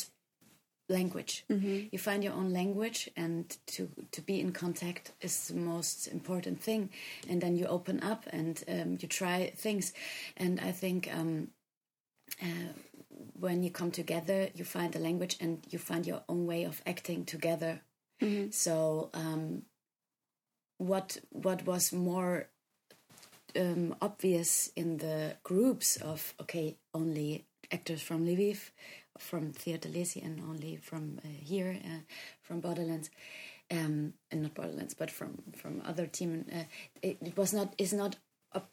language. 0.89 1.45
Mm-hmm. 1.51 1.89
You 1.93 1.99
find 1.99 2.22
your 2.22 2.35
own 2.35 2.53
language, 2.53 3.11
and 3.16 3.57
to 3.66 3.89
to 4.12 4.20
be 4.22 4.41
in 4.41 4.53
contact 4.53 5.12
is 5.20 5.49
the 5.49 5.55
most 5.55 6.07
important 6.09 6.61
thing. 6.61 6.91
And 7.28 7.41
then 7.41 7.57
you 7.57 7.66
open 7.66 8.03
up 8.03 8.26
and 8.30 8.62
um, 8.68 8.99
you 9.01 9.09
try 9.09 9.53
things. 9.57 9.93
And 10.37 10.61
I 10.61 10.72
think 10.72 11.09
um, 11.14 11.49
uh, 12.43 12.72
when 13.39 13.62
you 13.62 13.70
come 13.70 13.91
together, 13.91 14.49
you 14.55 14.64
find 14.64 14.95
a 14.97 14.99
language 14.99 15.37
and 15.41 15.64
you 15.70 15.78
find 15.78 16.07
your 16.07 16.22
own 16.28 16.47
way 16.47 16.64
of 16.64 16.82
acting 16.87 17.24
together. 17.24 17.80
Mm-hmm. 18.22 18.51
So 18.51 19.11
um, 19.14 19.62
what 20.78 21.18
what 21.30 21.66
was 21.66 21.93
more 21.93 22.49
um, 23.57 23.95
obvious 24.01 24.70
in 24.76 24.99
the 24.99 25.37
groups 25.43 25.97
of 25.97 26.35
okay 26.41 26.76
only 26.93 27.45
actors 27.72 28.03
from 28.03 28.26
Lviv, 28.26 28.70
from 29.18 29.52
Theatre 29.52 29.88
Lesi, 29.88 30.24
and 30.24 30.40
only 30.40 30.76
from 30.76 31.20
uh, 31.24 31.28
here 31.28 31.78
uh, 31.84 32.00
from 32.42 32.60
Borderlands, 32.60 33.10
um, 33.70 34.14
and 34.30 34.42
not 34.42 34.54
Borderlands, 34.54 34.94
but 34.94 35.10
from 35.10 35.42
from 35.56 35.82
other 35.86 36.06
team. 36.06 36.44
Uh, 36.52 36.64
it, 37.02 37.18
it, 37.20 37.36
was 37.36 37.52
not 37.52 37.74
is 37.78 37.92
not 37.92 38.16
op 38.54 38.70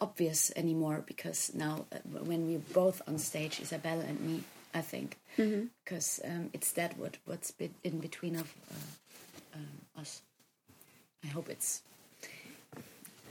obvious 0.00 0.52
anymore 0.56 1.02
because 1.06 1.52
now 1.54 1.86
uh, 1.92 1.98
when 2.24 2.46
we're 2.46 2.58
both 2.72 3.02
on 3.06 3.18
stage, 3.18 3.60
Isabel 3.60 4.00
and 4.00 4.20
me, 4.20 4.42
I 4.74 4.82
think, 4.82 5.18
because 5.36 6.20
mm 6.22 6.30
-hmm. 6.30 6.36
um, 6.36 6.48
it's 6.52 6.72
that 6.72 6.92
what 6.98 7.18
what's 7.24 7.52
in 7.82 8.00
between 8.00 8.36
of 8.36 8.54
uh, 8.70 9.58
um, 9.58 10.02
us. 10.02 10.22
I 11.24 11.28
hope 11.28 11.52
it's 11.52 11.82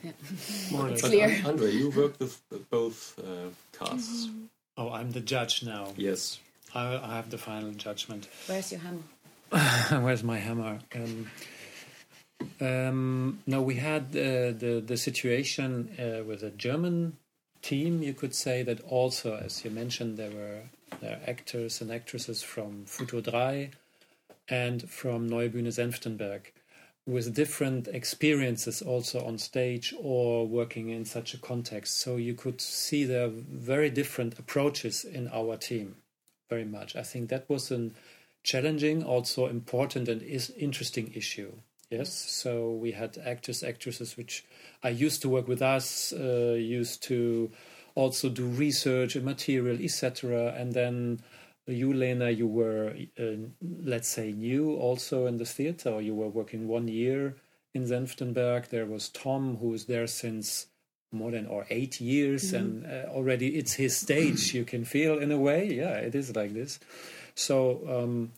yeah. 0.04 0.12
it's 0.90 1.02
clear. 1.02 1.42
Andre, 1.46 1.72
you 1.72 1.90
worked 1.90 2.20
with 2.20 2.42
both 2.70 3.18
uh, 3.20 3.50
casts. 3.72 4.28
Mm-hmm. 4.28 4.46
Oh, 4.78 4.90
I'm 4.90 5.12
the 5.12 5.20
judge 5.20 5.64
now. 5.64 5.94
Yes. 5.98 6.40
I, 6.74 6.96
I 6.96 7.16
have 7.16 7.30
the 7.30 7.38
final 7.38 7.72
judgment. 7.72 8.28
Where's 8.48 8.72
your 8.72 8.82
hammer? 8.82 10.04
Where's 10.04 10.24
my 10.24 10.40
hammer? 10.40 10.80
Um, 10.96 11.30
um, 12.60 13.40
no, 13.46 13.62
we 13.62 13.76
had 13.76 14.04
uh, 14.16 14.52
the 14.58 14.84
the 14.86 14.98
situation 14.98 15.90
uh, 16.00 16.24
with 16.24 16.42
a 16.44 16.50
German 16.50 17.18
team. 17.62 18.02
You 18.02 18.14
could 18.14 18.34
say 18.34 18.64
that 18.64 18.82
also, 18.82 19.36
as 19.36 19.64
you 19.64 19.70
mentioned, 19.70 20.18
there 20.18 20.32
were 20.32 20.62
there 21.02 21.20
actors 21.28 21.82
and 21.82 21.92
actresses 21.92 22.42
from 22.42 22.86
Futur 22.86 23.22
3 23.22 23.70
and 24.50 24.90
from 24.90 25.28
Neue 25.28 25.50
Bühne 25.50 25.72
Senftenberg 25.72 26.52
with 27.06 27.34
different 27.36 27.88
experiences 27.90 28.82
also 28.82 29.26
on 29.26 29.38
stage 29.38 29.94
or 30.00 30.48
working 30.48 30.90
in 30.90 31.04
such 31.04 31.34
a 31.34 31.38
context. 31.38 32.00
So 32.00 32.16
you 32.16 32.34
could 32.34 32.62
see 32.62 33.04
there 33.04 33.26
are 33.26 33.32
very 33.32 33.90
different 33.90 34.40
approaches 34.40 35.04
in 35.04 35.28
our 35.28 35.58
team, 35.58 35.98
very 36.50 36.64
much. 36.64 36.96
I 36.96 37.04
think 37.04 37.30
that 37.30 37.50
was 37.50 37.72
a 37.72 37.92
challenging, 38.44 39.04
also 39.04 39.48
important 39.48 40.08
and 40.08 40.22
is 40.22 40.50
interesting 40.52 41.12
issue. 41.14 41.52
Yes, 41.90 42.12
so 42.12 42.72
we 42.72 42.94
had 42.94 43.18
actors, 43.24 43.64
actresses 43.64 44.18
which 44.18 44.46
I 44.82 44.90
used 44.90 45.22
to 45.22 45.30
work 45.30 45.48
with 45.48 45.62
us, 45.62 46.12
uh, 46.14 46.56
used 46.58 47.04
to 47.04 47.52
also 47.96 48.30
do 48.30 48.48
research 48.48 49.16
and 49.16 49.26
material, 49.26 49.78
etc. 49.80 50.56
And 50.58 50.74
then 50.74 51.22
you, 51.68 51.94
Lena, 51.94 52.30
you 52.30 52.48
were, 52.48 52.96
uh, 53.20 53.24
let's 53.62 54.10
say, 54.10 54.32
new 54.32 54.76
also 54.76 55.26
in 55.28 55.38
the 55.38 55.46
theater, 55.46 55.90
or 55.90 56.02
you 56.02 56.14
were 56.16 56.28
working 56.28 56.68
one 56.68 56.88
year 56.88 57.36
in 57.74 57.86
Senftenberg. 57.86 58.70
There 58.70 58.86
was 58.86 59.10
Tom, 59.10 59.58
who 59.58 59.74
is 59.74 59.86
there 59.86 60.08
since 60.08 60.68
more 61.12 61.32
than 61.32 61.46
or 61.46 61.66
eight 61.70 62.02
years, 62.02 62.52
mm 62.52 62.58
-hmm. 62.58 62.60
and 62.60 62.86
uh, 62.86 63.16
already 63.16 63.48
it's 63.48 63.76
his 63.76 63.96
stage. 63.96 64.54
you 64.58 64.66
can 64.66 64.86
feel 64.86 65.22
in 65.22 65.32
a 65.32 65.38
way, 65.38 65.74
yeah, 65.74 66.06
it 66.08 66.16
is 66.16 66.36
like 66.36 66.54
this. 66.54 66.80
So 67.36 67.56
um, 67.88 68.32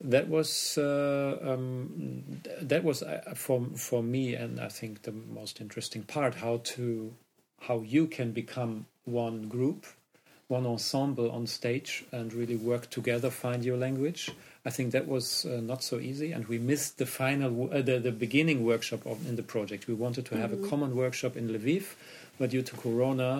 that 0.00 0.28
was 0.28 0.76
uh, 0.78 1.38
um, 1.42 2.40
that 2.60 2.82
was 2.82 3.02
uh, 3.02 3.34
for 3.34 3.66
for 3.76 4.02
me, 4.02 4.34
and 4.34 4.58
I 4.58 4.68
think 4.68 5.02
the 5.02 5.12
most 5.12 5.60
interesting 5.60 6.04
part 6.04 6.34
how 6.34 6.60
to 6.74 7.14
how 7.68 7.82
you 7.82 8.08
can 8.08 8.32
become 8.32 8.86
one 9.04 9.48
group 9.48 9.86
one 10.52 10.66
ensemble 10.66 11.30
on 11.30 11.46
stage 11.46 12.04
and 12.12 12.32
really 12.34 12.56
work 12.56 12.90
together, 12.90 13.30
find 13.30 13.64
your 13.64 13.78
language. 13.78 14.30
I 14.68 14.70
think 14.70 14.92
that 14.92 15.08
was 15.08 15.44
uh, 15.46 15.60
not 15.72 15.82
so 15.82 15.98
easy, 15.98 16.30
and 16.32 16.46
we 16.46 16.58
missed 16.58 16.98
the 16.98 17.06
final, 17.06 17.70
uh, 17.72 17.80
the, 17.80 17.98
the 17.98 18.12
beginning 18.12 18.64
workshop 18.64 19.06
of, 19.06 19.26
in 19.26 19.36
the 19.36 19.42
project. 19.54 19.88
We 19.88 19.94
wanted 19.94 20.24
to 20.26 20.36
have 20.36 20.50
mm 20.50 20.54
-hmm. 20.54 20.58
a 20.58 20.60
mm-hmm. 20.60 20.70
common 20.70 20.92
workshop 21.04 21.36
in 21.36 21.44
Lviv, 21.56 21.84
but 22.38 22.50
due 22.50 22.62
to 22.62 22.76
Corona, 22.76 23.30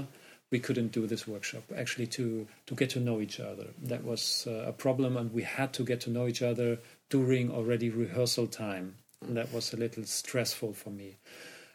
we 0.53 0.61
couldn't 0.67 0.93
do 0.99 1.07
this 1.07 1.25
workshop. 1.27 1.65
Actually, 1.83 2.09
to 2.19 2.25
to 2.69 2.75
get 2.81 2.91
to 2.91 3.01
know 3.01 3.21
each 3.27 3.39
other, 3.51 3.67
that 3.89 4.03
was 4.05 4.23
uh, 4.47 4.73
a 4.73 4.75
problem, 4.85 5.17
and 5.17 5.27
we 5.39 5.45
had 5.59 5.71
to 5.79 5.83
get 5.85 6.01
to 6.05 6.11
know 6.11 6.27
each 6.33 6.43
other 6.51 6.79
during 7.09 7.51
already 7.51 7.89
rehearsal 7.91 8.47
time. 8.49 8.87
And 9.27 9.35
that 9.37 9.49
was 9.53 9.75
a 9.75 9.77
little 9.77 10.05
stressful 10.05 10.73
for 10.75 10.93
me. 10.93 11.09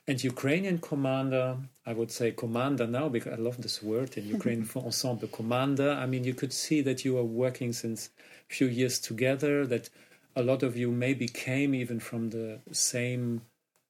And 0.09 0.23
Ukrainian 0.23 0.79
commander, 0.79 1.57
I 1.85 1.91
would 1.91 2.11
say 2.11 2.31
commander 2.31 2.87
now 2.87 3.09
because 3.09 3.33
I 3.33 3.35
love 3.35 3.61
this 3.61 3.83
word 3.83 4.17
in 4.17 4.25
Ukrainian 4.27 4.65
for 4.73 4.83
ensemble 4.83 5.27
commander. 5.27 5.91
I 5.91 6.05
mean, 6.05 6.23
you 6.23 6.33
could 6.33 6.53
see 6.53 6.81
that 6.81 7.03
you 7.03 7.17
are 7.17 7.25
working 7.25 7.73
since 7.73 8.09
a 8.49 8.53
few 8.53 8.67
years 8.67 8.99
together, 8.99 9.65
that 9.67 9.89
a 10.35 10.43
lot 10.43 10.63
of 10.63 10.77
you 10.77 10.91
maybe 10.91 11.27
came 11.27 11.75
even 11.75 11.99
from 11.99 12.29
the 12.29 12.59
same 12.71 13.41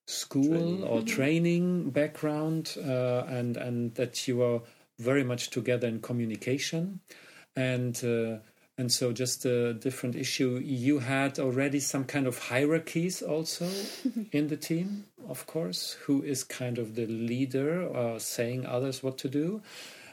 school 0.07 0.47
training. 0.47 0.83
or 0.83 0.97
mm-hmm. 0.99 1.15
training 1.17 1.89
background, 1.91 2.75
uh, 2.79 3.23
and, 3.27 3.55
and 3.57 3.93
that 3.95 4.27
you 4.27 4.41
are 4.41 4.61
very 4.97 5.23
much 5.23 5.51
together 5.51 5.87
in 5.87 6.01
communication. 6.01 7.01
And 7.55 7.95
uh, 8.03 8.37
and 8.77 8.91
so 8.91 9.11
just 9.11 9.43
a 9.45 9.73
different 9.73 10.15
issue. 10.15 10.61
You 10.63 10.99
had 10.99 11.39
already 11.39 11.79
some 11.79 12.05
kind 12.05 12.27
of 12.27 12.37
hierarchies 12.37 13.21
also 13.21 13.67
in 14.31 14.47
the 14.47 14.57
team, 14.57 15.05
of 15.27 15.47
course, 15.47 15.93
who 16.05 16.21
is 16.21 16.43
kind 16.43 16.77
of 16.77 16.95
the 16.95 17.07
leader 17.07 17.81
or 17.83 18.19
saying 18.19 18.65
others 18.65 19.01
what 19.01 19.17
to 19.19 19.29
do. 19.29 19.61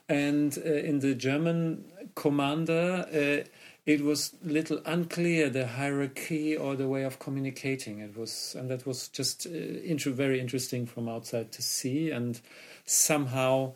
And 0.08 0.56
uh, 0.58 0.70
in 0.70 1.00
the 1.00 1.14
German 1.14 1.84
commander, 2.14 3.06
uh, 3.12 3.48
it 3.86 4.02
was 4.02 4.34
little 4.42 4.80
unclear 4.86 5.50
the 5.50 5.66
hierarchy 5.66 6.56
or 6.56 6.74
the 6.74 6.88
way 6.88 7.02
of 7.02 7.18
communicating. 7.18 7.98
It 7.98 8.16
was, 8.16 8.56
and 8.58 8.70
that 8.70 8.86
was 8.86 9.08
just 9.08 9.46
uh, 9.46 9.50
very 9.50 10.40
interesting 10.40 10.86
from 10.86 11.08
outside 11.08 11.52
to 11.52 11.62
see. 11.62 12.10
And 12.10 12.40
somehow, 12.86 13.74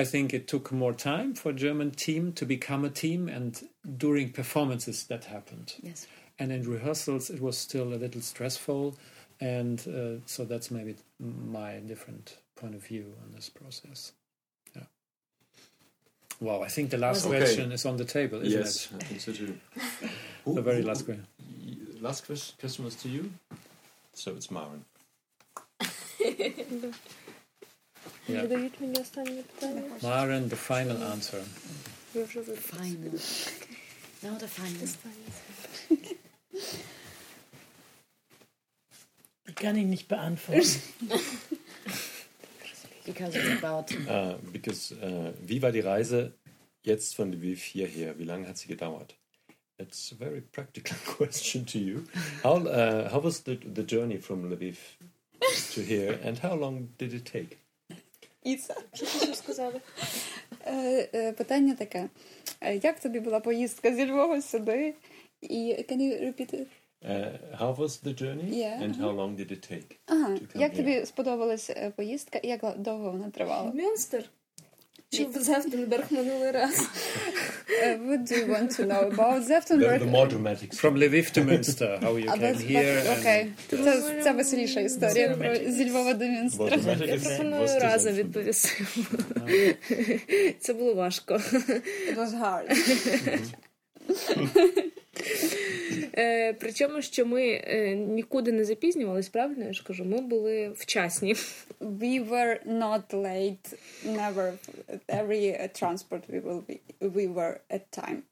I 0.00 0.04
think 0.04 0.32
it 0.32 0.48
took 0.48 0.72
more 0.72 0.92
time 0.94 1.34
for 1.34 1.52
German 1.52 1.90
team 1.90 2.32
to 2.32 2.46
become 2.46 2.84
a 2.84 2.90
team, 2.90 3.28
and 3.28 3.68
during 3.98 4.32
performances 4.32 5.04
that 5.04 5.24
happened. 5.26 5.74
Yes. 5.82 6.06
And 6.38 6.50
in 6.50 6.62
rehearsals, 6.68 7.28
it 7.28 7.40
was 7.40 7.58
still 7.58 7.92
a 7.92 7.98
little 8.04 8.22
stressful, 8.22 8.96
and 9.40 9.78
uh, 9.86 10.20
so 10.26 10.44
that's 10.44 10.70
maybe 10.70 10.96
my 11.18 11.80
different 11.80 12.38
point 12.56 12.74
of 12.74 12.82
view 12.82 13.12
on 13.22 13.32
this 13.34 13.50
process. 13.50 14.12
Yeah. 14.74 14.84
Wow, 16.40 16.62
I 16.62 16.68
think 16.68 16.90
the 16.90 16.98
last 16.98 17.26
Okay. 17.26 17.38
question 17.38 17.72
is 17.72 17.84
on 17.84 17.98
the 17.98 18.06
table, 18.06 18.40
isn't 18.40 18.58
yes, 18.58 18.88
it? 18.92 19.02
I 19.02 19.04
think 19.04 19.20
so 19.20 19.32
too. 19.32 19.58
The 20.46 20.62
very 20.62 20.82
last 20.82 21.04
question. 21.04 21.26
Last 22.00 22.24
question, 22.26 22.56
question 22.58 22.84
was 22.86 22.94
to 22.96 23.08
you. 23.10 23.30
So 24.14 24.34
it's 24.34 24.50
Maren. 24.50 24.84
Nie 28.32 28.48
dojedźmy 28.48 28.86
mi 28.86 28.98
ostatnie 28.98 29.42
pytanie. 29.42 29.82
Maren, 30.02 30.48
the 30.48 30.56
final 30.56 31.02
answer. 31.02 31.42
Final. 32.56 33.12
Now 34.22 34.38
the 34.38 34.48
final. 34.48 34.88
Ich 39.48 39.54
kann 39.54 39.76
ihn 39.76 39.90
nicht 39.90 40.08
beantworten. 40.08 40.80
Because 43.06 43.34
it's 43.34 43.62
about. 43.62 43.90
Uh, 44.08 44.34
because, 44.52 44.92
uh, 44.92 45.32
wie 45.40 45.62
war 45.62 45.72
die 45.72 45.80
Reise 45.80 46.32
jetzt 46.82 47.14
von 47.14 47.32
Lviv 47.32 47.62
hierher? 47.62 48.18
Wie 48.18 48.24
lange 48.24 48.46
hat 48.46 48.58
sie 48.58 48.68
gedauert? 48.68 49.16
It's 49.78 50.12
a 50.12 50.14
very 50.14 50.42
practical 50.42 50.96
question 51.16 51.64
to 51.66 51.78
you. 51.78 52.04
How, 52.42 52.58
uh, 52.66 53.08
how 53.10 53.20
was 53.20 53.40
the, 53.40 53.56
the 53.56 53.82
journey 53.82 54.18
from 54.18 54.50
Lviv 54.50 54.76
to 55.74 55.80
here 55.82 56.18
and 56.22 56.38
how 56.38 56.54
long 56.54 56.90
did 56.98 57.14
it 57.14 57.24
take? 57.24 57.59
Іца. 58.44 58.74
Що 58.92 59.34
сказали? 59.34 59.80
Е, 60.64 61.08
е, 61.14 61.32
Питання 61.32 61.74
таке. 61.74 62.08
Е, 62.60 62.76
Як 62.76 63.00
тобі 63.00 63.20
була 63.20 63.40
поїздка 63.40 63.94
зі 63.94 64.10
Львова 64.10 64.42
сюди? 64.42 64.94
І 65.40 65.76
can 65.88 65.96
you 65.98 66.24
repeat 66.24 66.54
it? 66.54 66.66
Uh, 67.02 67.32
how 67.60 67.76
was 67.76 68.02
the 68.04 68.12
journey, 68.22 68.48
Yeah. 68.52 68.82
and 68.82 68.94
how 68.96 69.10
long 69.20 69.36
did 69.36 69.50
it 69.50 69.72
take? 69.72 69.96
Ага. 70.06 70.38
Як 70.54 70.72
here. 70.72 70.76
тобі 70.76 71.06
сподобалась 71.06 71.70
поїздка 71.96 72.38
і 72.38 72.48
як 72.48 72.74
довго 72.78 73.10
вона 73.10 73.30
тривала? 73.30 73.72
Мюнстер? 73.72 74.24
Чи 75.10 75.24
в 75.24 76.12
минулий 76.12 76.50
раз? 76.50 76.88
Е, 77.82 77.98
What 78.06 78.20
do 78.30 78.32
you 78.34 78.46
want 78.48 78.68
to 78.76 78.82
know 78.86 79.02
about 79.12 79.42
Zeftenberg? 79.50 79.98
the 80.00 80.04
the 80.04 80.10
more 80.10 80.26
dramatic. 80.28 80.68
From 80.74 80.94
Lviv 80.96 81.26
to 81.36 81.40
Münster, 81.50 81.90
how 82.04 82.12
you 82.18 82.26
came 82.26 82.58
here. 82.72 83.02
and- 83.26 83.48
Це, 83.84 84.20
це 84.24 84.32
веселіша 84.32 84.80
історія 84.80 85.28
про 85.28 85.54
зі 85.70 85.90
Львова 85.90 86.14
до 86.14 86.24
Мюнстра. 86.24 86.68
Я 87.06 87.18
пропоную 87.18 87.80
разом 87.80 88.12
відповісти. 88.14 88.70
Це 90.60 90.72
було 90.74 90.94
важко. 90.94 91.34
It 91.34 92.16
was 92.16 92.32
hard. 92.42 92.66
Е, 96.18 96.52
причому, 96.52 97.02
що 97.02 97.26
ми 97.26 97.42
е, 97.64 97.94
нікуди 97.94 98.52
не 98.52 98.64
запізнювались, 98.64 99.28
правильно 99.28 99.64
я 99.64 99.72
ж 99.72 99.84
кажу, 99.84 100.04
ми 100.04 100.20
були 100.20 100.68
вчасні. 100.68 101.34
We 101.80 102.28
were 102.28 102.58
not 102.66 103.02
late. 103.14 103.74
Never. 104.06 104.52
Every 105.08 105.70
transport 105.82 106.22
we 106.32 106.40
will 106.40 106.62
be. 106.68 106.78
We 107.00 107.34
were 107.34 107.60
at 107.70 107.82
time. 107.98 108.22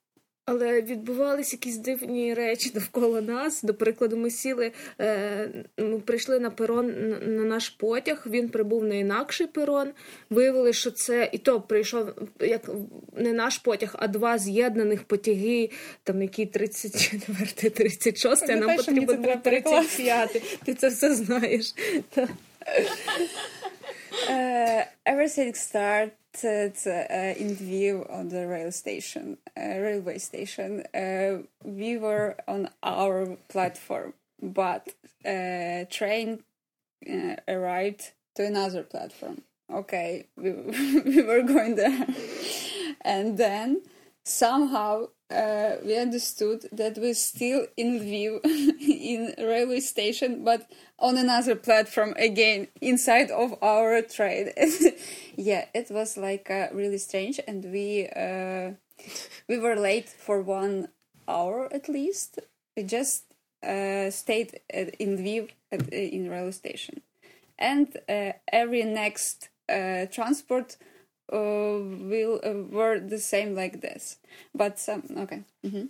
Але 0.50 0.82
відбувалися 0.82 1.56
якісь 1.56 1.76
дивні 1.76 2.34
речі 2.34 2.70
довкола 2.74 3.20
нас. 3.20 3.62
До 3.62 3.74
прикладу, 3.74 4.16
ми 4.16 4.30
сіли, 4.30 4.72
е, 5.00 5.48
ми 5.78 5.98
прийшли 5.98 6.40
на 6.40 6.50
перон 6.50 6.86
на, 6.86 7.18
на 7.18 7.44
наш 7.44 7.68
потяг. 7.68 8.26
Він 8.26 8.48
прибув 8.48 8.84
на 8.84 8.94
інакший 8.94 9.46
перон. 9.46 9.88
Виявили, 10.30 10.72
що 10.72 10.90
це 10.90 11.28
і 11.32 11.38
то 11.38 11.60
прийшов 11.60 12.08
як 12.40 12.70
не 13.16 13.32
наш 13.32 13.58
потяг, 13.58 13.94
а 13.98 14.08
два 14.08 14.38
з'єднаних 14.38 15.02
потяги, 15.02 15.70
там 16.02 16.22
які 16.22 16.46
34, 16.46 17.70
36, 17.70 18.50
а 18.50 18.56
нам 18.56 18.76
потрібен 18.76 19.22
був 19.22 19.42
35. 19.42 20.58
Ти 20.64 20.74
це 20.74 20.88
все 20.88 21.14
знаєш. 21.14 21.74
Uh, 24.28 24.84
everything 25.06 25.54
started 25.54 26.12
uh, 26.44 27.40
in 27.40 27.56
Lviv 27.56 28.12
on 28.12 28.28
the 28.28 28.46
rail 28.46 28.70
station, 28.70 29.38
uh, 29.56 29.78
railway 29.80 30.18
station. 30.18 30.82
Uh, 30.94 31.38
we 31.64 31.96
were 31.96 32.36
on 32.46 32.68
our 32.82 33.38
platform, 33.48 34.12
but 34.42 34.88
uh, 35.24 35.84
train 35.90 36.44
uh, 37.10 37.36
arrived 37.48 38.12
to 38.34 38.44
another 38.44 38.82
platform. 38.82 39.40
Okay, 39.72 40.26
we, 40.36 40.52
we 41.06 41.22
were 41.22 41.42
going 41.42 41.76
there, 41.76 42.06
and 43.00 43.38
then 43.38 43.80
somehow 44.24 45.08
uh, 45.30 45.76
we 45.84 45.96
understood 45.98 46.66
that 46.72 46.96
we're 46.96 47.14
still 47.14 47.66
in 47.76 48.00
Lviv 48.00 48.40
in 48.80 49.34
railway 49.38 49.80
station, 49.80 50.42
but 50.44 50.70
on 50.98 51.18
another 51.18 51.54
platform 51.54 52.14
again 52.16 52.68
inside 52.80 53.30
of 53.30 53.54
our 53.62 54.00
train. 54.02 54.50
yeah, 55.36 55.66
it 55.74 55.90
was 55.90 56.16
like 56.16 56.50
uh, 56.50 56.68
really 56.72 56.98
strange, 56.98 57.40
and 57.46 57.64
we 57.64 58.08
uh, 58.16 58.72
we 59.48 59.58
were 59.58 59.76
late 59.76 60.08
for 60.08 60.40
one 60.40 60.88
hour 61.26 61.68
at 61.72 61.88
least. 61.88 62.38
We 62.76 62.84
just 62.84 63.24
uh, 63.62 64.10
stayed 64.10 64.60
at, 64.72 64.94
in 64.94 65.18
Lviv 65.18 65.50
at, 65.70 65.82
uh, 65.82 65.96
in 65.96 66.30
railway 66.30 66.52
station, 66.52 67.02
and 67.58 67.94
uh, 68.08 68.32
every 68.50 68.84
next 68.84 69.50
transport 70.10 70.78
uh, 71.31 71.79
will 72.11 72.39
uh, 72.43 72.53
were 72.77 72.99
the 72.99 73.19
same 73.19 73.55
like 73.55 73.81
this. 73.81 74.17
But 74.53 74.79
some 74.79 75.03
okay. 75.23 75.43
hmm 75.63 75.87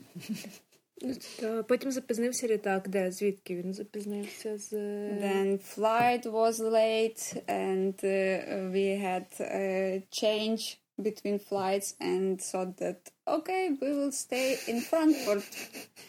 Та 1.39 1.63
Потім 1.63 1.91
запізнився 1.91 2.47
літак. 2.47 2.87
Де? 2.87 3.11
Звідки 3.11 3.55
він 3.55 3.73
запізнився? 3.73 4.57
З 4.57 4.73
Then 4.73 5.77
flight 5.77 6.23
was 6.31 6.59
late, 6.59 7.43
and 7.47 7.93
uh, 8.03 8.71
we 8.71 8.97
had 9.07 9.41
a 9.41 10.01
change 10.11 10.77
between 10.97 11.39
flights, 11.39 11.95
and 11.99 12.39
thought 12.39 12.77
that 12.77 13.11
okay, 13.27 13.71
we 13.81 13.91
will 13.93 14.11
stay 14.11 14.57
in 14.67 14.81
Frankfurt, 14.81 15.43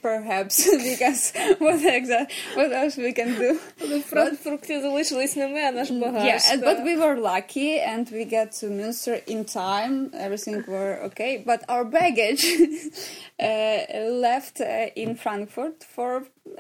perhaps 0.03 0.65
because 0.77 1.33
what 1.59 1.85
exact 1.85 2.33
what 2.55 2.73
else 2.73 2.97
we 2.97 3.13
can 3.13 3.35
do? 3.39 3.59
в 3.79 4.01
Франкфурті 4.01 4.81
залишились 4.81 5.37
не 5.37 5.49
ми, 5.49 5.61
а 5.61 5.73
наш 5.73 5.91
багаж. 5.91 6.25
yeah, 6.25 6.53
and, 6.53 6.61
та. 6.61 6.67
but 6.67 6.85
we 6.85 6.97
were 6.97 7.17
lucky, 7.17 7.81
and 7.81 8.11
we 8.11 8.25
got 8.25 8.53
to 8.61 8.67
Münster 8.69 9.17
in 9.27 9.45
time. 9.45 10.11
Everything 10.15 10.65
were 10.67 10.95
okay, 11.09 11.43
but 11.47 11.61
our 11.69 11.85
baggage 11.85 12.45
uh, 13.41 13.79
left 14.27 14.61
uh, 14.61 15.03
in 15.03 15.15
Frankfurt 15.15 15.85
for 15.95 16.13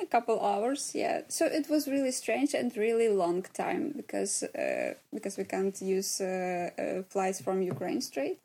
a 0.04 0.06
couple 0.14 0.36
hours. 0.40 0.80
Yeah, 0.94 1.22
so 1.28 1.42
it 1.46 1.68
was 1.68 1.88
really 1.94 2.12
strange 2.22 2.50
and 2.54 2.76
really 2.76 3.08
long 3.08 3.42
time 3.64 3.82
because 4.00 4.34
uh, 4.42 4.94
because 5.12 5.34
we 5.40 5.44
can't 5.54 5.76
use 5.98 6.12
uh, 6.20 6.26
uh, 6.26 7.02
flights 7.12 7.40
from 7.44 7.56
Ukraine 7.74 8.00
straight. 8.00 8.38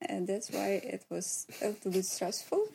And 0.00 0.26
that's 0.26 0.50
why 0.50 0.80
it 0.84 1.04
was 1.10 1.46
a 1.60 1.68
little 1.68 1.90
bit 1.92 2.04
stressful, 2.04 2.66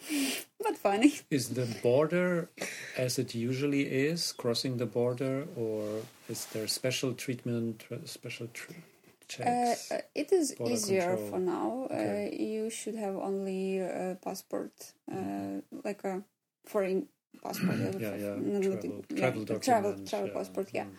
but 0.61 0.77
funny. 0.77 1.13
Is 1.29 1.49
the 1.49 1.65
border 1.81 2.49
as 2.97 3.17
it 3.17 3.33
usually 3.33 3.83
is, 3.83 4.33
crossing 4.33 4.77
the 4.77 4.85
border, 4.85 5.47
or 5.55 6.01
is 6.29 6.45
there 6.47 6.67
special 6.67 7.13
treatment, 7.13 7.85
special 8.05 8.47
tr- 8.53 8.73
Uh, 9.39 9.45
checks? 9.45 9.91
uh, 9.91 10.01
it 10.13 10.31
is 10.31 10.53
easier 10.67 11.15
control. 11.15 11.29
for 11.29 11.39
now. 11.39 11.87
Okay. 11.89 12.29
Uh, 12.31 12.43
you 12.43 12.69
should 12.69 12.95
have 12.95 13.15
only 13.15 13.79
a 13.79 14.17
passport, 14.21 14.71
uh, 15.11 15.61
like 15.83 16.03
a 16.03 16.21
foreign 16.65 17.07
passport. 17.41 17.79
uh, 17.79 17.97
yeah, 17.99 18.15
yeah, 18.15 18.61
travel, 18.61 19.05
yeah, 19.09 19.17
travel 19.17 19.59
travel, 19.59 19.95
travel 20.05 20.29
passport. 20.29 20.69
Yeah. 20.73 20.85
mm. 20.85 20.95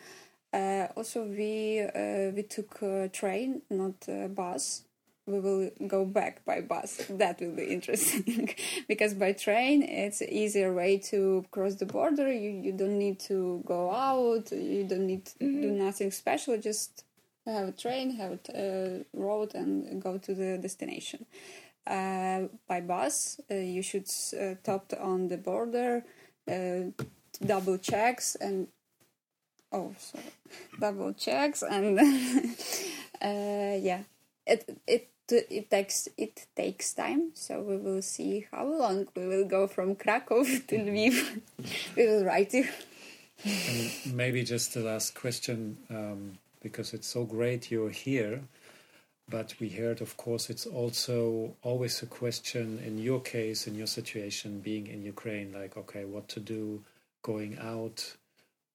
Uh, 0.55 0.87
also, 0.97 1.25
we 1.27 1.81
uh, 1.81 2.31
we 2.35 2.43
took 2.45 2.83
a 2.83 3.09
train, 3.09 3.63
not 3.71 4.09
a 4.09 4.29
bus. 4.29 4.85
We 5.27 5.41
will 5.41 5.71
go 5.87 6.05
back 6.05 6.45
by 6.45 6.61
bus. 6.61 7.01
That 7.09 7.41
will 7.41 7.57
be 7.57 7.65
interesting 7.65 8.55
because 8.89 9.15
by 9.15 9.33
train 9.33 9.83
it's 9.83 10.21
an 10.21 10.29
easier 10.31 10.73
way 10.73 10.99
to 11.11 11.45
cross 11.51 11.77
the 11.77 11.87
border. 11.87 12.31
You 12.33 12.51
you 12.51 12.73
don't 12.73 12.99
need 12.99 13.21
to 13.21 13.63
go 13.67 13.91
out. 13.91 14.53
You 14.53 14.85
don't 14.85 15.07
need 15.07 15.25
to 15.27 15.39
do 15.39 15.71
nothing 15.71 16.11
special. 16.11 16.59
Just 16.59 17.05
have 17.47 17.69
a 17.69 17.73
train, 17.73 18.17
have 18.17 18.39
a 18.55 19.01
uh, 19.01 19.03
road, 19.15 19.55
and 19.55 20.01
go 20.03 20.19
to 20.19 20.35
the 20.35 20.59
destination. 20.59 21.27
uh, 21.87 22.43
by 22.69 22.81
bus. 22.81 23.41
Uh, 23.51 23.55
you 23.55 23.83
should 23.83 24.09
uh, 24.39 24.55
stop 24.63 24.93
on 25.01 25.29
the 25.29 25.37
border, 25.37 26.05
uh, 26.51 26.81
double 27.45 27.79
checks 27.79 28.37
and 28.37 28.69
oh, 29.73 29.95
sorry, 29.99 30.25
double 30.81 31.13
checks 31.13 31.63
and 31.63 31.99
uh, 33.23 33.77
yeah, 33.81 34.03
it 34.47 34.79
it 34.87 35.09
it 35.33 35.71
takes 35.71 36.09
it 36.17 36.47
takes 36.55 36.93
time. 36.93 37.31
So 37.35 37.61
we 37.61 37.77
will 37.77 38.03
see 38.03 38.47
how 38.51 38.67
long 38.67 39.07
we 39.17 39.27
will 39.27 39.47
go 39.47 39.67
from 39.67 39.97
Krakow 39.97 40.45
to 40.69 40.77
Lviv. 40.77 41.41
we 41.97 42.07
will 42.07 42.25
write 42.25 42.53
you. 42.55 42.69
And 43.45 44.15
maybe 44.15 44.43
just 44.43 44.75
the 44.75 44.81
last 44.81 45.15
question, 45.15 45.77
um, 45.91 46.39
because 46.63 46.95
it's 46.95 47.09
so 47.09 47.25
great 47.25 47.71
you're 47.71 47.91
here. 47.91 48.41
But 49.29 49.55
we 49.59 49.71
heard, 49.71 50.03
of 50.03 50.17
course, 50.19 50.51
it's 50.51 50.67
also 50.67 51.55
always 51.63 52.03
a 52.03 52.07
question 52.07 52.79
in 52.85 52.99
your 52.99 53.21
case, 53.21 53.67
in 53.67 53.75
your 53.75 53.87
situation, 53.87 54.61
being 54.61 54.87
in 54.87 55.03
Ukraine, 55.03 55.51
like, 55.53 55.79
okay, 55.79 56.05
what 56.05 56.29
to 56.29 56.41
do 56.41 56.83
going 57.23 57.59
out, 57.59 58.17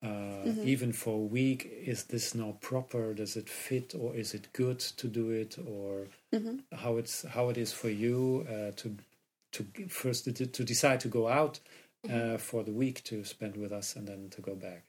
uh, 0.02 0.06
mm-hmm. 0.06 0.68
even 0.68 0.92
for 0.92 1.14
a 1.14 1.26
week. 1.38 1.70
Is 1.86 2.04
this 2.04 2.34
now 2.34 2.56
proper? 2.60 3.14
Does 3.14 3.36
it 3.36 3.48
fit, 3.48 3.94
or 3.94 4.14
is 4.14 4.34
it 4.34 4.52
good 4.52 4.80
to 4.80 5.08
do 5.08 5.30
it, 5.30 5.56
or 5.58 6.08
mm-hmm. 6.32 6.56
how 6.72 6.96
it's 6.96 7.24
how 7.24 7.48
it 7.48 7.56
is 7.56 7.72
for 7.72 7.90
you 7.90 8.46
uh, 8.48 8.72
to 8.76 8.96
to 9.52 9.66
first 9.88 10.24
to, 10.24 10.46
to 10.46 10.64
decide 10.64 11.00
to 11.00 11.08
go 11.08 11.28
out 11.28 11.60
uh, 12.04 12.08
mm-hmm. 12.08 12.36
for 12.36 12.62
the 12.64 12.72
week 12.72 13.02
to 13.04 13.24
spend 13.24 13.56
with 13.56 13.72
us 13.72 13.96
and 13.96 14.06
then 14.08 14.30
to 14.30 14.40
go 14.42 14.54
back? 14.54 14.82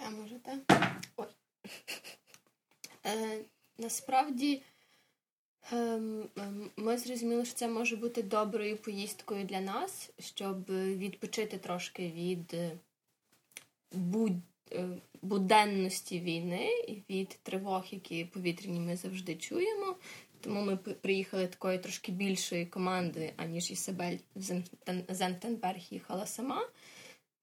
Я 0.00 0.10
можете. 0.10 0.58
Насправді 3.78 4.62
ем, 5.72 6.28
ем, 6.36 6.70
ми 6.76 6.98
зрозуміли, 6.98 7.44
що 7.44 7.54
це 7.54 7.68
може 7.68 7.96
бути 7.96 8.22
доброю 8.22 8.76
поїздкою 8.76 9.44
для 9.44 9.60
нас, 9.60 10.10
щоб 10.18 10.70
відпочити 10.70 11.58
трошки 11.58 12.08
від 12.08 12.54
е, 12.54 12.56
е, 12.56 12.78
буденності 15.21 16.19
війни 16.19 16.69
і 16.87 17.03
від 17.09 17.39
тривог, 17.43 17.85
які 17.91 18.25
повітряні 18.25 18.79
ми 18.79 18.95
завжди 18.95 19.35
чуємо. 19.35 19.95
Тому 20.41 20.61
ми 20.61 20.77
приїхали 20.77 21.47
такої 21.47 21.79
трошки 21.79 22.11
більшої 22.11 22.65
команди, 22.65 23.33
аніж 23.37 23.71
Ісабель 23.71 24.17
Зентенберг 25.09 25.81
їхала 25.89 26.25
сама, 26.25 26.69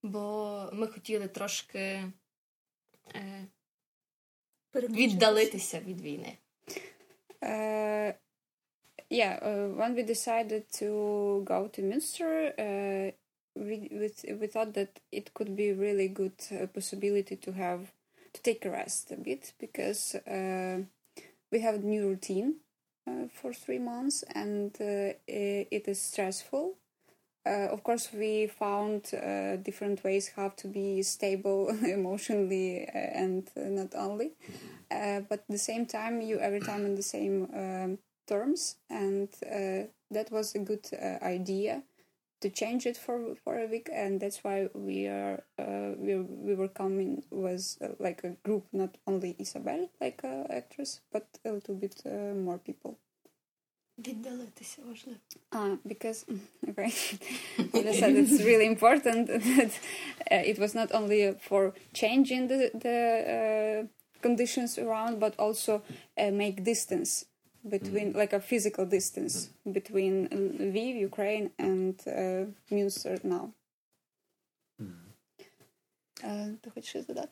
бо 0.03 0.71
ми 0.73 0.87
хотіли 0.87 1.29
трошки 1.29 1.79
е, 3.15 3.47
віддалитися 4.75 5.81
від 5.81 6.01
війни. 6.01 6.37
Uh, 7.43 8.13
yeah, 9.11 9.39
uh, 9.43 9.69
when 9.79 9.95
we 9.97 10.05
decided 10.05 10.65
to 10.71 11.43
go 11.45 11.67
to 11.67 11.83
Münster, 11.83 12.55
uh, 12.57 13.13
we, 13.55 13.89
we, 13.93 14.35
we 14.35 14.47
thought 14.47 14.75
that 14.75 15.01
it 15.11 15.35
could 15.35 15.57
be 15.57 15.73
really 15.73 16.09
good 16.09 16.33
uh, 16.53 16.67
possibility 16.67 17.37
to 17.37 17.53
have 17.53 17.93
to 18.33 18.43
take 18.43 18.65
a 18.65 18.71
rest 18.71 19.11
a 19.13 19.17
bit 19.17 19.53
because 19.59 20.15
uh, 20.15 20.79
we 21.51 21.61
have 21.61 21.77
a 21.77 21.79
new 21.79 22.09
routine 22.09 22.57
uh, 23.09 23.27
for 23.33 23.53
three 23.53 23.79
months 23.79 24.25
and 24.35 24.77
it 24.81 25.89
is 25.89 26.01
stressful. 26.01 26.75
Uh, 27.45 27.69
of 27.73 27.83
course, 27.83 28.09
we 28.13 28.47
found 28.47 29.11
uh, 29.15 29.57
different 29.57 30.05
ways 30.05 30.31
how 30.37 30.51
to 30.51 30.69
be 30.69 31.03
stable 31.03 31.69
emotionally 31.85 32.87
uh, 32.89 32.99
and 32.99 33.51
not 33.57 33.95
only, 33.97 34.33
uh, 34.91 35.21
but 35.29 35.41
at 35.41 35.49
the 35.49 35.59
same 35.59 35.85
time, 35.87 36.21
you 36.21 36.39
every 36.39 36.61
time 36.61 36.87
in 36.87 36.95
the 36.95 37.03
same 37.03 37.49
um, 37.55 37.99
terms, 38.29 38.77
and 38.91 39.29
uh, 39.45 39.87
that 40.11 40.31
was 40.31 40.55
a 40.55 40.61
good 40.61 40.87
uh, 40.93 41.25
idea 41.25 41.83
to 42.42 42.50
change 42.50 42.86
it 42.86 42.98
for 42.98 43.36
for 43.44 43.58
a 43.58 43.66
week, 43.66 43.90
and 43.92 44.20
that's 44.20 44.44
why 44.44 44.70
we 44.74 45.08
are 45.08 45.44
we 45.98 46.16
we 46.16 46.54
were 46.56 46.68
coming 46.68 47.24
was 47.32 47.80
like 48.00 48.24
a 48.24 48.32
group, 48.44 48.66
not 48.72 48.98
only 49.08 49.36
Isabel, 49.40 49.90
like 50.00 50.24
a 50.24 50.46
actress, 50.50 51.02
but 51.12 51.26
a 51.46 51.52
little 51.52 51.76
bit 51.76 52.04
more 52.46 52.60
people. 52.60 52.98
Віддалитися 53.98 54.82
важливо. 54.88 55.18
Uh, 55.52 55.78
because 55.86 56.26
okay, 56.70 57.90
I 57.90 57.94
said 58.00 58.16
it's 58.16 58.44
really 58.44 58.66
important 58.66 59.28
that 59.28 59.72
uh, 60.32 60.52
it 60.52 60.60
was 60.60 60.76
not 60.76 60.90
only 60.94 61.34
for 61.50 61.74
changing 61.94 62.48
the, 62.48 62.72
the 62.86 62.98
uh, 63.36 63.88
conditions 64.22 64.78
around, 64.78 65.20
but 65.20 65.34
also 65.40 65.82
uh, 66.18 66.32
make 66.32 66.64
distance 66.64 67.26
between, 67.69 68.13
mm. 68.13 68.17
like 68.17 68.33
a 68.33 68.41
physical 68.41 68.87
distance 68.87 69.51
mm. 69.67 69.73
between 69.73 70.29
Lviv, 70.29 71.01
Ukraine, 71.01 71.51
and 71.59 72.01
uh, 72.07 72.45
Münster 72.71 73.23
now. 73.25 73.53
Mm. 74.81 74.95
Uh, 76.25 77.27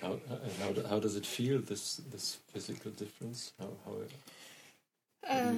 how, 0.00 0.18
how, 0.60 0.70
how 0.90 0.98
does 1.00 1.16
it 1.16 1.26
feel, 1.26 1.58
this, 1.60 2.00
this 2.12 2.38
physical 2.52 2.90
difference? 2.92 3.52
How, 3.58 3.70
how, 3.84 3.94
Е, 5.28 5.54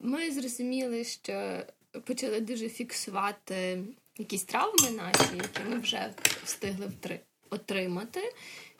ми 0.00 0.30
зрозуміли, 0.30 1.04
що 1.04 1.62
почали 2.04 2.40
дуже 2.40 2.68
фіксувати 2.68 3.84
якісь 4.18 4.44
травми 4.44 4.90
наші, 4.90 5.36
які 5.36 5.60
ми 5.68 5.78
вже 5.78 6.14
встигли 6.44 6.90
отримати, 7.50 8.32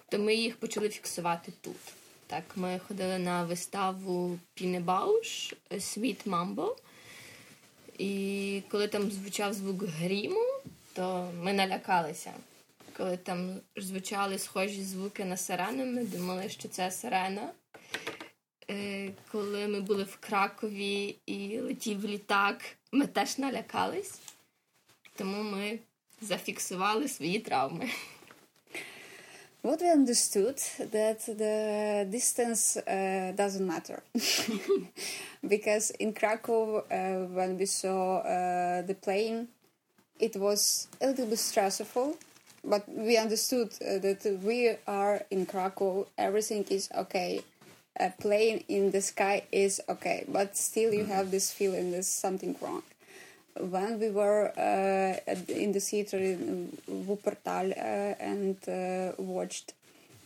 то 0.08 0.18
ми 0.18 0.34
їх 0.34 0.56
почали 0.56 0.88
фіксувати 0.88 1.52
тут. 1.60 1.76
Так, 2.28 2.44
ми 2.56 2.80
ходили 2.88 3.18
на 3.18 3.44
виставу 3.44 4.38
Пінебауш 4.54 5.54
Світ 5.80 6.26
Мамбо. 6.26 6.76
І 7.98 8.62
коли 8.70 8.88
там 8.88 9.10
звучав 9.10 9.54
звук 9.54 9.82
гріму, 9.82 10.44
то 10.92 11.32
ми 11.42 11.52
налякалися. 11.52 12.32
Коли 12.96 13.16
там 13.16 13.60
звучали 13.76 14.38
схожі 14.38 14.82
звуки 14.82 15.24
на 15.24 15.36
сирену, 15.36 15.84
ми 15.84 16.04
думали, 16.04 16.48
що 16.48 16.68
це 16.68 16.90
сирена. 16.90 17.52
коли 19.32 19.68
ми 19.68 19.80
були 19.80 20.04
в 20.04 20.16
Кракові 20.16 21.16
і 21.26 21.60
летів 21.60 22.04
літак, 22.04 22.62
ми 22.92 23.06
теж 23.06 23.38
налякались, 23.38 24.20
тому 25.14 25.42
ми 25.42 25.78
зафіксували 26.20 27.08
свої 27.08 27.38
травми. 27.38 27.88
What 29.66 29.80
we 29.82 29.90
understood 29.90 30.58
that 30.92 31.26
the 31.26 32.06
distance 32.08 32.76
uh, 32.76 33.32
doesn't 33.34 33.66
matter. 33.66 34.00
Because 35.48 35.90
in 35.90 36.12
Krakow 36.12 36.84
uh, 36.88 37.26
when 37.34 37.58
we 37.58 37.66
saw 37.66 38.18
uh, 38.18 38.82
the 38.82 38.94
plane 38.94 39.48
it 40.20 40.36
was 40.36 40.86
a 41.00 41.08
little 41.08 41.26
bit 41.26 41.40
stressful 41.40 42.16
but 42.62 42.88
we 42.88 43.16
understood 43.16 43.72
that 43.80 44.38
we 44.44 44.76
are 44.86 45.22
in 45.32 45.46
Krakow. 45.46 46.06
Everything 46.16 46.64
is 46.70 46.88
okay. 46.94 47.42
A 47.98 48.10
plane 48.10 48.62
in 48.68 48.92
the 48.92 49.02
sky 49.02 49.42
is 49.50 49.80
okay, 49.88 50.26
but 50.28 50.56
still 50.56 50.94
you 50.94 51.06
have 51.06 51.32
this 51.32 51.50
feeling 51.50 51.90
there's 51.90 52.06
something 52.06 52.54
wrong. 52.60 52.84
When 53.60 53.98
we 53.98 54.10
were 54.10 54.52
uh, 54.56 55.34
in 55.48 55.72
the 55.72 55.80
theater 55.80 56.18
in 56.18 56.76
Wuppertal 56.88 57.72
uh, 57.72 58.14
and 58.20 58.56
uh, 58.68 59.12
watched 59.22 59.72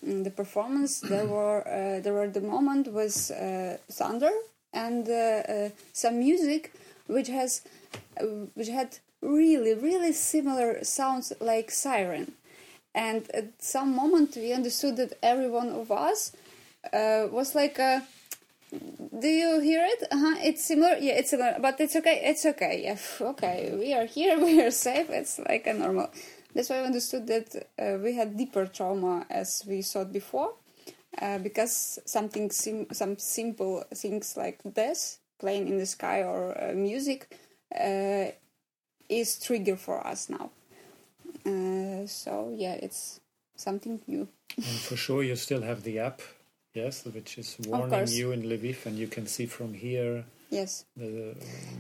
mm, 0.05 0.25
the 0.25 0.31
performance, 0.31 1.01
there 1.01 1.27
were 1.37 1.61
uh, 1.67 2.01
there 2.01 2.13
were 2.13 2.29
the 2.29 2.41
moment 2.41 2.93
was 2.93 3.31
uh, 3.31 3.79
thunder 3.91 4.31
and 4.73 5.09
uh, 5.09 5.69
some 5.93 6.19
music 6.19 6.73
which 7.07 7.29
has 7.29 7.63
which 8.55 8.69
had 8.69 8.99
really 9.23 9.75
really 9.75 10.13
similar 10.13 10.83
sounds 10.85 11.33
like 11.41 11.71
siren. 11.71 12.33
And 12.95 13.31
at 13.33 13.63
some 13.63 13.95
moment 13.95 14.37
we 14.37 14.53
understood 14.53 14.97
that 14.97 15.19
every 15.23 15.49
one 15.49 15.71
of 15.71 15.91
us 15.93 16.33
uh, 16.93 17.29
was 17.31 17.55
like 17.55 17.79
a, 17.79 18.03
do 18.73 19.29
you 19.29 19.61
hear 19.61 19.85
it? 19.85 20.09
Uh-huh. 20.11 20.37
It's 20.43 20.65
similar. 20.65 20.97
Yeah, 20.97 21.15
it's 21.15 21.31
similar, 21.31 21.57
but 21.61 21.81
it's 21.81 21.97
okay. 21.97 22.23
It's 22.25 22.47
okay. 22.47 22.83
Yeah, 22.85 22.99
okay. 23.31 23.75
We 23.77 23.95
are 23.95 24.05
here. 24.07 24.39
We 24.45 24.63
are 24.63 24.71
safe. 24.71 25.11
It's 25.11 25.39
like 25.39 25.67
a 25.67 25.75
normal. 25.75 26.11
That's 26.55 26.71
why 26.71 26.77
I 26.77 26.85
understood 26.85 27.27
that 27.29 27.69
uh, 27.79 27.99
we 28.03 28.15
had 28.15 28.37
deeper 28.37 28.67
trauma 28.67 29.27
as 29.31 29.65
we 29.67 29.83
thought 29.83 30.13
before, 30.13 30.55
uh, 31.21 31.39
because 31.39 31.99
something 32.07 32.51
sim- 32.51 32.89
some 32.93 33.19
simple 33.19 33.85
things 33.95 34.37
like 34.37 34.59
this, 34.65 35.19
playing 35.39 35.69
in 35.69 35.79
the 35.79 35.87
sky 35.87 36.23
or 36.23 36.57
uh, 36.61 36.73
music, 36.75 37.37
uh, 37.75 38.27
is 39.09 39.39
trigger 39.39 39.77
for 39.77 40.05
us 40.07 40.29
now. 40.29 40.51
Uh, 41.47 42.07
so 42.07 42.53
yeah, 42.57 42.75
it's 42.75 43.21
something 43.57 44.01
new. 44.07 44.29
And 44.57 44.81
for 44.81 44.97
sure, 44.97 45.23
you 45.23 45.37
still 45.37 45.63
have 45.63 45.83
the 45.85 45.99
app 46.01 46.23
Yes, 46.75 47.05
which 47.05 47.39
is 47.39 47.57
warning 47.67 48.07
you 48.09 48.31
in 48.33 48.43
Lviv, 48.43 48.87
and 48.87 48.97
you 48.97 49.09
can 49.09 49.27
see 49.27 49.47
from 49.47 49.75
here. 49.75 50.25
Yes. 50.51 50.85
The, 50.97 51.35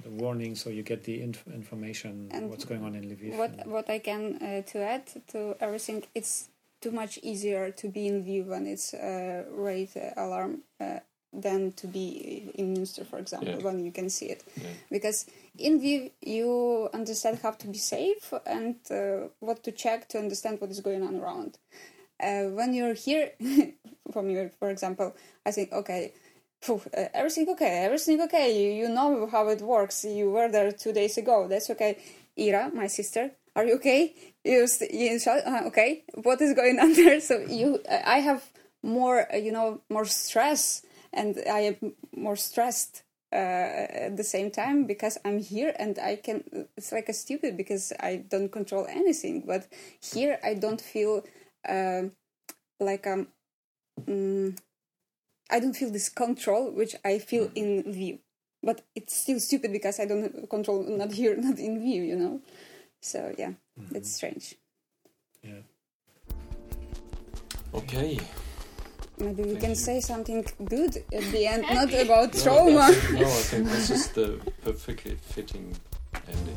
the 0.05 0.11
warning, 0.11 0.55
so 0.55 0.70
you 0.70 0.82
get 0.82 1.05
the 1.05 1.22
inf 1.22 1.45
information 1.47 2.28
and 2.32 2.51
what's 2.51 2.64
going 2.64 2.84
on 2.84 2.95
in 2.95 3.05
Lviv. 3.05 3.36
What 3.36 3.66
what 3.66 3.91
I 3.91 3.99
can 3.99 4.36
uh, 4.43 4.62
to 4.72 4.78
add 4.78 5.07
to 5.28 5.57
everything, 5.61 6.05
it's 6.14 6.49
too 6.80 6.91
much 6.93 7.18
easier 7.22 7.70
to 7.72 7.88
be 7.88 8.07
in 8.09 8.24
Lviv 8.24 8.47
when 8.47 8.66
it's 8.66 8.95
uh, 8.95 9.45
red 9.53 9.88
alarm 10.16 10.62
uh, 10.80 11.01
than 11.32 11.72
to 11.72 11.86
be 11.86 12.51
in 12.55 12.74
Münster, 12.74 13.07
for 13.07 13.18
example, 13.18 13.55
Yeah. 13.55 13.62
when 13.64 13.84
you 13.84 13.93
can 13.93 14.09
see 14.11 14.26
it. 14.26 14.43
Yeah. 14.57 14.68
Because 14.91 15.26
in 15.59 15.80
Lviv, 15.80 16.11
you 16.20 16.88
understand 16.93 17.38
how 17.43 17.53
to 17.53 17.66
be 17.68 17.78
safe 17.78 18.32
and 18.47 18.74
uh, 18.91 19.28
what 19.41 19.62
to 19.64 19.72
check 19.72 20.09
to 20.09 20.18
understand 20.18 20.61
what 20.61 20.70
is 20.70 20.80
going 20.80 21.03
on 21.03 21.14
around. 21.20 21.59
Uh, 22.23 22.51
when 22.51 22.75
you're 22.75 22.95
here, 22.95 23.33
from 24.12 24.31
your, 24.31 24.51
for 24.59 24.71
example, 24.71 25.14
I 25.47 25.51
think, 25.51 25.73
okay, 25.73 26.12
phew, 26.61 26.83
uh, 26.97 27.07
everything 27.14 27.49
okay, 27.51 27.85
everything 27.85 28.21
okay. 28.23 28.49
You, 28.62 28.83
you 28.83 28.89
know 28.89 29.27
how 29.27 29.49
it 29.49 29.61
works. 29.62 30.05
You 30.05 30.31
were 30.31 30.49
there 30.49 30.73
two 30.73 30.93
days 30.93 31.16
ago. 31.16 31.47
That's 31.49 31.71
okay. 31.71 31.99
Ira, 32.39 32.71
my 32.75 32.87
sister, 32.87 33.31
are 33.57 33.64
you 33.64 33.75
okay? 33.77 34.14
You, 34.45 34.66
you 34.93 35.18
uh, 35.27 35.62
okay. 35.66 36.05
What 36.14 36.41
is 36.41 36.55
going 36.55 36.79
on 36.85 36.93
there? 36.95 37.21
So 37.21 37.39
you, 37.39 37.81
I 37.89 38.21
have 38.21 38.45
more, 38.83 39.33
uh, 39.33 39.37
you 39.37 39.53
know, 39.53 39.81
more 39.89 40.05
stress, 40.05 40.83
and 41.12 41.37
I 41.51 41.61
am 41.61 41.93
more 42.16 42.37
stressed 42.37 43.03
uh, 43.33 43.37
at 43.37 44.16
the 44.16 44.25
same 44.25 44.51
time 44.51 44.87
because 44.87 45.18
I'm 45.25 45.39
here 45.39 45.75
and 45.79 45.99
I 45.99 46.16
can. 46.16 46.66
It's 46.77 46.93
like 46.93 47.09
a 47.09 47.12
stupid 47.12 47.57
because 47.57 47.93
I 48.01 48.25
don't 48.29 48.51
control 48.51 48.87
anything. 48.89 49.45
But 49.47 49.66
here 50.01 50.39
I 50.45 50.55
don't 50.55 50.81
feel 50.81 51.25
uh, 51.69 52.03
like 52.79 53.07
um, 53.07 53.29
mm, 54.03 54.57
I 55.51 55.61
don't 55.61 55.75
feel 55.75 55.91
this 55.91 56.09
control 56.09 56.71
which 56.71 56.95
I 57.05 57.19
feel 57.19 57.51
in 57.55 57.83
Lviv, 57.85 58.19
But 58.63 58.83
it's 58.95 59.17
still 59.17 59.41
stupid 59.41 59.73
because 59.73 59.99
I 60.01 60.05
don't 60.07 60.49
control 60.49 60.83
not 60.85 61.13
here, 61.13 61.37
not 61.49 61.59
in 61.59 61.81
Lviv, 61.81 62.07
you 62.07 62.17
know. 62.17 62.41
So 63.01 63.35
yeah, 63.39 63.53
it's 63.95 64.13
strange. 64.13 64.55
Yeah. 65.43 65.63
Okay. 67.75 68.19
Maybe 69.19 69.43
we 69.43 69.49
Thank 69.51 69.61
can 69.61 69.71
you. 69.71 69.77
say 69.77 70.01
something 70.01 70.45
good 70.65 70.97
at 71.13 71.25
the 71.33 71.47
end, 71.47 71.65
not 71.75 71.93
about 71.93 72.33
trauma. 72.33 72.71
No, 72.71 72.93
that's- 72.93 73.13
no, 73.13 73.27
I 73.27 73.43
think 73.51 73.69
this 73.69 73.91
is 73.91 74.09
the 74.19 74.41
perfectly 74.65 75.17
fitting 75.17 75.77
ending. 76.27 76.57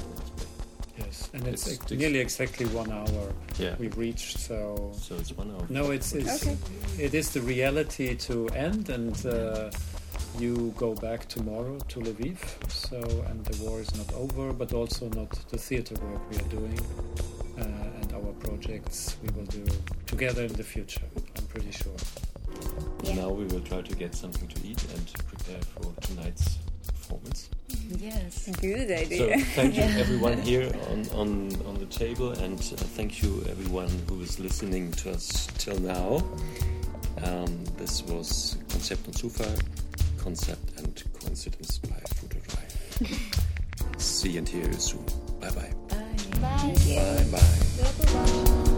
Yes, 0.98 1.30
and 1.34 1.48
it's, 1.48 1.66
It's- 1.68 1.82
ex- 1.82 1.92
nearly 1.92 2.20
exactly 2.20 2.66
one 2.68 2.92
hour 2.92 3.34
Yeah. 3.58 3.76
we've 3.80 3.98
reached. 3.98 4.38
So 4.40 4.92
So 5.02 5.16
it's 5.16 5.32
one 5.36 5.50
hour. 5.52 5.66
no, 5.70 5.92
it's 5.92 6.14
it's 6.14 6.44
Okay. 6.44 6.58
it 7.00 7.14
is 7.14 7.32
the 7.32 7.42
reality 7.42 8.16
to 8.28 8.48
end, 8.50 8.90
and 8.90 9.16
uh, 9.26 9.72
you 10.40 10.72
go 10.78 10.94
back 10.94 11.28
tomorrow 11.28 11.78
to 11.90 12.00
Lviv. 12.00 12.38
So 12.70 12.98
and 13.30 13.44
the 13.46 13.64
war 13.64 13.82
is 13.82 13.94
not 13.96 14.14
over, 14.14 14.54
but 14.54 14.74
also 14.74 15.10
not 15.10 15.32
the 15.50 15.58
theater 15.58 15.96
work 15.96 16.22
we 16.30 16.38
are 16.38 16.50
doing, 16.60 16.80
uh, 17.58 17.64
and 18.02 18.14
our 18.14 18.32
projects 18.46 19.18
we 19.24 19.30
will 19.36 19.48
do 19.48 19.64
together 20.06 20.44
in 20.44 20.54
the 20.54 20.64
future. 20.64 21.08
I'm 21.38 21.48
pretty 21.48 21.72
sure. 21.72 21.98
Yeah. 23.04 23.16
Now 23.16 23.30
we 23.30 23.46
will 23.46 23.62
try 23.62 23.82
to 23.82 23.96
get 23.96 24.14
something 24.16 24.48
to 24.48 24.60
eat 24.68 24.82
and 24.94 25.06
prepare 25.28 25.62
for 25.74 25.92
tonight's 26.02 26.58
performance. 26.88 27.50
Yes. 28.00 28.50
Good 28.62 28.92
idea. 28.92 29.18
So 29.18 29.24
idea. 29.32 29.46
thank 29.56 29.76
you 29.76 29.84
everyone 30.00 30.42
here 30.42 30.72
on, 30.90 31.08
on, 31.10 31.56
on 31.66 31.78
the 31.80 31.86
table 31.86 32.32
and 32.32 32.60
uh, 32.60 32.84
thank 32.96 33.22
you 33.22 33.44
everyone 33.50 33.90
who 34.10 34.22
is 34.22 34.40
listening 34.40 34.92
to 34.94 35.12
us 35.12 35.48
till 35.58 35.80
now. 35.80 36.24
Um, 37.24 37.64
this 37.78 38.04
was 38.04 38.58
Konzept 38.70 39.08
und 39.08 39.16
Zufall, 39.16 39.58
Concept 40.18 40.80
and 40.80 41.04
Coincidence 41.22 41.78
by 41.80 42.00
Futo 42.16 42.40
Drive. 42.48 43.34
See 43.98 44.32
you 44.32 44.40
and 44.40 44.50
hear 44.50 44.66
you 44.66 44.74
soon. 44.74 45.06
Bye 45.40 45.52
bye. 45.52 45.74
Bye. 45.90 45.98
Bye. 46.42 46.74
Bye 46.96 47.26
bye. 47.32 48.64
До 48.66 48.73